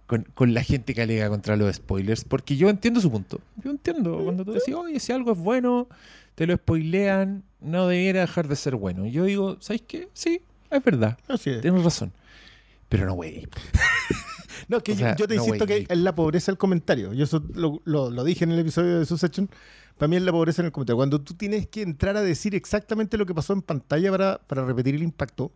con, 0.06 0.22
con 0.34 0.54
la 0.54 0.62
gente 0.62 0.94
que 0.94 1.02
alega 1.02 1.28
contra 1.28 1.56
los 1.56 1.74
spoilers, 1.76 2.24
porque 2.24 2.56
yo 2.56 2.68
entiendo 2.68 3.00
su 3.00 3.10
punto. 3.10 3.40
Yo 3.64 3.70
entiendo 3.70 4.18
cuando 4.22 4.44
tú 4.44 4.52
decís, 4.52 4.74
oye, 4.74 5.00
si 5.00 5.12
algo 5.12 5.32
es 5.32 5.38
bueno, 5.38 5.88
te 6.34 6.46
lo 6.46 6.54
spoilean, 6.56 7.42
no 7.60 7.88
debiera 7.88 8.20
dejar 8.20 8.48
de 8.48 8.56
ser 8.56 8.76
bueno. 8.76 9.06
Yo 9.06 9.24
digo, 9.24 9.56
¿sabes 9.60 9.82
qué? 9.86 10.08
Sí, 10.12 10.40
es 10.70 10.84
verdad, 10.84 11.18
Así 11.28 11.50
es. 11.50 11.60
tienes 11.62 11.82
razón. 11.82 12.12
Pero 12.88 13.06
no, 13.06 13.14
güey. 13.14 13.46
No, 14.68 14.80
que 14.82 14.92
O 14.92 14.94
yo, 14.94 15.00
sea, 15.00 15.16
yo 15.16 15.28
te 15.28 15.36
no, 15.36 15.44
insisto 15.44 15.64
güey. 15.66 15.86
que 15.86 15.92
es 15.92 15.98
la 16.00 16.14
pobreza 16.14 16.50
del 16.50 16.58
comentario. 16.58 17.12
Yo 17.12 17.22
eso 17.24 17.40
lo, 17.54 17.80
lo- 17.84 18.10
lo 18.10 18.24
dije 18.24 18.42
en 18.44 18.50
el 18.50 18.58
episodio 18.58 18.98
de 18.98 19.06
Succession. 19.06 19.48
Para 19.96 20.08
mí 20.08 20.16
es 20.16 20.22
la 20.22 20.32
pobreza 20.32 20.60
en 20.62 20.66
el 20.66 20.72
comentario. 20.72 20.96
Cuando 20.96 21.20
tú 21.20 21.34
tienes 21.34 21.68
que 21.68 21.82
entrar 21.82 22.16
a 22.16 22.22
decir 22.22 22.52
exactamente 22.56 23.16
lo 23.16 23.26
que 23.26 23.34
pasó 23.34 23.52
en 23.52 23.62
pantalla 23.62 24.10
para, 24.10 24.38
para 24.38 24.64
repetir 24.64 24.96
el 24.96 25.04
impacto, 25.04 25.52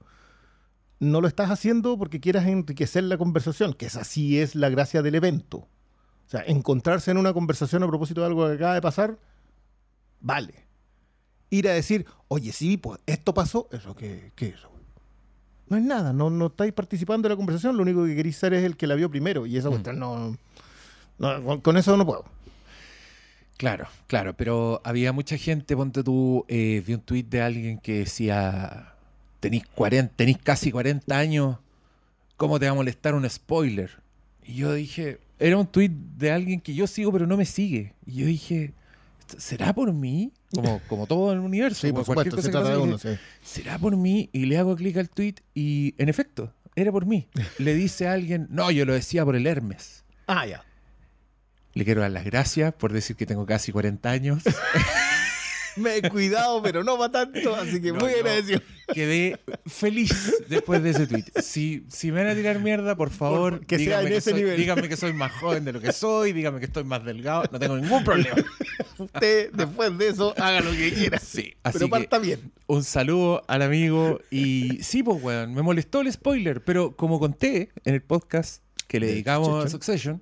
no 1.00 1.20
lo 1.20 1.26
estás 1.28 1.50
haciendo 1.50 1.98
porque 1.98 2.20
quieras 2.20 2.46
enriquecer 2.46 3.02
la 3.04 3.18
conversación, 3.18 3.72
que 3.74 3.86
esa 3.86 4.04
sí 4.04 4.38
es 4.38 4.54
la 4.54 4.68
gracia 4.68 5.02
del 5.02 5.16
evento. 5.16 5.58
O 5.58 6.30
sea, 6.30 6.42
encontrarse 6.46 7.10
en 7.10 7.16
una 7.16 7.32
conversación 7.32 7.82
a 7.82 7.88
propósito 7.88 8.20
de 8.20 8.28
algo 8.28 8.46
que 8.46 8.54
acaba 8.54 8.74
de 8.74 8.80
pasar, 8.82 9.18
vale. 10.20 10.54
Ir 11.50 11.68
a 11.68 11.72
decir, 11.72 12.06
oye, 12.28 12.52
sí, 12.52 12.76
pues 12.76 13.00
esto 13.06 13.34
pasó, 13.34 13.66
eso 13.72 13.96
que, 13.96 14.30
¿qué 14.36 14.48
es 14.50 14.54
eso? 14.54 14.70
No 15.68 15.76
es 15.76 15.82
nada, 15.82 16.12
no, 16.12 16.30
no 16.30 16.46
estáis 16.46 16.72
participando 16.72 17.26
en 17.26 17.30
la 17.30 17.36
conversación, 17.36 17.76
lo 17.76 17.82
único 17.82 18.04
que 18.04 18.14
queréis 18.14 18.36
ser 18.36 18.52
es 18.54 18.62
el 18.64 18.76
que 18.76 18.86
la 18.86 18.94
vio 18.94 19.10
primero. 19.10 19.46
Y 19.46 19.56
esa 19.56 19.68
Mm. 19.68 19.72
cuestión 19.72 19.98
no, 19.98 20.36
no, 21.18 21.62
con- 21.62 21.76
eso 21.76 21.96
no 21.96 22.04
puedo. 22.06 22.24
Claro, 23.56 23.88
claro, 24.06 24.34
pero 24.36 24.80
había 24.84 25.12
mucha 25.12 25.36
gente, 25.36 25.76
ponte 25.76 26.02
tú, 26.02 26.44
eh, 26.48 26.82
vi 26.86 26.94
un 26.94 27.00
tweet 27.02 27.24
de 27.24 27.42
alguien 27.42 27.78
que 27.78 27.98
decía, 28.00 28.94
tenís, 29.40 29.66
40, 29.74 30.14
tenís 30.14 30.38
casi 30.38 30.70
40 30.70 31.18
años, 31.18 31.57
¿cómo 32.37 32.59
te 32.61 32.66
va 32.66 32.72
a 32.72 32.74
molestar 32.74 33.14
un 33.14 33.29
spoiler? 33.29 33.90
Y 34.44 34.55
yo 34.55 34.72
dije, 34.74 35.18
era 35.38 35.57
un 35.57 35.66
tweet 35.66 35.90
de 35.90 36.31
alguien 36.31 36.61
que 36.61 36.74
yo 36.74 36.87
sigo 36.87 37.12
pero 37.12 37.26
no 37.26 37.37
me 37.37 37.46
sigue. 37.46 37.94
Y 38.07 38.20
yo 38.20 38.26
dije, 38.26 38.72
¿será 39.38 39.72
por 39.72 39.92
mí? 39.92 40.33
Como, 40.55 40.81
como 40.88 41.07
todo 41.07 41.33
el 41.33 41.40
universo. 41.40 41.81
Sí, 41.81 41.90
como 41.90 42.05
por 42.05 42.07
supuesto, 42.07 42.37
se 42.37 42.37
cosa 42.37 42.48
que 42.48 42.53
trata 42.53 42.70
de 42.70 42.76
uno, 42.76 42.96
dije, 42.96 43.16
sí. 43.16 43.20
¿Será 43.42 43.79
por 43.79 43.96
mí? 43.96 44.29
Y 44.33 44.46
le 44.46 44.59
hago 44.59 44.76
clic 44.76 44.96
al 44.98 45.09
tweet 45.09 45.37
y 45.55 45.94
en 45.98 46.09
efecto, 46.09 46.53
era 46.76 46.92
por 46.92 47.07
mí. 47.07 47.29
Le 47.59 47.74
dice 47.74 48.07
a 48.07 48.12
alguien, 48.12 48.46
no, 48.50 48.70
yo 48.70 48.85
lo 48.85 48.92
decía 48.92 49.24
por 49.24 49.37
el 49.37 49.46
Hermes. 49.46 50.05
Ah, 50.26 50.46
ya. 50.46 50.64
Le 51.72 51.85
quiero 51.85 52.00
dar 52.00 52.11
las 52.11 52.24
gracias 52.24 52.74
por 52.74 52.92
decir 52.92 53.16
que 53.16 53.26
tengo 53.26 53.46
casi 53.46 53.72
40 53.72 54.11
años. 54.11 54.42
Me 55.76 55.96
he 55.96 56.09
cuidado, 56.09 56.62
pero 56.62 56.83
no 56.85 56.98
para 56.98 57.12
tanto, 57.12 57.54
así 57.54 57.80
que 57.80 57.92
No, 57.92 58.00
muy 58.00 58.11
no. 58.12 58.16
agradecido. 58.18 58.61
Quedé 58.92 59.38
feliz 59.66 60.35
después 60.48 60.83
de 60.83 60.90
ese 60.90 61.06
tweet. 61.06 61.24
Si, 61.42 61.85
si 61.88 62.11
me 62.11 62.24
van 62.24 62.33
a 62.33 62.35
tirar 62.35 62.59
mierda, 62.59 62.96
por 62.96 63.11
favor, 63.11 63.59
Por- 63.59 63.66
que 63.66 63.78
sea 63.78 64.02
en 64.02 64.09
que 64.09 64.16
ese 64.16 64.30
soy, 64.30 64.40
nivel. 64.40 64.56
díganme 64.56 64.88
que 64.88 64.96
soy 64.96 65.12
más 65.12 65.30
joven 65.33 65.64
de 65.64 65.72
lo 65.72 65.80
que 65.80 65.92
soy, 65.92 66.33
díganme 66.33 66.59
que 66.59 66.66
estoy 66.66 66.83
más 66.85 67.04
delgado. 67.04 67.44
No 67.52 67.59
tengo 67.61 67.76
ningún 67.76 68.02
problema. 68.02 68.37
Usted, 68.98 69.52
después 69.52 69.96
de 69.96 70.09
eso, 70.09 70.35
haga 70.37 70.61
lo 70.61 70.72
que 70.72 70.92
quiera. 70.92 71.18
Sí, 71.20 71.54
así 71.62 71.74
pero 71.78 71.87
que 71.87 71.90
parta 71.90 72.18
bien. 72.18 72.52
un 72.66 72.83
saludo 72.85 73.42
al 73.46 73.62
amigo. 73.62 74.20
Y 74.30 74.83
sí, 74.83 75.02
pues, 75.04 75.22
weón, 75.22 75.54
me 75.54 75.62
molestó 75.62 76.00
el 76.00 76.12
spoiler, 76.12 76.62
pero 76.64 76.96
como 76.96 77.20
conté 77.20 77.70
en 77.85 77.94
el 77.94 78.02
podcast 78.02 78.62
que 78.88 78.98
le 78.98 79.06
De 79.06 79.12
dedicamos 79.12 79.64
a 79.64 79.68
Succession. 79.68 80.20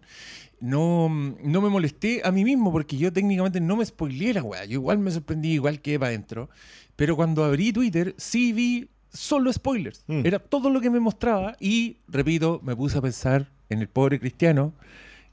No, 0.61 1.09
no 1.09 1.61
me 1.61 1.68
molesté 1.68 2.21
a 2.25 2.33
mí 2.33 2.44
mismo 2.44 2.73
porque 2.73 2.97
yo 2.97 3.12
técnicamente 3.12 3.61
no 3.61 3.77
me 3.77 3.87
spoileé 3.87 4.35
la 4.35 4.42
weá. 4.42 4.64
Yo 4.64 4.75
igual 4.75 4.99
me 4.99 5.11
sorprendí, 5.11 5.53
igual 5.53 5.81
quedé 5.81 5.99
para 5.99 6.09
adentro. 6.09 6.49
Pero 6.97 7.14
cuando 7.16 7.44
abrí 7.44 7.73
Twitter, 7.73 8.14
sí 8.16 8.53
vi 8.53 8.88
solo 9.12 9.53
spoilers. 9.53 10.03
Mm. 10.09 10.27
Era 10.27 10.38
todo 10.38 10.71
lo 10.71 10.81
que 10.81 10.90
me 10.90 11.01
mostraba. 11.01 11.57
Y, 11.61 11.99
repito, 12.09 12.61
me 12.64 12.75
puse 12.75 12.99
a 12.99 13.01
pensar 13.01 13.51
en 13.68 13.81
el 13.81 13.88
pobre 13.88 14.18
cristiano 14.18 14.73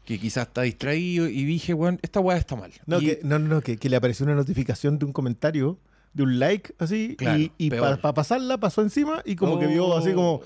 que 0.06 0.20
quizás 0.20 0.48
está 0.48 0.62
distraído 0.62 1.28
y 1.28 1.44
dije, 1.46 1.74
weón, 1.74 2.00
esta 2.04 2.20
weá 2.20 2.38
está 2.38 2.56
mal. 2.56 2.72
No, 2.86 3.02
Y- 3.02 3.06
que, 3.06 3.20
no, 3.24 3.40
no, 3.40 3.62
que, 3.62 3.78
que 3.78 3.90
le 3.90 3.96
apareció 3.96 4.26
una 4.26 4.36
notificación 4.36 5.00
de 5.00 5.06
un 5.06 5.14
comentario, 5.14 5.80
de 6.14 6.24
un 6.24 6.40
like, 6.40 6.74
así, 6.78 7.16
Claro, 7.18 7.44
y, 7.58 7.70
para 7.72 7.98
pasarla 8.14 8.58
pasó 8.60 8.82
encima 8.82 9.22
y 9.26 9.36
como 9.36 9.60
que 9.60 9.68
vio 9.68 9.98
así 9.98 10.14
como 10.14 10.38
mm, 10.38 10.42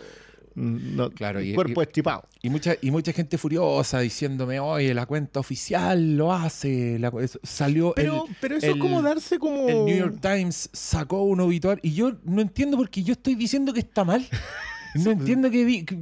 no, 0.60 1.10
Claro, 1.12 1.42
y- 1.42 1.54
cuerpo 1.54 1.82
y- 1.82 1.86
estipado. 1.86 2.24
Y 2.42 2.50
mucha, 2.50 2.76
y 2.82 2.92
mucha 2.92 3.14
gente 3.14 3.38
furiosa 3.38 4.00
diciéndome, 4.00 4.60
oye, 4.60 4.94
la 4.94 5.06
cuenta 5.06 5.40
oficial 5.40 6.18
lo 6.18 6.34
hace. 6.34 7.00
la 7.00 7.10
cu- 7.12 7.20
eso- 7.22 7.40
salió 7.44 7.94
Pero, 7.96 8.26
el, 8.28 8.36
pero 8.42 8.58
eso 8.58 8.68
el- 8.68 8.74
es 8.74 8.80
como 8.80 9.02
darse 9.02 9.40
como... 9.40 9.68
el 9.70 9.86
New 9.86 9.98
York 9.98 10.18
Times 10.22 10.70
sacó 10.74 11.24
un 11.24 11.40
obituario. 11.40 11.80
Y 11.84 11.94
yo 11.94 12.14
no 12.24 12.42
entiendo 12.42 12.78
porque 12.78 13.04
yo 13.04 13.14
estoy 13.14 13.36
diciendo 13.36 13.74
que 13.74 13.80
está 13.80 14.04
mal. 14.04 14.26
No 14.96 15.12
entiendo 15.12 15.52
que, 15.52 15.66
di- 15.66 15.86
que- 15.86 15.96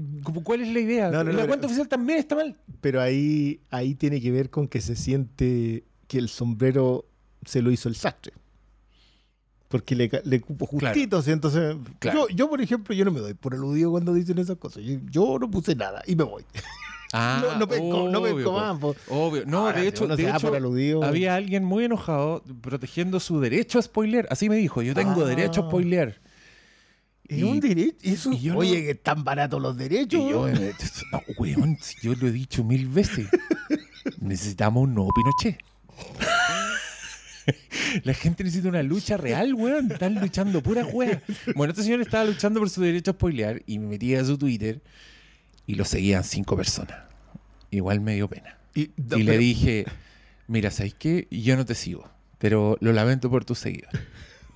cuál 0.46 0.62
es 0.62 0.70
la 0.74 0.80
idea. 0.80 1.12
No, 1.12 1.22
no, 1.22 1.34
no, 1.34 1.38
la 1.40 1.46
cuenta 1.46 1.66
oficial 1.68 1.90
también 1.90 2.20
está 2.20 2.36
mal. 2.36 2.56
Pero 2.80 3.02
ahí, 3.02 3.60
ahí 3.70 3.96
tiene 3.96 4.22
que 4.22 4.32
ver 4.32 4.50
con 4.50 4.70
que 4.70 4.80
se 4.80 4.96
siente 4.96 5.84
que 6.08 6.18
el 6.18 6.30
sombrero 6.30 7.06
se 7.46 7.62
lo 7.62 7.70
hizo 7.70 7.90
el 7.90 7.96
sastre. 7.96 8.32
Porque 9.68 9.96
le, 9.96 10.10
le 10.24 10.40
cupo 10.42 10.66
Claro. 10.68 10.94
justito, 10.94 11.22
¿sí? 11.22 11.32
entonces... 11.32 11.76
Claro. 12.00 12.28
Yo, 12.30 12.36
yo, 12.36 12.50
por 12.50 12.62
ejemplo, 12.62 12.96
yo 12.96 13.04
no 13.04 13.12
me 13.12 13.20
doy 13.20 13.34
por 13.34 13.54
aludido 13.54 13.92
cuando 13.92 14.14
dicen 14.14 14.38
esas 14.38 14.58
cosas. 14.58 14.84
Yo, 14.84 14.98
yo 15.10 15.38
no 15.40 15.52
puse 15.52 15.76
nada 15.76 16.02
y 16.08 16.16
me 16.16 16.24
voy. 16.24 16.44
Ah, 17.12 17.40
no, 17.54 17.60
no 17.60 17.68
pesco, 17.68 18.10
no 18.10 18.20
obvio, 18.20 18.36
pesco 18.38 18.52
po. 18.52 18.58
más. 18.60 18.80
po. 18.80 18.96
Obvio. 19.10 19.44
No, 19.46 19.66
Ahora, 19.68 19.82
de 19.82 19.88
hecho, 19.90 20.08
de 20.08 20.34
por 20.40 21.04
había 21.04 21.36
alguien 21.36 21.66
muy 21.66 21.84
enojado 21.84 22.44
protegiendo 22.62 23.20
su 23.20 23.42
derecho 23.42 23.78
a 23.80 23.82
spoiler. 23.82 24.26
Así 24.30 24.48
me 24.48 24.56
dijo, 24.56 24.82
yo 24.82 24.94
tengo 24.94 25.24
Ah. 25.24 25.28
derecho 25.28 25.62
a 25.64 25.68
spoilear. 25.68 26.20
Es 27.28 27.40
y- 27.40 27.44
un 27.44 27.60
derecho. 27.60 27.98
Eso, 28.04 28.32
y 28.32 28.40
yo 28.40 28.54
no- 28.54 28.60
oye, 28.60 28.84
que 28.86 28.92
están 28.92 29.26
baratos 29.26 29.62
los 29.62 29.76
derechos. 29.76 30.22
Y 30.22 30.30
yo, 30.30 30.48
eh, 30.48 30.74
no, 31.12 31.22
weón, 31.38 31.78
yo 32.02 32.14
lo 32.16 32.28
he 32.28 32.32
dicho 32.32 32.64
mil 32.64 32.88
veces. 32.88 33.28
Necesitamos 34.22 34.84
un 34.84 34.94
nuevo 34.94 35.10
Pinochet. 35.14 35.62
La 38.04 38.14
gente 38.14 38.44
necesita 38.44 38.70
una 38.70 38.84
lucha 38.84 39.18
real, 39.18 39.54
weón. 39.54 39.92
Están 39.92 40.16
luchando 40.16 40.62
pura 40.62 40.86
weá. 40.86 41.22
Bueno, 41.56 41.72
este 41.72 41.84
señor 41.84 42.02
estaba 42.02 42.26
luchando 42.26 42.60
por 42.60 42.70
su 42.70 42.82
derecho 42.82 43.12
a 43.12 43.14
spoilear 43.14 43.62
y 43.66 43.80
me 43.80 43.88
metí 43.88 44.16
a 44.16 44.24
su 44.26 44.38
Twitter 44.38 44.82
y 45.66 45.76
lo 45.76 45.86
seguían 45.86 46.24
cinco 46.24 46.56
personas. 46.56 46.98
Igual 47.72 48.00
me 48.02 48.16
dio 48.16 48.28
pena. 48.30 48.58
Y, 48.76 48.92
Y 49.16 49.24
le 49.24 49.38
dije, 49.38 49.86
mira, 50.48 50.72
¿sabes 50.72 50.94
qué? 50.94 51.28
Yo 51.32 51.56
no 51.56 51.66
te 51.66 51.76
sigo, 51.76 52.10
pero 52.38 52.78
lo 52.80 52.94
lamento 52.94 53.30
por 53.30 53.44
tus 53.46 53.60
seguidores. 53.60 54.02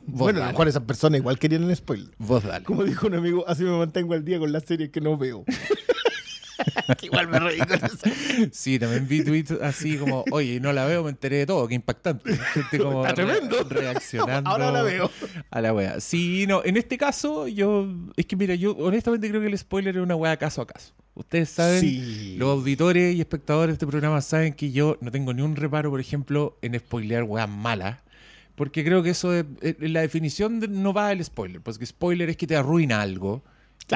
Bueno, 0.05 0.39
a 0.41 0.45
lo 0.45 0.51
mejor 0.51 0.67
esas 0.67 0.83
personas 0.83 1.19
igual 1.19 1.37
querían 1.39 1.63
el 1.63 1.75
spoiler. 1.75 2.09
vos 2.17 2.43
dale. 2.43 2.65
Como 2.65 2.83
dijo 2.83 3.07
un 3.07 3.13
amigo, 3.15 3.47
así 3.47 3.63
me 3.63 3.77
mantengo 3.77 4.13
al 4.13 4.25
día 4.25 4.39
con 4.39 4.51
las 4.51 4.63
series 4.63 4.89
que 4.89 5.01
no 5.01 5.17
veo. 5.17 5.45
Que 6.97 7.05
igual 7.07 7.27
me 7.27 7.39
reí 7.39 7.57
con 7.59 7.73
eso. 7.83 7.97
Sí, 8.51 8.77
también 8.79 9.07
vi 9.07 9.23
tweets 9.23 9.51
así 9.61 9.97
como, 9.97 10.23
oye, 10.31 10.59
no 10.59 10.73
la 10.73 10.85
veo, 10.85 11.03
me 11.03 11.09
enteré 11.09 11.37
de 11.37 11.45
todo, 11.45 11.67
qué 11.67 11.75
impactante. 11.75 12.35
Gente 12.35 12.77
como 12.79 13.05
Está 13.05 13.15
tremendo. 13.15 13.63
reaccionando. 13.69 14.49
Ahora 14.49 14.71
la 14.71 14.83
veo. 14.83 15.09
A 15.49 15.61
la 15.61 15.73
wea. 15.73 15.99
Sí, 15.99 16.45
no, 16.47 16.61
en 16.63 16.77
este 16.77 16.97
caso, 16.97 17.47
yo, 17.47 17.87
es 18.15 18.25
que 18.25 18.35
mira, 18.35 18.55
yo 18.55 18.71
honestamente 18.77 19.29
creo 19.29 19.41
que 19.41 19.47
el 19.47 19.57
spoiler 19.57 19.95
es 19.97 20.03
una 20.03 20.15
wea 20.15 20.37
caso 20.37 20.61
a 20.61 20.67
caso. 20.67 20.93
Ustedes 21.13 21.49
saben, 21.49 21.81
Sí. 21.81 22.35
los 22.37 22.49
auditores 22.49 23.15
y 23.15 23.19
espectadores 23.19 23.67
de 23.69 23.73
este 23.73 23.87
programa 23.87 24.21
saben 24.21 24.53
que 24.53 24.71
yo 24.71 24.97
no 25.01 25.11
tengo 25.11 25.33
ni 25.33 25.41
un 25.41 25.55
reparo, 25.55 25.89
por 25.89 25.99
ejemplo, 25.99 26.57
en 26.61 26.77
spoilear 26.79 27.23
weas 27.23 27.49
malas. 27.49 27.97
Porque 28.55 28.83
creo 28.83 29.01
que 29.01 29.09
eso 29.11 29.33
es, 29.33 29.45
la 29.79 30.01
definición 30.01 30.59
de- 30.59 30.67
no 30.67 30.93
va 30.93 31.11
el 31.11 31.23
spoiler. 31.23 31.61
Porque 31.61 31.85
spoiler 31.85 32.29
es 32.29 32.37
que 32.37 32.47
te 32.47 32.55
arruina 32.55 33.01
algo. 33.01 33.43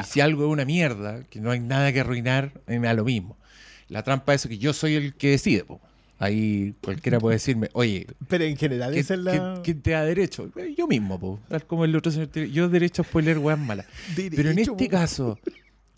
Y 0.02 0.04
si 0.04 0.20
algo 0.20 0.44
es 0.46 0.50
una 0.50 0.64
mierda, 0.64 1.24
que 1.24 1.40
no 1.40 1.50
hay 1.50 1.60
nada 1.60 1.92
que 1.92 2.00
arruinar, 2.00 2.52
a 2.66 2.70
mí 2.72 2.78
me 2.78 2.86
da 2.88 2.94
lo 2.94 3.04
mismo. 3.04 3.36
La 3.88 4.02
trampa 4.02 4.34
es 4.34 4.46
que 4.46 4.58
yo 4.58 4.72
soy 4.72 4.94
el 4.94 5.14
que 5.14 5.30
decide. 5.30 5.64
po. 5.64 5.80
Ahí 6.18 6.74
cualquiera 6.82 7.20
puede 7.20 7.36
decirme, 7.36 7.68
oye, 7.74 8.06
Pero 8.28 8.44
en 8.44 8.56
general 8.56 8.94
¿Qué, 8.94 9.00
esa 9.00 9.14
es 9.14 9.20
la... 9.20 9.32
qué- 9.32 9.60
quién 9.62 9.82
te 9.82 9.90
da 9.90 10.02
derecho? 10.04 10.50
Eh, 10.56 10.74
Yo 10.76 10.86
mismo, 10.86 11.20
po. 11.20 11.38
tal 11.48 11.66
como 11.66 11.84
el 11.84 11.94
otro 11.94 12.10
señor. 12.10 12.30
Yo 12.32 12.68
derecho 12.70 13.02
a 13.02 13.04
spoiler 13.04 13.38
weas 13.38 13.58
malas. 13.58 13.86
Pero 14.16 14.50
en 14.50 14.58
este 14.58 14.72
po. 14.72 14.88
caso, 14.88 15.38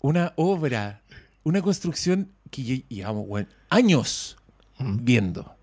una 0.01 0.33
obra, 0.35 1.01
una 1.43 1.61
construcción 1.61 2.31
que 2.51 2.61
lle- 2.63 2.83
llevamos 2.89 3.45
años 3.69 4.35
viendo, 4.77 5.55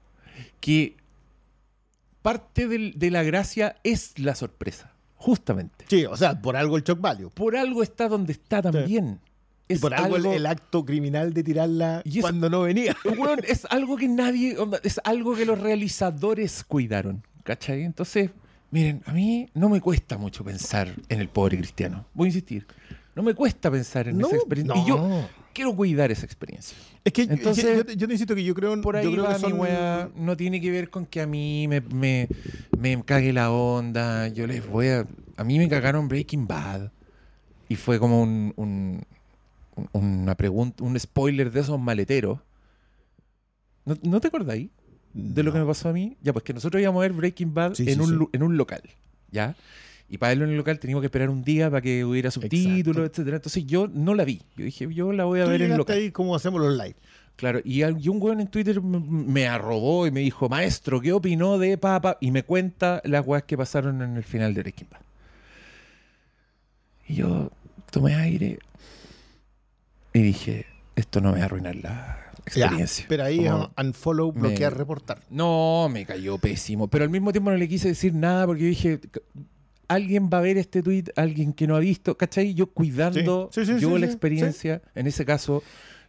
que 0.60 0.96
parte 2.22 2.66
del- 2.66 2.94
de 2.98 3.10
la 3.10 3.22
gracia 3.22 3.76
es 3.84 4.18
la 4.18 4.34
sorpresa, 4.34 4.92
justamente. 5.16 5.84
Sí, 5.88 6.04
o 6.04 6.16
sea, 6.16 6.40
por 6.40 6.56
algo 6.56 6.76
el 6.76 6.82
shock 6.84 7.00
value. 7.00 7.30
Por 7.30 7.56
algo 7.56 7.82
está 7.82 8.08
donde 8.08 8.32
está 8.32 8.62
también. 8.62 9.18
Y 9.68 9.74
Es 9.74 9.80
por 9.80 9.92
algo, 9.94 10.16
el- 10.16 10.22
algo- 10.26 10.32
el, 10.34 10.46
acto 10.46 10.84
criminal 10.84 11.32
de 11.34 11.42
tirarla 11.42 12.02
Y 12.04 12.18
es- 12.18 12.22
cuando 12.22 12.48
no 12.48 12.60
venía. 12.62 12.96
Weón, 13.18 13.40
es 13.46 13.66
algo 13.70 13.96
que 13.96 14.06
nadie, 14.08 14.56
es 14.84 15.00
algo 15.04 15.34
que 15.34 15.44
los 15.44 15.58
realizadores 15.60 16.62
cuidaron, 16.64 17.24
¿cachai? 17.42 17.82
Entonces, 17.82 18.30
miren, 18.70 19.02
a 19.06 19.12
mí 19.12 19.48
no 19.54 19.68
me 19.68 19.80
cuesta 19.80 20.18
mucho 20.18 20.44
pensar 20.44 20.94
en 21.08 21.20
el 21.20 21.28
pobre 21.28 21.56
cristiano. 21.58 22.06
Voy 22.14 22.26
a 22.26 22.28
insistir, 22.28 22.66
no 23.16 23.22
me 23.24 23.34
cuesta 23.34 23.70
pensar 23.70 24.06
en 24.08 24.18
No, 24.18 24.28
esa 24.28 24.36
experiencia. 24.36 24.74
no. 24.76 24.82
Y 24.84 24.88
yo 24.88 25.28
quiero 25.52 25.74
cuidar 25.74 26.10
esa 26.12 26.24
experiencia. 26.24 26.76
Es 27.02 27.12
que 27.12 27.22
Entonces, 27.22 27.64
yo, 27.64 27.84
yo, 27.84 27.92
yo 27.94 28.06
te 28.06 28.12
insisto 28.14 28.34
que 28.34 28.44
yo 28.44 28.54
creo, 28.54 28.80
Por 28.80 28.94
yo 28.94 29.00
ahí 29.08 29.12
creo 29.12 29.24
va 29.24 29.34
que 29.34 29.40
son... 29.40 29.52
mi 29.54 29.58
weá, 29.58 30.08
no 30.14 30.36
tiene 30.36 30.60
que 30.60 30.70
ver 30.70 30.90
con 30.90 31.06
que 31.06 31.20
a 31.22 31.26
mí 31.26 31.66
me, 31.66 31.80
me, 31.80 32.28
me 32.78 33.02
cague 33.04 33.32
la 33.32 33.50
onda. 33.50 34.28
Yo 34.28 34.46
les 34.46 34.64
voy 34.68 34.88
a. 34.88 35.06
A 35.36 35.44
mí 35.44 35.58
me 35.58 35.68
cagaron 35.68 36.06
Breaking 36.08 36.46
Bad. 36.46 36.92
Y 37.68 37.74
fue 37.76 37.98
como 37.98 38.22
un, 38.22 38.52
un- 38.56 39.02
un- 39.74 39.88
una 39.92 40.34
pregunta, 40.36 40.84
un 40.84 40.98
spoiler 41.00 41.50
de 41.50 41.60
esos 41.60 41.80
maleteros. 41.80 42.38
¿No, 43.84 43.96
¿no 44.02 44.20
te 44.20 44.28
acordáis 44.28 44.68
de 45.12 45.42
lo 45.42 45.52
que 45.52 45.58
me 45.58 45.64
pasó 45.66 45.88
a 45.88 45.92
mí? 45.92 46.16
Ya, 46.22 46.32
pues 46.32 46.44
que 46.44 46.52
nosotros 46.54 46.80
íbamos 46.82 47.00
a 47.00 47.02
ver 47.02 47.12
Breaking 47.12 47.54
Bad 47.54 47.74
Sí, 47.74 47.84
en, 47.88 47.94
sí, 47.94 48.00
un, 48.00 48.18
sí. 48.20 48.24
en 48.32 48.42
un 48.42 48.56
local. 48.56 48.82
¿Ya? 49.30 49.54
Y 50.08 50.18
para 50.18 50.30
verlo 50.30 50.44
en 50.44 50.50
el 50.52 50.56
local 50.56 50.78
teníamos 50.78 51.02
que 51.02 51.06
esperar 51.06 51.30
un 51.30 51.42
día 51.42 51.68
para 51.68 51.80
que 51.82 52.04
hubiera 52.04 52.30
subtítulos, 52.30 52.96
Exacto. 52.98 53.02
etcétera. 53.04 53.36
Entonces 53.36 53.66
yo 53.66 53.88
no 53.88 54.14
la 54.14 54.24
vi. 54.24 54.40
Yo 54.56 54.64
dije, 54.64 54.88
yo 54.94 55.12
la 55.12 55.24
voy 55.24 55.40
a 55.40 55.44
Tú 55.44 55.50
ver 55.50 55.62
en 55.62 55.72
el 55.72 55.78
local. 55.78 55.96
ahí 55.98 56.10
como 56.12 56.34
hacemos 56.36 56.60
los 56.60 56.76
live. 56.76 56.94
Claro, 57.34 57.60
y, 57.64 57.82
un 57.82 58.22
weón 58.22 58.40
en 58.40 58.46
Twitter 58.46 58.80
me 58.80 59.46
arrobó 59.46 60.06
y 60.06 60.10
me 60.10 60.20
dijo, 60.20 60.48
maestro, 60.48 61.00
¿qué 61.02 61.12
opinó 61.12 61.58
de 61.58 61.76
Papa? 61.76 62.16
Y 62.20 62.30
me 62.30 62.44
cuenta 62.44 63.02
las 63.04 63.26
weas 63.26 63.42
que 63.42 63.58
pasaron 63.58 64.00
en 64.00 64.16
el 64.16 64.24
final 64.24 64.54
de 64.54 64.62
Breaking 64.62 64.88
Bad. 64.90 65.00
Y 67.08 67.14
yo 67.16 67.50
tomé 67.90 68.14
aire 68.14 68.58
y 70.12 70.22
dije, 70.22 70.66
esto 70.94 71.20
no 71.20 71.32
me 71.32 71.38
va 71.38 71.42
a 71.42 71.46
arruinar 71.46 71.76
la 71.76 72.32
Ya, 72.54 72.66
experiencia. 72.66 73.04
pero 73.08 73.24
ahí 73.24 73.44
Como- 73.46 73.70
unfollow, 73.76 74.32
me- 74.32 74.40
bloquear, 74.40 74.76
reportar. 74.76 75.20
No, 75.30 75.88
me 75.92 76.06
cayó 76.06 76.38
pésimo. 76.38 76.88
Pero 76.88 77.04
al 77.04 77.10
mismo 77.10 77.32
tiempo 77.32 77.50
no 77.50 77.56
le 77.58 77.68
quise 77.68 77.88
decir 77.88 78.14
nada 78.14 78.46
porque 78.46 78.62
yo 78.62 78.68
dije, 78.68 79.00
"C- 79.12 79.20
alguien 79.88 80.28
va 80.32 80.38
a 80.38 80.40
ver 80.42 80.58
este 80.58 80.82
tweet, 80.82 81.04
alguien 81.16 81.52
que 81.52 81.66
no 81.66 81.76
ha 81.76 81.80
visto, 81.80 82.16
¿cachai? 82.16 82.54
Yo 82.54 82.66
cuidando 82.66 83.50
Sí, 83.52 83.64
sí, 83.64 83.74
sí, 83.74 83.80
yo 83.80 83.96
la 83.98 84.06
experiencia, 84.06 84.82
en 84.94 85.06
ese 85.06 85.24
caso, 85.24 85.62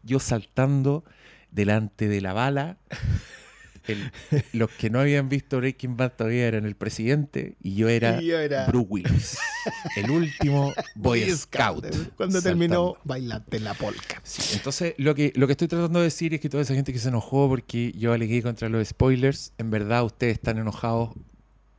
yo 0.03 0.19
saltando 0.19 1.03
delante 1.51 2.07
de 2.07 2.21
la 2.21 2.33
bala 2.33 2.77
el- 3.87 4.11
los 4.51 4.69
que 4.71 4.89
no 4.89 4.99
habían 4.99 5.29
visto 5.29 5.57
Breaking 5.57 5.95
Bad 5.95 6.11
todavía 6.17 6.45
eran 6.47 6.65
el 6.65 6.75
presidente 6.75 7.55
y 7.61 7.75
yo 7.75 7.87
era, 7.87 8.21
Y 8.21 8.27
yo 8.27 8.37
era- 8.39 8.65
Bruce 8.67 8.87
Willis, 8.89 9.37
el 9.95 10.11
último 10.11 10.73
Boy 10.95 11.29
Scout. 11.31 11.85
Cuando 12.17 12.41
terminó 12.41 12.97
bailante 13.05 13.59
la 13.61 13.73
polka. 13.75 14.19
Sí, 14.23 14.55
entonces, 14.57 14.93
lo 14.97 15.15
que, 15.15 15.31
lo 15.35 15.47
que 15.47 15.53
estoy 15.53 15.67
tratando 15.69 15.99
de 15.99 16.05
decir 16.05 16.33
es 16.33 16.41
que 16.41 16.49
toda 16.49 16.63
esa 16.63 16.73
gente 16.73 16.91
que 16.91 16.99
se 16.99 17.07
enojó 17.09 17.47
porque 17.47 17.93
yo 17.93 18.11
alegué 18.11 18.41
contra 18.41 18.67
los 18.69 18.85
spoilers, 18.87 19.53
en 19.57 19.69
verdad 19.71 20.03
ustedes 20.03 20.33
están 20.33 20.57
enojados 20.57 21.11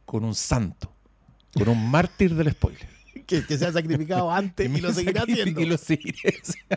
con 0.06 0.24
un 0.24 0.34
santo, 0.34 0.90
con 1.54 1.68
un 1.68 1.90
mártir 1.90 2.34
del 2.34 2.50
spoiler. 2.52 2.86
Que, 3.26 3.44
que 3.44 3.58
se 3.58 3.66
ha 3.66 3.72
sacrificado 3.72 4.30
antes 4.32 4.70
y 4.70 4.80
lo 4.80 4.92
seguirá 4.92 5.22
haciendo. 5.22 5.60
Y 5.60 5.66
lo 5.66 5.76
seguiré 5.78 6.38
haciendo. 6.40 6.76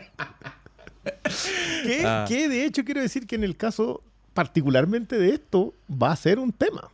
Que, 1.84 2.02
Ah. 2.06 2.24
que, 2.28 2.48
de 2.48 2.64
hecho 2.64 2.84
quiero 2.84 3.00
decir 3.00 3.26
que 3.26 3.34
en 3.34 3.44
el 3.44 3.56
caso 3.56 4.02
particularmente 4.34 5.18
de 5.18 5.30
esto 5.34 5.74
va 5.90 6.12
a 6.12 6.16
ser 6.16 6.38
un 6.38 6.52
tema 6.52 6.90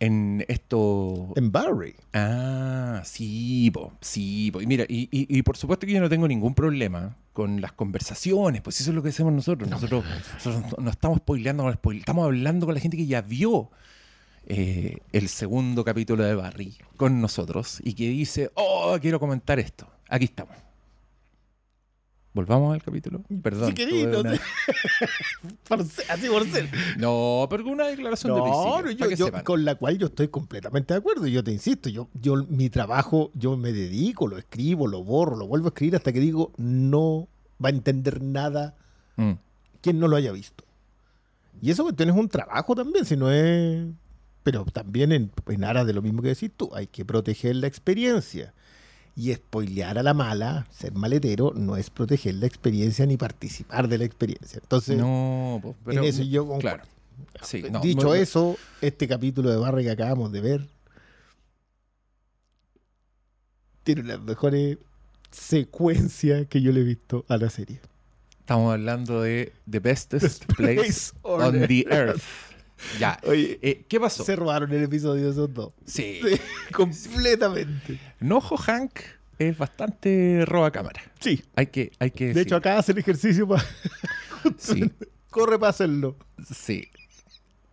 En 0.00 0.44
esto... 0.48 1.32
en 1.36 1.50
Barry. 1.52 1.94
Ah, 2.12 3.02
sí, 3.04 3.70
po, 3.72 3.92
sí, 4.00 4.50
po. 4.52 4.60
Y 4.60 4.66
mira, 4.66 4.84
y, 4.88 5.08
y- 5.10 5.26
y 5.38 5.42
por 5.42 5.56
supuesto 5.56 5.86
que 5.86 5.92
yo 5.92 6.00
no 6.00 6.08
tengo 6.08 6.26
ningún 6.28 6.54
problema 6.54 7.16
con 7.32 7.60
las 7.60 7.72
conversaciones, 7.72 8.62
pues 8.62 8.80
eso 8.80 8.90
es 8.90 8.94
lo 8.96 9.02
que 9.02 9.08
hacemos 9.10 9.32
nosotros. 9.32 9.68
Nosotros, 9.68 10.04
nosotros 10.44 10.78
no 10.78 10.90
estamos 10.90 11.18
spoileando 11.18 11.68
estamos 11.70 12.24
hablando 12.24 12.66
con 12.66 12.74
la 12.74 12.80
gente 12.80 12.96
que 12.96 13.06
ya 13.06 13.20
vio 13.22 13.70
eh, 14.46 14.98
el 15.12 15.28
segundo 15.28 15.84
capítulo 15.84 16.24
de 16.24 16.34
Barry 16.34 16.76
con 16.96 17.20
nosotros 17.20 17.78
y 17.84 17.94
que 17.94 18.08
dice, 18.08 18.50
oh, 18.54 18.96
quiero 19.00 19.18
comentar 19.20 19.58
esto. 19.58 19.86
Aquí 20.08 20.26
estamos. 20.26 20.54
Volvamos 22.34 22.72
al 22.72 22.82
capítulo. 22.82 23.22
Perdón. 23.42 23.68
Si 23.68 23.74
querís, 23.74 24.04
tuve 24.04 24.12
no 24.12 24.20
una- 24.20 24.34
sé. 24.36 24.40
Por 25.68 25.84
ser- 25.84 26.10
así 26.10 26.28
por 26.28 26.46
ser. 26.50 26.70
No, 26.96 27.46
pero 27.50 27.66
una 27.66 27.86
declaración 27.88 28.34
de 28.34 28.40
principio. 28.40 28.82
no, 28.82 28.90
yo- 28.90 28.98
para 28.98 29.08
que 29.10 29.16
yo- 29.16 29.24
sepan. 29.26 29.44
con 29.44 29.64
la 29.66 29.74
cual 29.74 29.98
yo 29.98 30.06
estoy 30.06 30.28
completamente 30.28 30.94
de 30.94 30.98
acuerdo. 30.98 31.26
Yo 31.26 31.44
te 31.44 31.52
insisto, 31.52 31.90
yo, 31.90 32.08
yo 32.14 32.36
mi 32.48 32.70
trabajo, 32.70 33.30
yo 33.34 33.58
me 33.58 33.70
dedico, 33.72 34.26
lo 34.28 34.38
escribo, 34.38 34.86
lo 34.88 35.04
borro, 35.04 35.36
lo 35.36 35.46
vuelvo 35.46 35.66
a 35.66 35.70
escribir 35.70 35.96
hasta 35.96 36.10
que 36.10 36.20
digo, 36.20 36.52
no 36.56 37.28
va 37.62 37.68
a 37.68 37.72
entender 37.72 38.22
nada 38.22 38.76
Mm. 39.16 39.32
quien 39.82 39.98
no 40.00 40.08
lo 40.08 40.16
haya 40.16 40.32
visto. 40.32 40.64
Y 41.60 41.70
eso 41.70 41.86
que 41.86 41.92
tienes 41.92 42.16
un 42.16 42.28
trabajo 42.30 42.74
también, 42.74 43.04
si 43.04 43.14
no 43.14 43.30
es... 43.30 43.86
Pero 44.42 44.64
también 44.64 45.12
en, 45.12 45.30
en 45.48 45.64
aras 45.64 45.86
de 45.86 45.92
lo 45.92 46.02
mismo 46.02 46.20
que 46.22 46.28
decís 46.28 46.50
tú, 46.56 46.70
hay 46.74 46.86
que 46.86 47.04
proteger 47.04 47.56
la 47.56 47.66
experiencia. 47.68 48.52
Y 49.14 49.32
spoilear 49.34 49.98
a 49.98 50.02
la 50.02 50.14
mala, 50.14 50.66
ser 50.70 50.92
maletero, 50.94 51.52
no 51.54 51.76
es 51.76 51.90
proteger 51.90 52.34
la 52.36 52.46
experiencia 52.46 53.04
ni 53.04 53.16
participar 53.18 53.86
de 53.86 53.98
la 53.98 54.04
experiencia. 54.04 54.58
Entonces, 54.62 54.96
No, 54.96 55.76
pero, 55.84 55.98
en 56.02 56.04
eso 56.08 56.22
yo 56.22 56.46
concuerdo. 56.46 56.78
Claro. 56.78 56.90
Sí, 57.42 57.62
no, 57.70 57.80
Dicho 57.80 58.08
muy- 58.08 58.18
eso, 58.18 58.56
este 58.80 59.06
capítulo 59.06 59.50
de 59.50 59.58
Barry 59.58 59.84
que 59.84 59.90
acabamos 59.90 60.32
de 60.32 60.40
ver 60.40 60.66
tiene 63.84 64.02
las 64.04 64.20
mejores 64.20 64.78
secuencias 65.30 66.46
que 66.48 66.62
yo 66.62 66.72
le 66.72 66.80
he 66.80 66.84
visto 66.84 67.24
a 67.28 67.36
la 67.36 67.50
serie. 67.50 67.80
Estamos 68.40 68.72
hablando 68.72 69.20
de 69.22 69.52
The 69.70 69.80
Bestest 69.80 70.44
Place 70.56 71.12
on 71.22 71.66
the 71.66 71.84
Earth. 71.90 72.22
Ya. 72.98 73.18
Oye, 73.24 73.58
Eh, 73.62 73.84
¿Qué 73.88 73.98
pasó? 74.00 74.24
se 74.24 74.36
robaron 74.36 74.72
el 74.72 74.82
episodio 74.84 75.24
de 75.24 75.30
esos 75.30 75.52
dos. 75.52 75.72
Sí. 75.86 76.20
Sí, 76.22 76.40
completamente. 76.72 77.98
Nojo 78.20 78.56
Hank 78.56 78.92
es 79.38 79.56
bastante 79.58 80.44
roba 80.46 80.70
cámara. 80.70 81.00
Sí. 81.20 81.42
Hay 81.56 81.66
que, 81.66 81.92
hay 81.98 82.10
que 82.10 82.32
De 82.34 82.40
hecho, 82.42 82.56
acá 82.56 82.78
hace 82.78 82.92
el 82.92 82.98
ejercicio 82.98 83.46
para. 83.48 83.64
Sí, 84.58 84.90
Corre 85.30 85.58
para 85.58 85.70
hacerlo. 85.70 86.16
sí. 86.54 86.88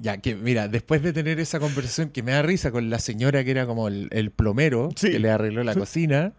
Ya 0.02 0.18
que, 0.20 0.34
mira, 0.36 0.70
después 0.70 1.02
de 1.04 1.12
tener 1.12 1.42
esa 1.42 1.60
conversación 1.60 2.10
que 2.12 2.24
me 2.24 2.32
da 2.32 2.42
risa 2.42 2.72
con 2.72 2.90
la 2.90 3.00
señora 3.00 3.44
que 3.44 3.52
era 3.52 3.66
como 3.66 3.90
el, 3.90 4.08
el 4.12 4.32
plomero 4.32 4.90
Sí. 4.96 5.12
que 5.12 5.20
le 5.20 5.30
arregló 5.30 5.62
la 5.66 5.76
cocina, 5.76 6.32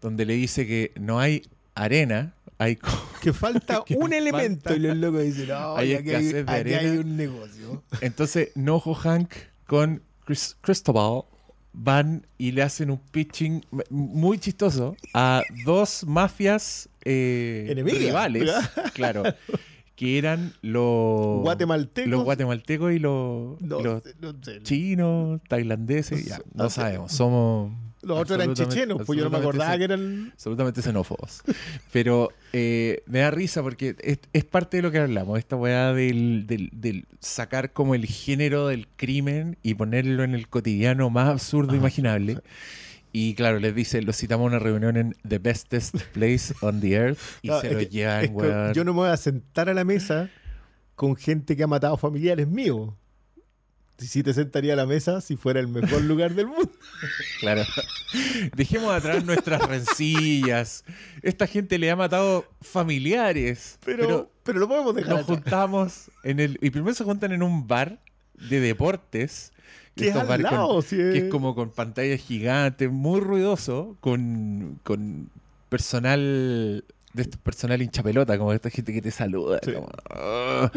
donde 0.00 0.24
le 0.24 0.32
dice 0.32 0.66
que 0.66 0.92
no 0.98 1.20
hay 1.20 1.42
arena, 1.74 2.32
hay 2.62 2.78
Que 3.22 3.32
falta 3.32 3.82
Que 3.86 3.94
un 3.94 4.02
falta- 4.02 4.16
elemento. 4.18 4.74
Y 4.74 4.78
los 4.80 4.96
locos 4.96 5.22
dicen: 5.22 5.48
No, 5.48 5.76
Hay 5.76 5.94
aquí, 5.94 6.10
hay, 6.14 6.44
aquí 6.46 6.72
hay 6.74 6.98
un 6.98 7.16
negocio. 7.16 7.82
Entonces, 8.00 8.50
Nojo 8.54 8.94
Hank 8.94 9.32
con 9.66 10.02
Chris- 10.24 10.56
Cristobal 10.60 11.22
van 11.72 12.26
y 12.36 12.52
le 12.52 12.62
hacen 12.62 12.90
un 12.90 12.98
pitching 12.98 13.64
muy 13.90 14.38
chistoso 14.38 14.94
a 15.14 15.42
dos 15.64 16.04
mafias 16.06 16.88
eh, 17.04 17.72
rivales, 17.82 18.50
claro, 18.92 19.22
que 19.96 20.18
eran 20.18 20.52
los 20.60 21.40
Guatemaltecos. 21.42 22.10
los 22.10 22.24
guatemaltecos 22.24 22.92
y 22.92 22.98
los, 22.98 23.58
No, 23.62 23.80
y 23.80 23.82
los 23.84 24.02
sé, 24.02 24.14
no 24.20 24.34
sé. 24.42 24.62
chinos, 24.62 25.40
tailandeses, 25.48 26.26
ya, 26.26 26.40
no 26.52 26.68
sabemos, 26.68 27.10
somos 27.12 27.72
Los 28.02 28.18
otros 28.18 28.38
eran 28.40 28.54
chechenos, 28.54 29.02
pues 29.06 29.16
yo 29.18 29.24
no 29.24 29.30
me 29.30 29.38
acordaba 29.38 29.78
que 29.78 29.84
eran. 29.84 30.30
absolutamente 30.32 30.82
xenófobos. 30.82 31.42
Pero 31.92 32.30
eh, 32.52 33.02
me 33.06 33.20
da 33.20 33.30
risa 33.30 33.62
porque 33.62 33.94
es, 34.00 34.18
es 34.32 34.44
parte 34.44 34.78
de 34.78 34.82
lo 34.82 34.90
que 34.90 34.98
hablamos, 34.98 35.38
esta 35.38 35.56
weá 35.56 35.92
del, 35.92 36.46
del- 36.46 36.70
del 36.72 37.06
sacar 37.20 37.72
como 37.72 37.94
el 37.94 38.06
género 38.06 38.66
del 38.66 38.88
crimen 38.96 39.56
y 39.62 39.74
ponerlo 39.74 40.24
en 40.24 40.34
el 40.34 40.48
cotidiano 40.48 41.10
más 41.10 41.28
absurdo 41.28 41.72
Ah, 41.74 41.76
imaginable. 41.76 42.38
Y 43.14 43.34
claro, 43.34 43.58
les 43.60 43.74
dice, 43.74 44.00
los 44.00 44.16
citamos 44.16 44.44
a 44.44 44.56
una 44.56 44.58
reunión 44.58 44.96
en 44.96 45.14
The 45.28 45.38
Bestest 45.38 45.96
Place 46.14 46.54
on 46.62 46.80
the 46.80 46.92
Earth 46.94 47.18
y 47.42 47.48
No, 47.48 47.60
se 47.60 47.70
lo 47.70 47.82
llevan, 47.82 48.30
weón. 48.34 48.72
yo 48.72 48.84
no 48.84 48.94
me 48.94 49.00
voy 49.00 49.10
a 49.10 49.18
sentar 49.18 49.68
a 49.68 49.74
la 49.74 49.84
mesa 49.84 50.30
con 50.94 51.14
gente 51.14 51.54
que 51.54 51.62
ha 51.62 51.66
matado 51.66 51.98
familiares 51.98 52.48
míos. 52.48 52.94
Si 54.02 54.08
sí 54.08 54.22
te 54.22 54.34
sentaría 54.34 54.72
a 54.72 54.76
la 54.76 54.84
mesa 54.86 55.20
si 55.20 55.36
fuera 55.36 55.60
el 55.60 55.68
mejor 55.68 56.02
lugar 56.02 56.34
del 56.34 56.46
mundo. 56.48 56.70
Claro. 57.40 57.62
Dejemos 58.54 58.92
atrás 58.94 59.24
nuestras 59.24 59.62
rencillas. 59.66 60.84
Esta 61.22 61.46
gente 61.46 61.78
le 61.78 61.90
ha 61.90 61.96
matado 61.96 62.44
familiares. 62.60 63.78
Pero, 63.84 64.30
pero, 64.44 64.58
lo 64.60 64.68
podemos 64.68 64.94
dejar 64.94 65.12
nos 65.12 65.20
atrás. 65.22 65.38
juntamos 65.38 66.10
en 66.24 66.40
el. 66.40 66.58
Y 66.60 66.70
primero 66.70 66.94
se 66.94 67.04
juntan 67.04 67.32
en 67.32 67.42
un 67.42 67.66
bar 67.66 68.00
de 68.48 68.60
deportes. 68.60 69.52
Que 69.96 70.08
es 70.08 70.16
al 70.16 70.26
con- 70.26 70.82
que 70.82 71.18
es- 71.18 71.24
es 71.24 71.30
como 71.30 71.54
con 71.54 71.70
pantallas 71.70 72.20
gigantes, 72.20 72.90
muy 72.90 73.20
ruidoso, 73.20 73.96
con, 74.00 74.78
con 74.84 75.30
personal. 75.68 76.84
De 77.12 77.22
estos 77.22 77.38
personal 77.40 77.82
hincha 77.82 78.02
pelota, 78.02 78.38
como 78.38 78.52
esta 78.54 78.70
gente 78.70 78.92
que 78.94 79.02
te 79.02 79.10
saluda. 79.10 79.60
Sí. 79.62 79.72
como, 79.72 79.88
"Ah". 80.08 80.70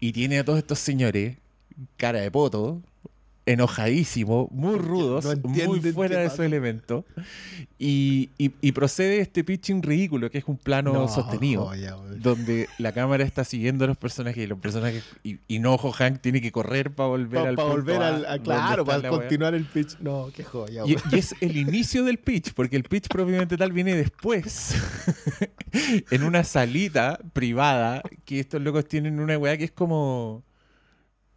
y 0.00 0.12
tiene 0.12 0.40
a 0.40 0.44
todos 0.44 0.58
estos 0.58 0.78
señores, 0.80 1.36
cara 1.96 2.20
de 2.20 2.30
poto, 2.30 2.82
enojadísimo, 3.46 4.48
muy 4.52 4.76
rudos, 4.76 5.24
no 5.24 5.48
muy 5.48 5.80
fuera 5.80 6.18
de 6.20 6.28
su 6.28 6.42
elemento. 6.42 7.06
Y, 7.78 8.28
y- 8.36 8.52
y 8.60 8.72
procede 8.72 9.20
este 9.20 9.42
pitching 9.42 9.82
ridículo, 9.82 10.30
que 10.30 10.36
es 10.38 10.44
un 10.46 10.58
plano 10.58 10.92
No, 10.92 11.08
sostenido 11.08 11.64
joya, 11.64 11.96
donde 12.18 12.68
la 12.78 12.92
cámara 12.92 13.24
está 13.24 13.44
siguiendo 13.44 13.84
a 13.84 13.88
los 13.88 13.96
personajes 13.96 14.44
y 14.44 14.46
los 14.46 14.58
personajes 14.58 15.02
y, 15.22 15.38
y 15.48 15.60
Nojo 15.60 15.92
Hank 15.92 16.20
tiene 16.20 16.42
que 16.42 16.52
correr 16.52 16.90
para 16.94 17.08
volver 17.08 17.42
Pa- 17.42 17.48
al 17.48 17.54
pa 17.54 17.62
punto 17.62 17.76
volver 17.76 18.02
al, 18.02 18.26
a- 18.26 18.38
claro, 18.38 18.84
para 18.84 19.10
wea. 19.10 19.10
continuar 19.18 19.54
el 19.54 19.64
pitch. 19.64 19.98
No, 20.00 20.28
qué 20.36 20.44
joya. 20.44 20.82
Y, 20.84 20.92
güey. 20.92 21.04
y 21.12 21.18
es 21.18 21.34
el 21.40 21.56
inicio 21.56 22.04
del 22.04 22.18
pitch, 22.18 22.52
porque 22.52 22.76
el 22.76 22.82
pitch 22.82 23.08
propiamente 23.08 23.56
tal 23.56 23.72
viene 23.72 23.94
después, 23.94 24.74
en 26.10 26.22
una 26.22 26.44
salita 26.44 27.18
privada, 27.32 28.02
que 28.26 28.40
estos 28.40 28.60
locos 28.60 28.86
tienen 28.86 29.20
una 29.20 29.38
weá 29.38 29.56
que 29.56 29.64
es 29.64 29.70
como 29.72 30.42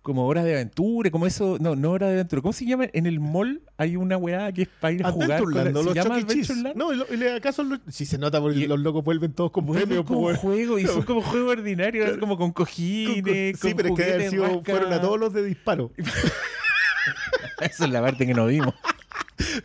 como 0.02 0.26
hora 0.26 0.44
de 0.44 0.54
aventura, 0.56 1.12
como 1.12 1.28
eso, 1.28 1.58
no, 1.62 1.76
no 1.76 1.92
hora 1.92 2.08
de 2.08 2.14
aventura. 2.14 2.42
¿Cómo 2.42 2.54
se 2.54 2.66
llama? 2.66 2.86
En 2.94 3.06
el 3.06 3.20
mall 3.20 3.62
hay 3.78 3.96
una 3.96 4.18
weá 4.18 4.52
que 4.52 4.64
es 4.64 4.68
para 4.80 4.94
ir 4.94 5.06
a 5.06 5.12
jugar. 5.12 5.44
con 5.44 5.54
la-. 5.54 5.64
¿Se 5.66 5.72
los 5.72 5.94
llama 5.94 6.18
E. 6.18 6.22
Adventureland? 6.22 6.76
No, 6.76 6.92
le- 6.92 7.34
acaso 7.36 7.64
si 7.88 8.06
se 8.08 8.18
nota 8.18 8.42
porque 8.42 8.60
Y- 8.60 8.68
los 8.68 8.80
locos 8.80 9.04
vuelven 9.04 9.34
todos 9.34 9.52
con 9.52 9.66
premios. 9.68 10.04
como 10.06 10.22
pues, 10.22 10.38
juego 10.40 10.80
y 10.80 10.86
son 10.88 11.04
como 11.04 11.22
juegos 11.22 11.58
ordinarios, 11.58 12.10
así 12.10 12.20
como 12.20 12.38
con 12.38 12.52
con- 12.52 12.66
cojines, 12.66 13.60
sí, 13.60 13.68
con 13.70 13.74
pero 13.78 13.90
es 13.90 13.96
que 13.96 14.02
debe 14.04 14.14
haber 14.16 14.30
juguetes, 14.30 14.50
sido- 14.54 14.62
fueron 14.64 14.94
a 14.94 15.02
todos 15.02 15.20
los 15.20 15.34
de 15.34 15.44
disparo. 15.44 15.92
Esa 17.62 17.86
es 17.86 17.92
la 17.92 18.02
parte 18.02 18.26
que 18.26 18.34
no 18.34 18.48
vimos. 18.48 18.74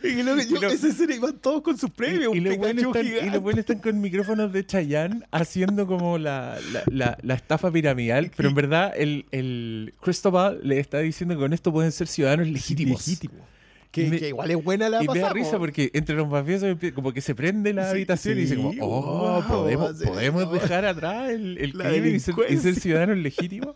Y 0.03 0.23
luego, 0.23 0.41
yo, 0.41 0.57
Y 0.57 0.61
lo- 0.61 0.69
esa 0.69 0.91
serie 0.91 1.15
iban 1.17 1.37
todos 1.39 1.61
con 1.61 1.77
sus 1.77 1.89
premios. 1.89 2.35
y, 2.35 2.39
los 2.39 2.57
buenos 2.57 3.59
están, 3.59 3.79
con 3.79 4.01
micrófonos 4.01 4.51
de 4.53 4.65
Chayanne 4.65 5.23
haciendo 5.31 5.87
como 5.87 6.17
la, 6.17 6.57
la, 6.71 6.83
la- 6.91 7.17
la 7.21 7.33
estafa 7.33 7.71
piramidal, 7.71 8.31
pero 8.35 8.49
en 8.49 8.55
verdad 8.55 8.93
el, 8.95 9.25
el 9.31 9.93
Cristobal 10.01 10.59
le 10.63 10.79
está 10.79 10.99
diciendo 10.99 11.35
que 11.35 11.39
con 11.41 11.53
esto 11.53 11.71
pueden 11.71 11.91
ser 11.91 12.07
ciudadanos 12.07 12.47
legítimos. 12.47 13.05
Legítimo. 13.07 13.45
Que, 13.91 14.03
Y 14.03 14.09
me- 14.09 14.19
que 14.19 14.27
igual 14.27 14.51
es 14.51 14.63
buena 14.63 14.89
la 14.89 15.03
Y 15.03 15.07
me 15.07 15.19
da 15.19 15.31
risa 15.33 15.57
porque 15.57 15.89
entre 15.93 16.15
los 16.15 16.27
mafiosos 16.27 16.77
como 16.93 17.13
que 17.13 17.21
se 17.21 17.33
prende 17.33 17.73
la 17.73 17.85
Sí, 17.85 17.91
habitación 17.91 18.37
y 18.37 18.41
dice 18.41 18.55
como, 18.57 18.71
oh, 18.81 19.41
wow, 19.41 19.47
podemos, 19.47 19.93
podemos 20.03 20.51
dejar 20.51 20.85
atrás 20.85 21.29
el, 21.29 21.57
el 21.57 21.73
crimen 21.73 22.15
y 22.15 22.19
ser, 22.19 22.33
y 22.35 22.37
ser 22.37 22.45
delincuencia. 22.47 22.81
ciudadanos 22.81 23.17
legítimos. 23.17 23.75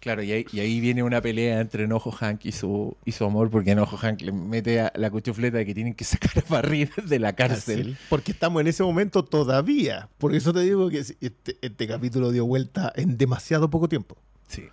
Claro, 0.00 0.22
y 0.22 0.30
ahí, 0.30 0.46
y 0.52 0.60
ahí 0.60 0.78
viene 0.80 1.02
una 1.02 1.20
pelea 1.20 1.60
entre 1.60 1.82
Enojo 1.84 2.12
Hank 2.12 2.44
y 2.46 2.52
su, 2.52 2.96
y 3.04 3.10
su 3.12 3.24
amor, 3.24 3.50
porque 3.50 3.72
Enojo 3.72 3.96
Hank 3.96 4.20
le 4.20 4.30
mete 4.30 4.80
a 4.80 4.92
la 4.94 5.10
cuchufleta 5.10 5.58
de 5.58 5.66
que 5.66 5.74
tienen 5.74 5.94
que 5.94 6.04
sacar 6.04 6.30
a 6.38 6.44
Barry 6.48 6.88
de 7.04 7.18
la 7.18 7.32
cárcel. 7.32 7.98
Porque 8.08 8.30
estamos 8.30 8.60
en 8.60 8.68
ese 8.68 8.84
momento 8.84 9.24
todavía. 9.24 10.08
Por 10.18 10.36
eso 10.36 10.52
te 10.52 10.60
digo 10.60 10.88
que 10.88 10.98
este, 11.00 11.58
este 11.60 11.86
capítulo 11.88 12.30
dio 12.30 12.46
vuelta 12.46 12.92
en 12.94 13.18
demasiado 13.18 13.68
poco 13.70 13.88
tiempo. 13.88 14.16
Sí. 14.46 14.68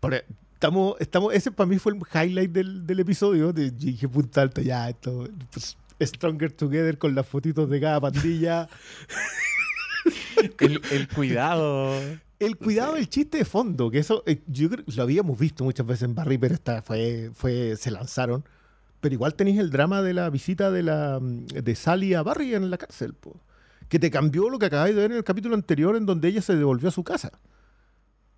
Por- 0.00 0.24
estamos, 0.56 0.96
estamos, 1.00 1.34
ese 1.34 1.52
para 1.52 1.68
mí 1.68 1.78
fue 1.78 1.92
el 1.92 2.00
highlight 2.00 2.50
del, 2.50 2.86
del 2.86 3.00
episodio. 3.00 3.52
De, 3.52 3.70
dije, 3.70 4.08
punta 4.08 4.42
alta, 4.42 4.62
ya, 4.62 4.88
esto. 4.88 5.28
pues, 5.50 5.76
Stronger 6.00 6.52
Together 6.52 6.98
con 6.98 7.14
las 7.14 7.26
fotitos 7.26 7.68
de 7.70 7.80
cada 7.80 8.00
pandilla. 8.00 8.68
El, 10.60 10.80
el 10.92 11.08
cuidado. 11.08 11.98
El 12.38 12.56
cuidado 12.56 12.94
del 12.94 13.08
chiste 13.08 13.38
de 13.38 13.44
fondo, 13.44 13.90
que 13.90 13.98
eso 13.98 14.22
eh, 14.26 14.42
yo 14.46 14.68
creo 14.68 14.84
lo 14.94 15.02
habíamos 15.02 15.38
visto 15.38 15.64
muchas 15.64 15.86
veces 15.86 16.02
en 16.02 16.14
Barry, 16.14 16.36
pero 16.36 16.54
esta 16.54 16.82
fue, 16.82 17.30
fue, 17.34 17.76
se 17.76 17.90
lanzaron. 17.90 18.44
Pero 19.00 19.14
igual 19.14 19.34
tenéis 19.34 19.58
el 19.58 19.70
drama 19.70 20.02
de 20.02 20.12
la 20.12 20.28
visita 20.30 20.70
de 20.70 20.82
la 20.82 21.18
de 21.20 21.74
Sally 21.74 22.14
a 22.14 22.22
Barry 22.22 22.54
en 22.54 22.70
la 22.70 22.78
cárcel, 22.78 23.14
po, 23.14 23.40
que 23.88 23.98
te 23.98 24.10
cambió 24.10 24.50
lo 24.50 24.58
que 24.58 24.66
acabáis 24.66 24.94
de 24.94 25.00
ver 25.00 25.10
en 25.12 25.16
el 25.16 25.24
capítulo 25.24 25.54
anterior, 25.54 25.96
en 25.96 26.06
donde 26.06 26.28
ella 26.28 26.42
se 26.42 26.54
devolvió 26.56 26.88
a 26.88 26.92
su 26.92 27.02
casa. 27.02 27.32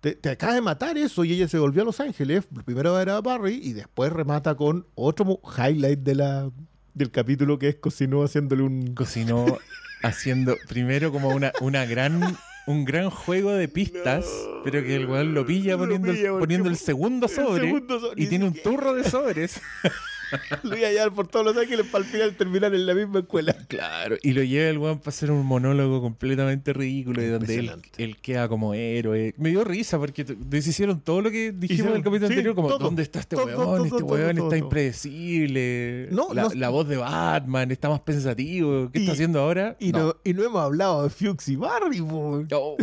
Te, 0.01 0.13
te 0.13 0.29
acabas 0.29 0.55
de 0.55 0.61
matar 0.61 0.97
eso 0.97 1.25
y 1.25 1.33
ella 1.33 1.47
se 1.47 1.59
volvió 1.59 1.81
a 1.81 1.85
Los 1.85 1.99
Ángeles. 1.99 2.47
Primero 2.65 2.99
era 2.99 3.19
Barry 3.21 3.59
y 3.61 3.73
después 3.73 4.13
remata 4.13 4.55
con 4.55 4.87
otro 4.95 5.41
highlight 5.57 5.99
de 5.99 6.15
la, 6.15 6.49
del 6.93 7.11
capítulo 7.11 7.59
que 7.59 7.69
es 7.69 7.75
cocinó 7.75 8.23
haciéndole 8.23 8.63
un. 8.63 8.93
Cocinó 8.93 9.45
haciendo 10.03 10.55
primero 10.69 11.11
como 11.11 11.29
una, 11.29 11.51
una 11.59 11.85
gran, 11.85 12.37
un 12.67 12.85
gran 12.85 13.09
juego 13.09 13.51
de 13.51 13.67
pistas, 13.67 14.25
No. 14.25 14.63
pero 14.63 14.81
que 14.81 14.95
el 14.95 15.05
weón 15.05 15.33
lo 15.33 15.45
pilla 15.45 15.73
Lo 15.73 15.79
poniendo, 15.79 16.13
pilla 16.13 16.29
el, 16.29 16.39
poniendo 16.39 16.69
el 16.69 16.77
segundo 16.77 17.27
el 17.27 17.33
sobre 17.33 17.63
segundo 17.63 18.13
y 18.15 18.27
tiene 18.27 18.45
un 18.45 18.53
turro 18.53 18.93
de 18.93 19.03
sobres. 19.03 19.59
Lo 20.63 20.77
iba 20.77 20.87
a 20.87 20.91
llevar 20.91 21.13
por 21.13 21.27
todos 21.27 21.45
Los 21.45 21.57
Ángeles 21.57 21.85
para 21.91 22.03
al 22.03 22.09
final 22.09 22.35
terminar 22.35 22.73
en 22.73 22.85
la 22.85 22.93
misma 22.93 23.19
escuela. 23.19 23.55
Claro, 23.67 24.17
y 24.21 24.33
lo 24.33 24.43
lleva 24.43 24.69
el 24.69 24.77
weón 24.77 24.99
para 24.99 25.09
hacer 25.09 25.31
un 25.31 25.45
monólogo 25.45 26.01
completamente 26.01 26.73
ridículo 26.73 27.21
y 27.21 27.27
donde 27.27 27.71
él, 27.97 28.17
queda 28.17 28.47
como 28.47 28.73
héroe. 28.73 29.33
Me 29.37 29.49
dio 29.49 29.63
risa 29.63 29.97
porque 29.99 30.23
deshicieron 30.23 31.01
todo 31.01 31.21
lo 31.21 31.31
que 31.31 31.51
dijimos 31.51 31.71
Hicieron- 31.71 31.89
en 31.91 31.95
el 31.97 32.03
capítulo 32.03 32.27
sí, 32.27 32.33
anterior, 32.33 32.55
como 32.55 32.67
todo, 32.69 32.79
¿dónde 32.79 33.03
está 33.03 33.19
este 33.19 33.35
todo, 33.35 33.45
weón? 33.45 33.57
todo, 33.57 33.85
este 33.85 34.03
weón 34.03 34.37
está 34.37 34.57
impredecible. 34.57 36.07
No, 36.11 36.33
la, 36.33 36.43
no- 36.43 36.53
la 36.53 36.69
voz 36.69 36.87
de 36.87 36.97
Batman 36.97 37.71
está 37.71 37.89
más 37.89 38.01
pensativo. 38.01 38.89
¿Qué 38.91 38.99
Y- 38.99 39.01
está 39.03 39.13
haciendo 39.13 39.39
ahora? 39.39 39.75
Y 39.79 39.91
no. 39.91 40.15
y 40.23 40.33
no 40.33 40.43
hemos 40.43 40.61
hablado 40.61 41.03
de 41.03 41.09
Fuchs 41.09 41.47
y 41.49 41.55
Barry. 41.55 41.99
No. 41.99 42.75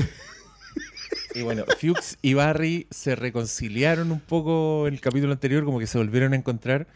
Y 1.35 1.43
bueno, 1.43 1.65
Fuchs 1.79 2.17
y 2.23 2.35
Barry 2.35 2.87
se 2.91 3.15
reconciliaron 3.15 4.11
un 4.11 4.21
poco 4.21 4.87
en 4.89 4.95
el 4.95 5.01
capítulo 5.01 5.33
anterior, 5.33 5.65
como 5.65 5.79
que 5.79 5.87
se 5.87 5.99
volvieron 5.99 6.33
a 6.33 6.37
encontrar, 6.37 6.87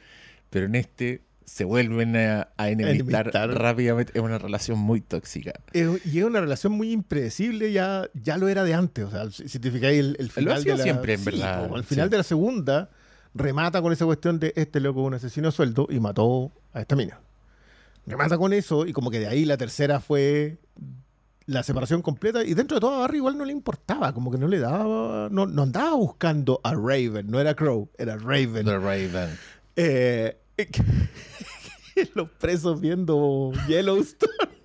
pero 0.50 0.66
en 0.66 0.74
este 0.74 1.22
se 1.44 1.64
vuelven 1.64 2.14
a, 2.16 2.48
a 2.56 2.70
enemistar 2.70 3.26
Enemistar. 3.26 3.50
rápidamente. 3.60 4.12
Es 4.14 4.22
una 4.22 4.38
relación 4.38 4.78
muy 4.78 5.00
tóxica. 5.00 5.52
Es- 5.72 6.06
y 6.06 6.18
es 6.20 6.24
una 6.24 6.40
relación 6.40 6.72
muy 6.72 6.92
impredecible, 6.92 7.72
ya, 7.72 8.08
ya 8.14 8.36
lo 8.36 8.48
era 8.48 8.62
de 8.62 8.74
antes. 8.74 9.04
O 9.06 9.10
sea, 9.10 9.28
si 9.30 9.58
te 9.58 9.70
fijáis, 9.72 9.98
el, 9.98 10.16
el 10.20 10.30
final. 10.30 10.62
sido 10.62 10.74
de 10.74 10.78
la, 10.78 10.84
siempre, 10.84 11.14
en 11.14 11.18
Sí, 11.18 11.24
verdad, 11.24 11.70
al 11.74 11.82
final 11.84 12.06
sí. 12.06 12.10
de 12.10 12.16
la 12.18 12.22
segunda, 12.22 12.90
remata 13.34 13.82
con 13.82 13.92
esa 13.92 14.04
cuestión 14.04 14.38
de 14.38 14.52
este 14.54 14.78
loco 14.78 15.02
un 15.02 15.14
asesino 15.14 15.48
a 15.48 15.50
sueldo 15.50 15.88
y 15.90 15.98
mató 15.98 16.52
a 16.72 16.82
esta 16.82 16.94
mina. 16.94 17.18
Remata 18.06 18.38
con 18.38 18.52
eso 18.52 18.86
y 18.86 18.92
como 18.92 19.10
que 19.10 19.18
de 19.18 19.26
ahí 19.26 19.44
la 19.44 19.56
tercera 19.56 19.98
fue 20.00 20.58
la 21.46 21.62
separación 21.64 22.00
completa 22.00 22.44
y 22.44 22.54
dentro 22.54 22.76
de 22.76 22.80
todo 22.80 22.94
a 22.94 22.98
Barry 23.00 23.16
igual 23.16 23.36
no 23.36 23.44
le 23.44 23.52
importaba, 23.52 24.12
como 24.14 24.30
que 24.30 24.38
no 24.38 24.46
le 24.46 24.58
daba, 24.60 25.28
no, 25.32 25.46
no 25.46 25.62
andaba 25.62 25.94
buscando 25.94 26.60
a 26.62 26.74
Raven, 26.74 27.28
no 27.28 27.40
era 27.40 27.54
Crow, 27.54 27.88
era 27.98 28.16
Raven. 28.16 28.64
The 28.64 28.78
Raven. 28.78 29.30
Eh, 29.76 30.36
los 32.14 32.30
presos 32.30 32.80
viendo 32.80 33.52
Yellowstone. 33.68 34.32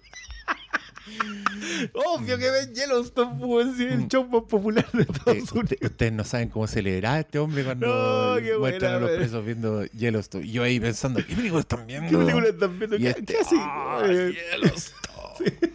Obvio 1.94 2.38
que 2.38 2.50
ven 2.50 2.74
Yellowstone, 2.74 3.40
pues, 3.40 3.78
sí, 3.78 3.84
el 3.84 4.08
show 4.08 4.28
más 4.28 4.44
popular 4.44 4.90
de 4.92 5.04
Estados 5.04 5.52
Unidos. 5.52 5.78
ustedes 5.82 6.14
no 6.14 6.24
saben 6.24 6.50
cómo 6.50 6.68
celebrar 6.68 7.16
a 7.16 7.20
este 7.22 7.40
hombre 7.40 7.64
cuando 7.64 7.88
No, 7.88 8.60
muestran 8.60 8.96
a 8.96 9.00
los 9.00 9.12
presos 9.12 9.46
viendo 9.46 9.86
Yellowstone. 9.86 10.46
Y 10.46 10.52
yo 10.52 10.64
ahí 10.64 10.80
pensando, 10.80 11.20
¿qué 11.26 11.36
película 11.36 11.62
están 11.62 11.86
viendo? 11.88 12.10
¿Qué 12.10 12.18
película 12.18 12.48
están 12.48 12.80
viendo? 12.80 12.96
Y 12.98 13.02
¿Qué, 13.02 13.10
este, 13.10 13.26
qué 13.26 13.38
así? 13.40 13.56
¡ah, 13.60 14.02
Eh, 14.06 14.36
Yellowstone! 14.52 15.75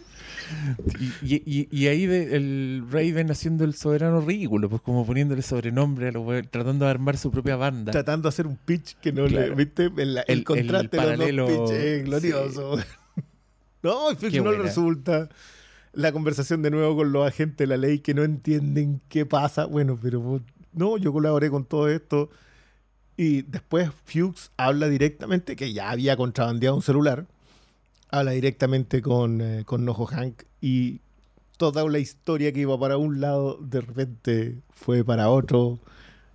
y- 1.23 1.35
y- 1.45 1.67
y 1.71 1.87
ahí 1.87 2.05
de- 2.05 2.35
el 2.35 2.83
Raven 2.89 3.31
haciendo 3.31 3.63
el 3.63 3.73
soberano 3.73 4.21
ridículo, 4.21 4.69
pues 4.69 4.81
como 4.81 5.05
poniéndole 5.05 5.41
sobrenombre 5.41 6.09
a 6.09 6.11
los 6.11 6.25
weones, 6.25 6.49
tratando 6.51 6.85
de 6.85 6.91
armar 6.91 7.17
su 7.17 7.31
propia 7.31 7.55
banda. 7.55 7.91
Tratando 7.91 8.23
de 8.27 8.29
hacer 8.29 8.47
un 8.47 8.57
pitch 8.57 8.95
que 9.01 9.11
no 9.11 9.23
le. 9.27 9.29
Claro. 9.37 9.55
¿Viste? 9.55 9.85
El, 9.85 10.17
el 10.17 10.23
El- 10.27 10.43
contraste 10.43 10.97
el 10.97 11.03
de 11.03 11.07
los 11.07 11.15
paralelo, 11.17 11.49
dos 11.49 11.69
pitches 11.71 11.83
es 11.85 12.03
glorioso. 12.05 12.77
No, 13.83 14.11
el 14.11 14.17
pitch 14.17 14.31
Qué 14.31 14.37
no 14.37 14.51
le 14.51 14.57
buena. 14.57 14.63
resulta. 14.63 15.29
La 15.93 16.11
conversación 16.11 16.61
de 16.61 16.69
nuevo 16.69 16.95
con 16.97 17.11
los 17.11 17.27
agentes 17.27 17.57
de 17.57 17.67
la 17.67 17.77
ley 17.77 17.99
que 17.99 18.13
no 18.13 18.23
entienden 18.23 19.01
qué 19.09 19.25
pasa. 19.25 19.65
Bueno, 19.65 19.97
pero 20.01 20.41
no, 20.71 20.97
yo 20.97 21.11
colaboré 21.11 21.49
con 21.49 21.65
todo 21.65 21.89
esto. 21.89 22.29
Y 23.17 23.41
después 23.41 23.89
Fuchs 24.05 24.51
habla 24.55 24.87
directamente, 24.87 25.55
que 25.55 25.73
ya 25.73 25.89
había 25.89 26.15
contrabandeado 26.15 26.75
un 26.75 26.81
celular, 26.81 27.25
habla 28.11 28.31
directamente 28.31 29.01
con, 29.01 29.41
eh, 29.41 29.63
con 29.65 29.85
Nojo 29.85 30.05
Hank 30.05 30.43
y 30.61 30.99
toda 31.57 31.87
la 31.89 31.99
historia 31.99 32.51
que 32.51 32.59
iba 32.61 32.77
para 32.79 32.97
un 32.97 33.21
lado, 33.21 33.57
de 33.61 33.81
repente 33.81 34.57
fue 34.69 35.03
para 35.03 35.29
otro 35.29 35.79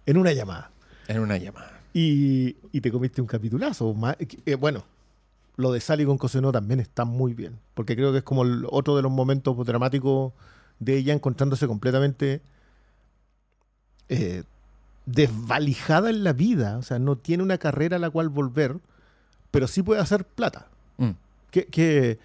en 0.07 0.17
una 0.17 0.33
llamada. 0.33 0.71
En 1.09 1.21
una 1.21 1.37
llamada. 1.37 1.81
Y, 1.93 2.57
y 2.73 2.81
te 2.81 2.91
comiste 2.91 3.21
un 3.21 3.27
capitulazo. 3.27 3.93
ma- 3.95 4.17
eh, 4.19 4.55
bueno, 4.55 4.85
lo 5.57 5.73
de 5.73 5.81
Sally 5.81 6.05
con 6.05 6.19
Cosenó 6.19 6.53
también 6.53 6.81
está 6.81 7.05
muy 7.05 7.35
bien, 7.35 7.59
porque 7.75 7.97
creo 7.97 8.13
que 8.13 8.19
es 8.19 8.25
como 8.25 8.43
el 8.43 8.67
otro 8.71 8.97
de 8.97 9.03
los 9.03 9.13
momentos 9.13 9.57
dramáticos 9.67 10.33
de 10.79 10.97
ella 10.97 11.13
encontrándose 11.15 11.67
completamente 11.67 12.41
eh, 14.09 14.45
desvalijada 15.07 16.11
en 16.11 16.23
la 16.25 16.33
vida. 16.33 16.79
O 16.79 16.83
sea, 16.83 16.99
no 16.99 17.17
tiene 17.17 17.43
una 17.43 17.59
carrera 17.59 17.97
a 17.97 18.01
la 18.01 18.11
cual 18.11 18.29
volver, 18.29 18.77
pero 19.51 19.67
sí 19.67 19.83
puede 19.83 20.01
hacer 20.01 20.25
plata. 20.25 20.69
Mm. 20.99 21.11
Que, 21.51 21.67
que, 21.67 22.19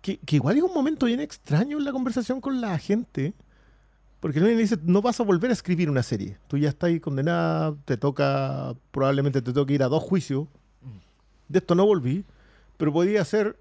que, 0.00 0.20
igual 0.36 0.56
es 0.56 0.62
un 0.62 0.74
momento 0.74 1.06
bien 1.06 1.20
extraño 1.20 1.78
en 1.78 1.84
la 1.84 1.92
conversación 1.92 2.40
con 2.40 2.60
la 2.60 2.78
gente. 2.78 3.34
Porque 4.20 4.38
alguien 4.38 4.58
dice, 4.58 4.78
no 4.82 5.02
vas 5.02 5.20
a 5.20 5.22
volver 5.22 5.50
a 5.50 5.54
escribir 5.54 5.90
una 5.90 6.02
serie. 6.02 6.38
Tú 6.48 6.56
ya 6.56 6.68
estás 6.70 6.90
condenada, 7.00 7.74
te 7.84 7.96
toca, 7.96 8.74
probablemente 8.90 9.42
te 9.42 9.52
toque 9.52 9.74
ir 9.74 9.82
a 9.82 9.88
dos 9.88 10.02
juicios. 10.02 10.46
De 11.48 11.58
esto 11.58 11.74
no 11.74 11.84
volví, 11.84 12.24
pero 12.78 12.92
podía 12.92 13.20
hacer 13.20 13.58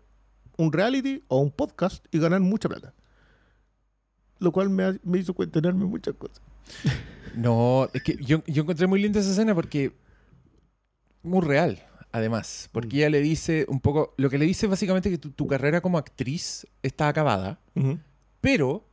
un 0.57 0.71
reality 0.71 1.23
o 1.27 1.39
un 1.39 1.51
podcast 1.51 2.05
y 2.11 2.19
ganar 2.19 2.39
mucha 2.39 2.69
plata. 2.69 2.93
Lo 4.39 4.51
cual 4.51 4.69
me, 4.69 4.83
ha- 4.83 4.97
me 5.03 5.17
hizo 5.19 5.33
cuestionarme 5.33 5.85
muchas 5.85 6.15
cosas. 6.15 6.41
No, 7.35 7.89
es 7.93 8.03
que 8.03 8.15
yo, 8.23 8.43
yo 8.45 8.61
encontré 8.61 8.85
muy 8.85 9.01
linda 9.01 9.19
esa 9.19 9.31
escena 9.31 9.55
porque. 9.55 9.91
Muy 11.23 11.41
real, 11.41 11.81
además. 12.13 12.69
Porque 12.71 12.95
Mm. 12.95 12.99
ella 12.99 13.09
le 13.09 13.19
dice 13.21 13.65
un 13.67 13.81
poco. 13.81 14.13
Lo 14.17 14.29
que 14.29 14.37
le 14.37 14.45
dice 14.45 14.67
básicamente 14.67 15.09
que 15.09 15.17
tu, 15.17 15.31
tu 15.31 15.45
carrera 15.47 15.81
como 15.81 15.97
actriz 15.97 16.65
está 16.81 17.09
acabada, 17.09 17.59
pero 18.39 18.85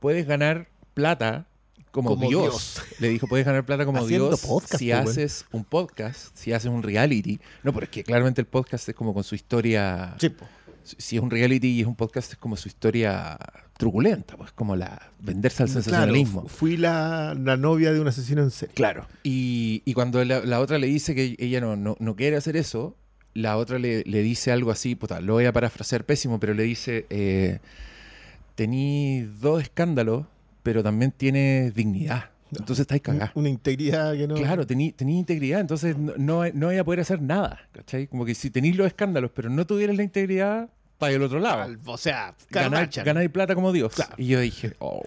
puedes 0.00 0.26
ganar 0.26 0.68
plata 0.94 1.46
como, 1.92 2.10
Como 2.10 2.28
Dios. 2.28 2.42
Dios. 2.80 2.82
Le 3.00 3.08
dijo, 3.08 3.28
puedes 3.28 3.46
ganar 3.46 3.64
plata 3.64 3.86
como 3.86 4.02
Haciendo 4.02 4.26
Dios 4.28 4.40
podcast, 4.40 4.78
si 4.78 4.90
weón. 4.90 5.08
haces 5.08 5.46
un 5.52 5.64
podcast, 5.64 6.34
si 6.36 6.52
haces 6.52 6.68
un 6.68 6.82
reality. 6.82 7.38
No, 7.62 7.72
pero 7.72 7.84
es 7.84 7.90
que 7.90 8.02
claramente 8.02 8.40
el 8.40 8.48
podcast 8.48 8.88
es 8.88 8.94
como 8.96 9.14
con 9.14 9.22
su 9.22 9.36
historia. 9.36 10.16
Sí, 10.20 10.28
po. 10.30 10.44
Si 10.84 11.16
es 11.16 11.22
un 11.22 11.30
reality 11.30 11.68
y 11.68 11.80
es 11.80 11.86
un 11.86 11.96
podcast, 11.96 12.32
es 12.32 12.38
como 12.38 12.56
su 12.56 12.68
historia 12.68 13.38
truculenta, 13.78 14.36
pues 14.36 14.52
como 14.52 14.76
la 14.76 15.10
venderse 15.18 15.62
al 15.62 15.68
sensacionalismo. 15.68 16.42
fu- 16.42 16.48
fui 16.48 16.76
la, 16.76 17.34
la 17.34 17.56
novia 17.56 17.92
de 17.92 18.00
un 18.00 18.06
asesino 18.08 18.42
en 18.42 18.50
serie. 18.50 18.74
Claro. 18.74 19.06
Y, 19.22 19.82
y 19.84 19.94
cuando 19.94 20.22
la, 20.24 20.44
la 20.44 20.60
otra 20.60 20.78
le 20.78 20.86
dice 20.86 21.14
que 21.14 21.36
ella 21.38 21.60
no, 21.60 21.74
no, 21.74 21.96
no 21.98 22.14
quiere 22.16 22.36
hacer 22.36 22.56
eso, 22.56 22.96
la 23.32 23.56
otra 23.56 23.78
le, 23.78 24.04
le 24.04 24.22
dice 24.22 24.52
algo 24.52 24.70
así, 24.70 24.94
puta, 24.94 25.20
lo 25.20 25.32
voy 25.32 25.46
a 25.46 25.52
parafrasear 25.52 26.04
pésimo, 26.04 26.38
pero 26.38 26.54
le 26.54 26.62
dice, 26.64 27.06
eh, 27.10 27.58
tení 28.54 29.22
dos 29.40 29.62
escándalos, 29.62 30.26
pero 30.62 30.82
también 30.82 31.10
tienes 31.12 31.74
dignidad. 31.74 32.30
Entonces 32.52 32.82
estáis 32.82 33.02
cagá. 33.02 33.32
Una 33.34 33.48
integridad 33.48 34.14
que 34.14 34.28
no. 34.28 34.34
Claro, 34.36 34.64
tení, 34.64 34.92
tení 34.92 35.18
integridad, 35.18 35.60
entonces 35.60 35.98
no, 35.98 36.12
no, 36.16 36.44
no 36.52 36.66
voy 36.66 36.76
a 36.76 36.84
poder 36.84 37.00
hacer 37.00 37.20
nada, 37.20 37.58
¿cachai? 37.72 38.06
Como 38.06 38.24
que 38.24 38.36
si 38.36 38.50
tenéis 38.50 38.76
los 38.76 38.86
escándalos, 38.86 39.32
pero 39.34 39.50
no 39.50 39.66
tuvieras 39.66 39.96
la 39.96 40.04
integridad, 40.04 40.68
para 40.98 41.12
el 41.12 41.22
otro 41.22 41.38
lado. 41.40 41.74
O 41.86 41.96
sea, 41.98 42.34
Ganar, 42.50 42.88
ganar 43.04 43.30
plata 43.30 43.54
como 43.54 43.72
Dios. 43.72 43.94
Claro. 43.94 44.14
Y 44.16 44.26
yo 44.28 44.40
dije, 44.40 44.74
oh, 44.78 45.02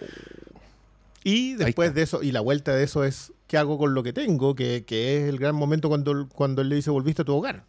Y 1.24 1.54
después 1.54 1.94
de 1.94 2.02
eso, 2.02 2.22
y 2.22 2.32
la 2.32 2.40
vuelta 2.40 2.74
de 2.74 2.84
eso 2.84 3.04
es, 3.04 3.32
¿qué 3.46 3.58
hago 3.58 3.78
con 3.78 3.94
lo 3.94 4.02
que 4.02 4.12
tengo? 4.12 4.54
Que, 4.54 4.84
que 4.84 5.16
es 5.18 5.28
el 5.28 5.38
gran 5.38 5.54
momento 5.54 5.88
cuando, 5.88 6.28
cuando 6.28 6.62
él 6.62 6.68
le 6.68 6.76
dice, 6.76 6.90
volviste 6.90 7.22
a 7.22 7.24
tu 7.24 7.34
hogar. 7.34 7.64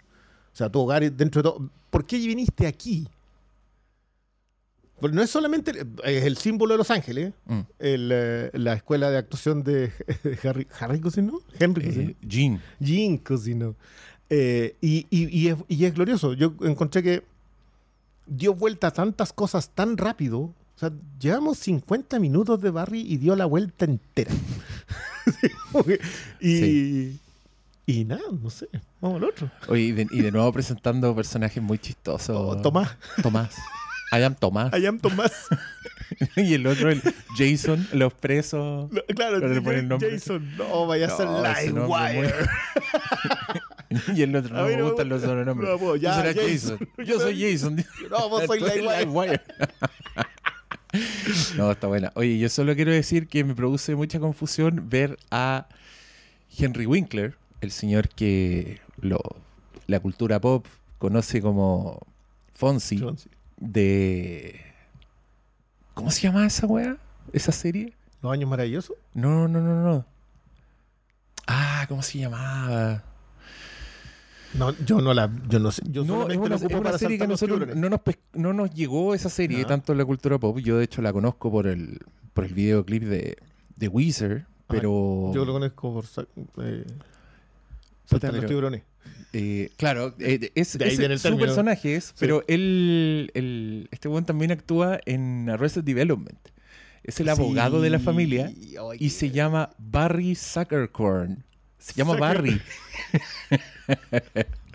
O 0.53 0.55
sea, 0.55 0.69
tu 0.69 0.79
hogar 0.79 1.09
dentro 1.11 1.41
de 1.41 1.49
todo. 1.49 1.69
¿Por 1.89 2.05
qué 2.05 2.17
viniste 2.17 2.67
aquí? 2.67 3.07
Porque 4.99 5.15
no 5.15 5.21
es 5.23 5.29
solamente, 5.29 5.71
es 6.03 6.23
el 6.25 6.35
símbolo 6.37 6.73
de 6.73 6.77
Los 6.79 6.91
Ángeles, 6.91 7.33
mm. 7.45 7.59
el, 7.79 8.09
eh, 8.13 8.49
la 8.53 8.73
escuela 8.73 9.09
de 9.09 9.17
actuación 9.17 9.63
de 9.63 9.93
Harry, 10.43 10.67
Harry 10.77 10.99
Cosino, 10.99 11.39
Henry 11.57 11.85
Cosino, 11.85 12.09
Eh, 12.11 12.15
Jean. 12.21 12.61
Jean 12.81 13.17
Cosino. 13.17 13.75
Eh, 14.29 14.75
y, 14.81 15.07
y- 15.09 15.29
y 15.39 15.47
es, 15.47 15.55
y 15.69 15.85
es 15.85 15.93
glorioso. 15.93 16.33
Yo 16.33 16.53
encontré 16.61 17.01
que 17.01 17.23
dio 18.29 18.53
vuelta 18.53 18.87
a 18.87 18.91
tantas 18.91 19.33
cosas 19.33 19.69
tan 19.69 19.97
rápido. 19.97 20.39
O 20.39 20.79
sea, 20.79 20.91
llevamos 21.19 21.57
50 21.59 22.19
minutos 22.19 22.61
de 22.61 22.69
Barry 22.69 23.01
y 23.01 23.17
dio 23.17 23.35
la 23.35 23.45
vuelta 23.45 23.85
entera. 23.85 24.31
y, 26.39 27.19
y 27.85 28.05
nada, 28.05 28.21
no 28.41 28.49
sé. 28.49 28.69
Vamos 29.01 29.17
al 29.17 29.29
otro. 29.29 29.51
Oye, 29.67 29.81
y 29.81 29.91
de, 29.91 30.07
y 30.11 30.21
de 30.21 30.31
nuevo 30.31 30.51
presentando 30.53 31.13
personajes 31.15 31.61
muy 31.61 31.79
chistosos. 31.79 32.37
Oh, 32.37 32.61
Tomás. 32.61 32.95
Tomás. 33.21 33.55
I 34.11 34.23
am 34.23 34.35
Tomás. 34.35 34.73
I 34.73 34.85
am 34.87 34.99
Tomás. 34.99 35.47
y 36.35 36.53
el 36.53 36.65
otro, 36.65 36.89
el 36.89 37.01
Jason, 37.37 37.87
los 37.93 38.13
presos. 38.13 38.91
No, 38.91 39.01
claro, 39.15 39.39
le 39.39 39.61
ponen. 39.61 39.89
Jason. 39.99 40.57
No, 40.57 40.87
vaya 40.87 41.07
a 41.07 41.09
ser 41.09 41.27
No, 41.27 41.45
ese 41.45 41.67
Live 41.67 41.79
nombre 41.79 42.21
Wire. 42.21 42.33
y 44.15 44.21
el 44.23 44.35
otro, 44.35 44.55
no 44.55 44.65
me 44.65 44.75
me 44.75 44.81
gustan 44.83 45.09
los 45.09 45.21
sobrenombres. 45.21 45.69
No 45.69 45.77
puedo, 45.77 45.95
ya, 45.95 46.15
serás 46.15 46.35
Jason. 46.35 46.79
Jason. 46.79 46.87
Yo 47.05 47.19
soy 47.19 47.51
Jason. 47.51 47.85
No, 48.09 48.29
vos 48.29 48.45
soy 48.45 48.59
Livewire. 48.59 48.99
Livewire. 49.05 49.41
no, 51.55 51.71
está 51.71 51.87
buena. 51.87 52.11
Oye, 52.15 52.39
yo 52.39 52.49
solo 52.49 52.75
quiero 52.75 52.91
decir 52.91 53.27
que 53.27 53.43
me 53.43 53.53
produce 53.53 53.95
mucha 53.95 54.19
confusión 54.19 54.89
ver 54.89 55.19
a 55.29 55.67
Henry 56.57 56.87
Winkler, 56.87 57.35
el 57.61 57.69
señor 57.69 58.09
que 58.09 58.79
lo, 58.99 59.19
la 59.85 59.99
cultura 59.99 60.41
pop 60.41 60.65
conoce 60.97 61.41
como 61.41 61.99
Fonzie, 62.53 63.05
de... 63.59 64.59
¿Cómo 65.93 66.11
se 66.11 66.21
llama 66.21 66.45
esa 66.45 66.65
weá? 66.65 66.97
¿Esa 67.33 67.51
serie? 67.51 67.93
Los 68.21 68.31
años 68.31 68.49
maravillosos. 68.49 68.95
No, 69.13 69.47
no, 69.47 69.59
no, 69.59 69.83
no. 69.83 70.05
Ah, 71.47 71.85
¿cómo 71.87 72.01
se 72.01 72.19
llamaba? 72.19 73.03
No, 74.53 74.71
yo 74.85 75.01
no 75.01 75.13
la. 75.13 75.29
Yo 75.47 75.59
no 75.59 75.71
sé. 75.71 75.83
Yo 75.85 76.03
no, 76.03 76.27
es 76.27 76.37
una, 76.37 76.55
es 76.55 76.99
serie 76.99 77.19
que 77.19 77.27
nosotros 77.27 77.75
no 77.75 77.89
nos, 77.89 77.99
no 78.33 78.53
nos 78.53 78.71
llegó 78.71 79.13
esa 79.13 79.29
serie 79.29 79.63
tanto 79.65 79.91
en 79.91 79.99
la 79.99 80.05
cultura 80.05 80.39
pop. 80.39 80.57
Yo, 80.57 80.77
de 80.77 80.85
hecho, 80.85 81.01
la 81.01 81.13
conozco 81.13 81.51
por 81.51 81.67
el, 81.67 81.99
por 82.33 82.45
el 82.45 82.53
videoclip 82.53 83.03
de, 83.03 83.37
de 83.75 83.87
Weezer, 83.87 84.47
pero... 84.67 85.31
Yo 85.33 85.45
lo 85.45 85.53
conozco 85.53 85.93
por 85.93 86.05
eh, 86.63 86.83
Puta, 86.85 86.97
saltar 88.05 88.33
los 88.33 88.45
tiburones. 88.45 88.83
Eh, 89.33 89.69
claro, 89.77 90.15
eh, 90.19 90.51
es, 90.55 90.77
De 90.77 90.85
ahí 90.85 90.91
ese- 90.91 90.99
viene 90.99 91.13
el 91.15 91.19
su 91.19 91.23
término. 91.23 91.45
personaje 91.45 91.95
es, 91.95 92.13
pero 92.19 92.43
él, 92.47 93.31
él- 93.33 93.87
este 93.91 94.07
buen 94.07 94.25
también 94.25 94.51
actúa 94.51 94.99
en 95.05 95.49
Arrested 95.49 95.83
Development. 95.83 96.39
Es 97.03 97.19
el 97.19 97.29
abogado 97.29 97.81
de 97.81 97.89
la 97.89 97.99
familia 97.99 98.51
y 98.99 99.09
se 99.11 99.31
llama 99.31 99.71
Barry 99.77 100.35
Zuckercorn. 100.35 101.43
Se 101.77 101.93
llama 101.93 102.13
Zucker- 102.15 102.19
Barry. 102.19 102.61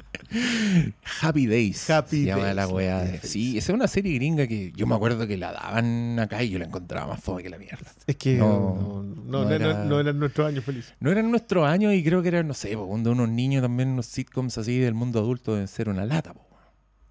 Happy 1.22 1.46
Days. 1.46 1.88
Happy 1.90 2.20
se 2.20 2.24
llama 2.26 2.44
Days, 2.52 2.56
la 2.56 2.66
Days. 3.04 3.20
Sí, 3.22 3.58
esa 3.58 3.72
es 3.72 3.74
una 3.74 3.88
serie 3.88 4.14
gringa 4.14 4.46
que 4.46 4.72
yo 4.74 4.86
me 4.86 4.94
acuerdo 4.94 5.26
que 5.26 5.36
la 5.36 5.52
daban 5.52 6.18
acá 6.18 6.42
y 6.42 6.50
yo 6.50 6.58
la 6.58 6.64
encontraba 6.66 7.06
más 7.06 7.20
fome 7.22 7.42
que 7.42 7.50
la 7.50 7.58
mierda. 7.58 7.90
Es 8.06 8.16
que 8.16 8.34
No, 8.36 8.46
no, 8.74 9.02
no, 9.02 9.22
no 9.24 9.44
no, 9.44 9.50
era- 9.50 9.84
no 9.84 10.00
eran 10.00 10.18
nuestros 10.18 10.46
años 10.48 10.64
felices. 10.64 10.94
No 11.00 11.10
eran 11.10 11.30
nuestros 11.30 11.66
años 11.66 11.94
y 11.94 12.02
creo 12.04 12.22
que 12.22 12.28
eran, 12.28 12.48
no 12.48 12.54
sé, 12.54 12.76
cuando 12.76 13.12
unos 13.12 13.28
niños 13.28 13.62
también, 13.62 13.90
unos 13.90 14.06
sitcoms 14.06 14.58
así 14.58 14.78
del 14.78 14.94
mundo 14.94 15.20
adulto 15.20 15.52
deben 15.52 15.68
ser 15.68 15.88
una 15.88 16.04
lata. 16.04 16.32
po. 16.34 16.40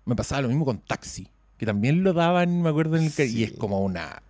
Me 0.05 0.15
pasaba 0.15 0.41
lo 0.41 0.49
mismo 0.49 0.65
con 0.65 0.80
Taxi, 0.80 1.28
que 1.57 1.65
también 1.65 2.03
lo 2.03 2.13
daban, 2.13 2.61
me 2.61 2.69
acuerdo, 2.69 2.97
en 2.97 3.03
el 3.03 3.13
ca- 3.13 3.24
y 3.24 3.30
Sí. 3.30 3.43
es 3.45 3.51
como 3.53 3.82
una, 3.82 4.21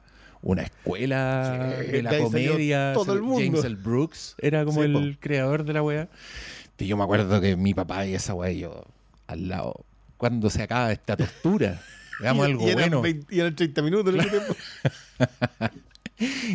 una 0.44 0.62
escuela 0.64 1.74
Sí, 1.86 1.92
de 1.92 2.04
la 2.04 2.18
comedia. 2.20 2.94
todo 2.94 3.14
el 3.14 3.22
mundo. 3.24 3.40
James 3.44 3.64
L. 3.66 3.76
Brooks 3.76 4.36
era 4.40 4.66
como 4.66 4.82
Sí, 4.84 4.86
el 4.88 5.14
po. 5.16 5.20
creador 5.20 5.64
de 5.66 5.74
la 5.74 5.82
wea. 5.82 6.10
Y 6.78 6.88
yo 6.88 6.98
me 6.98 7.04
acuerdo 7.04 7.40
que 7.40 7.56
mi 7.56 7.74
papá 7.74 8.06
y 8.06 8.14
esa 8.14 8.34
wea, 8.34 8.52
y 8.52 8.60
yo 8.60 8.84
al 9.28 9.48
lado, 9.48 9.86
cuando 10.18 10.50
se 10.50 10.64
acaba 10.64 10.92
esta 10.92 11.16
tortura, 11.16 11.82
veamos 12.20 12.46
algo 12.46 12.62
y 12.68 12.72
eran 12.72 12.80
bueno. 12.90 13.02
20 13.02 13.36
y 13.36 13.40
eran 13.40 13.56
30 13.56 13.82
minutos 13.82 14.14
en 14.14 14.20
ese 14.20 14.30
tiempo. 14.32 14.56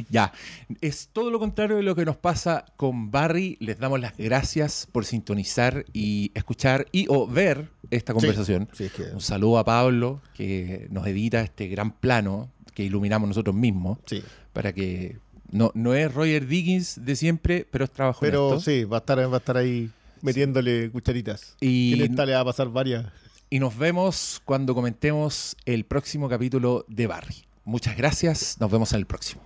Ya, 0.09 0.33
es 0.81 1.09
todo 1.13 1.31
lo 1.31 1.39
contrario 1.39 1.77
de 1.77 1.83
lo 1.83 1.95
que 1.97 2.05
nos 2.05 2.17
pasa 2.17 2.65
con 2.77 3.11
Barry. 3.11 3.57
Les 3.61 3.79
damos 3.79 4.01
las 4.01 4.17
gracias 4.17 4.87
por 4.91 5.05
sintonizar 5.05 5.85
y 5.93 6.31
escuchar 6.35 6.87
y 6.93 7.07
o 7.09 7.27
ver 7.27 7.69
esta 7.91 8.15
conversación. 8.15 8.69
Sí, 8.73 8.85
es 8.85 8.93
que. 8.93 9.03
Un 9.05 9.21
saludo 9.21 9.59
a 9.59 9.65
Pablo, 9.65 10.21
que 10.35 10.87
nos 10.91 11.07
edita 11.07 11.41
este 11.41 11.67
gran 11.69 11.91
plano 11.91 12.51
que 12.75 12.85
iluminamos 12.85 13.29
nosotros 13.29 13.55
mismos, 13.57 13.99
Sí. 14.07 14.23
para 14.53 14.73
que 14.73 15.19
no, 15.51 15.73
no 15.75 15.95
es 15.95 16.15
Roger 16.15 16.47
Dickens 16.47 17.05
de 17.05 17.17
siempre, 17.17 17.67
pero 17.71 17.85
es 17.85 17.91
trabajo 17.91 18.21
Pero 18.21 18.49
honesto. 18.51 18.71
sí, 18.71 18.85
va 18.85 18.99
a 18.99 19.01
estar, 19.01 19.19
va 19.19 19.35
a 19.35 19.39
estar 19.39 19.57
ahí 19.57 19.91
metiéndole 20.23 20.91
cucharitas. 20.91 21.57
Y 21.61 22.03
esta 22.03 22.27
le 22.27 22.35
va 22.35 22.41
a 22.41 22.45
pasar 22.45 22.69
varias. 22.69 23.07
Y 23.51 23.61
nos 23.61 23.77
vemos 23.77 24.43
cuando 24.45 24.75
comentemos 24.75 25.57
el 25.65 25.85
próximo 25.85 26.29
capítulo 26.29 26.85
de 26.89 27.07
Barry. 27.07 27.45
Muchas 27.65 27.97
gracias, 27.97 28.57
nos 28.61 28.71
vemos 28.71 28.93
en 28.93 28.99
el 28.99 29.07
próximo. 29.07 29.43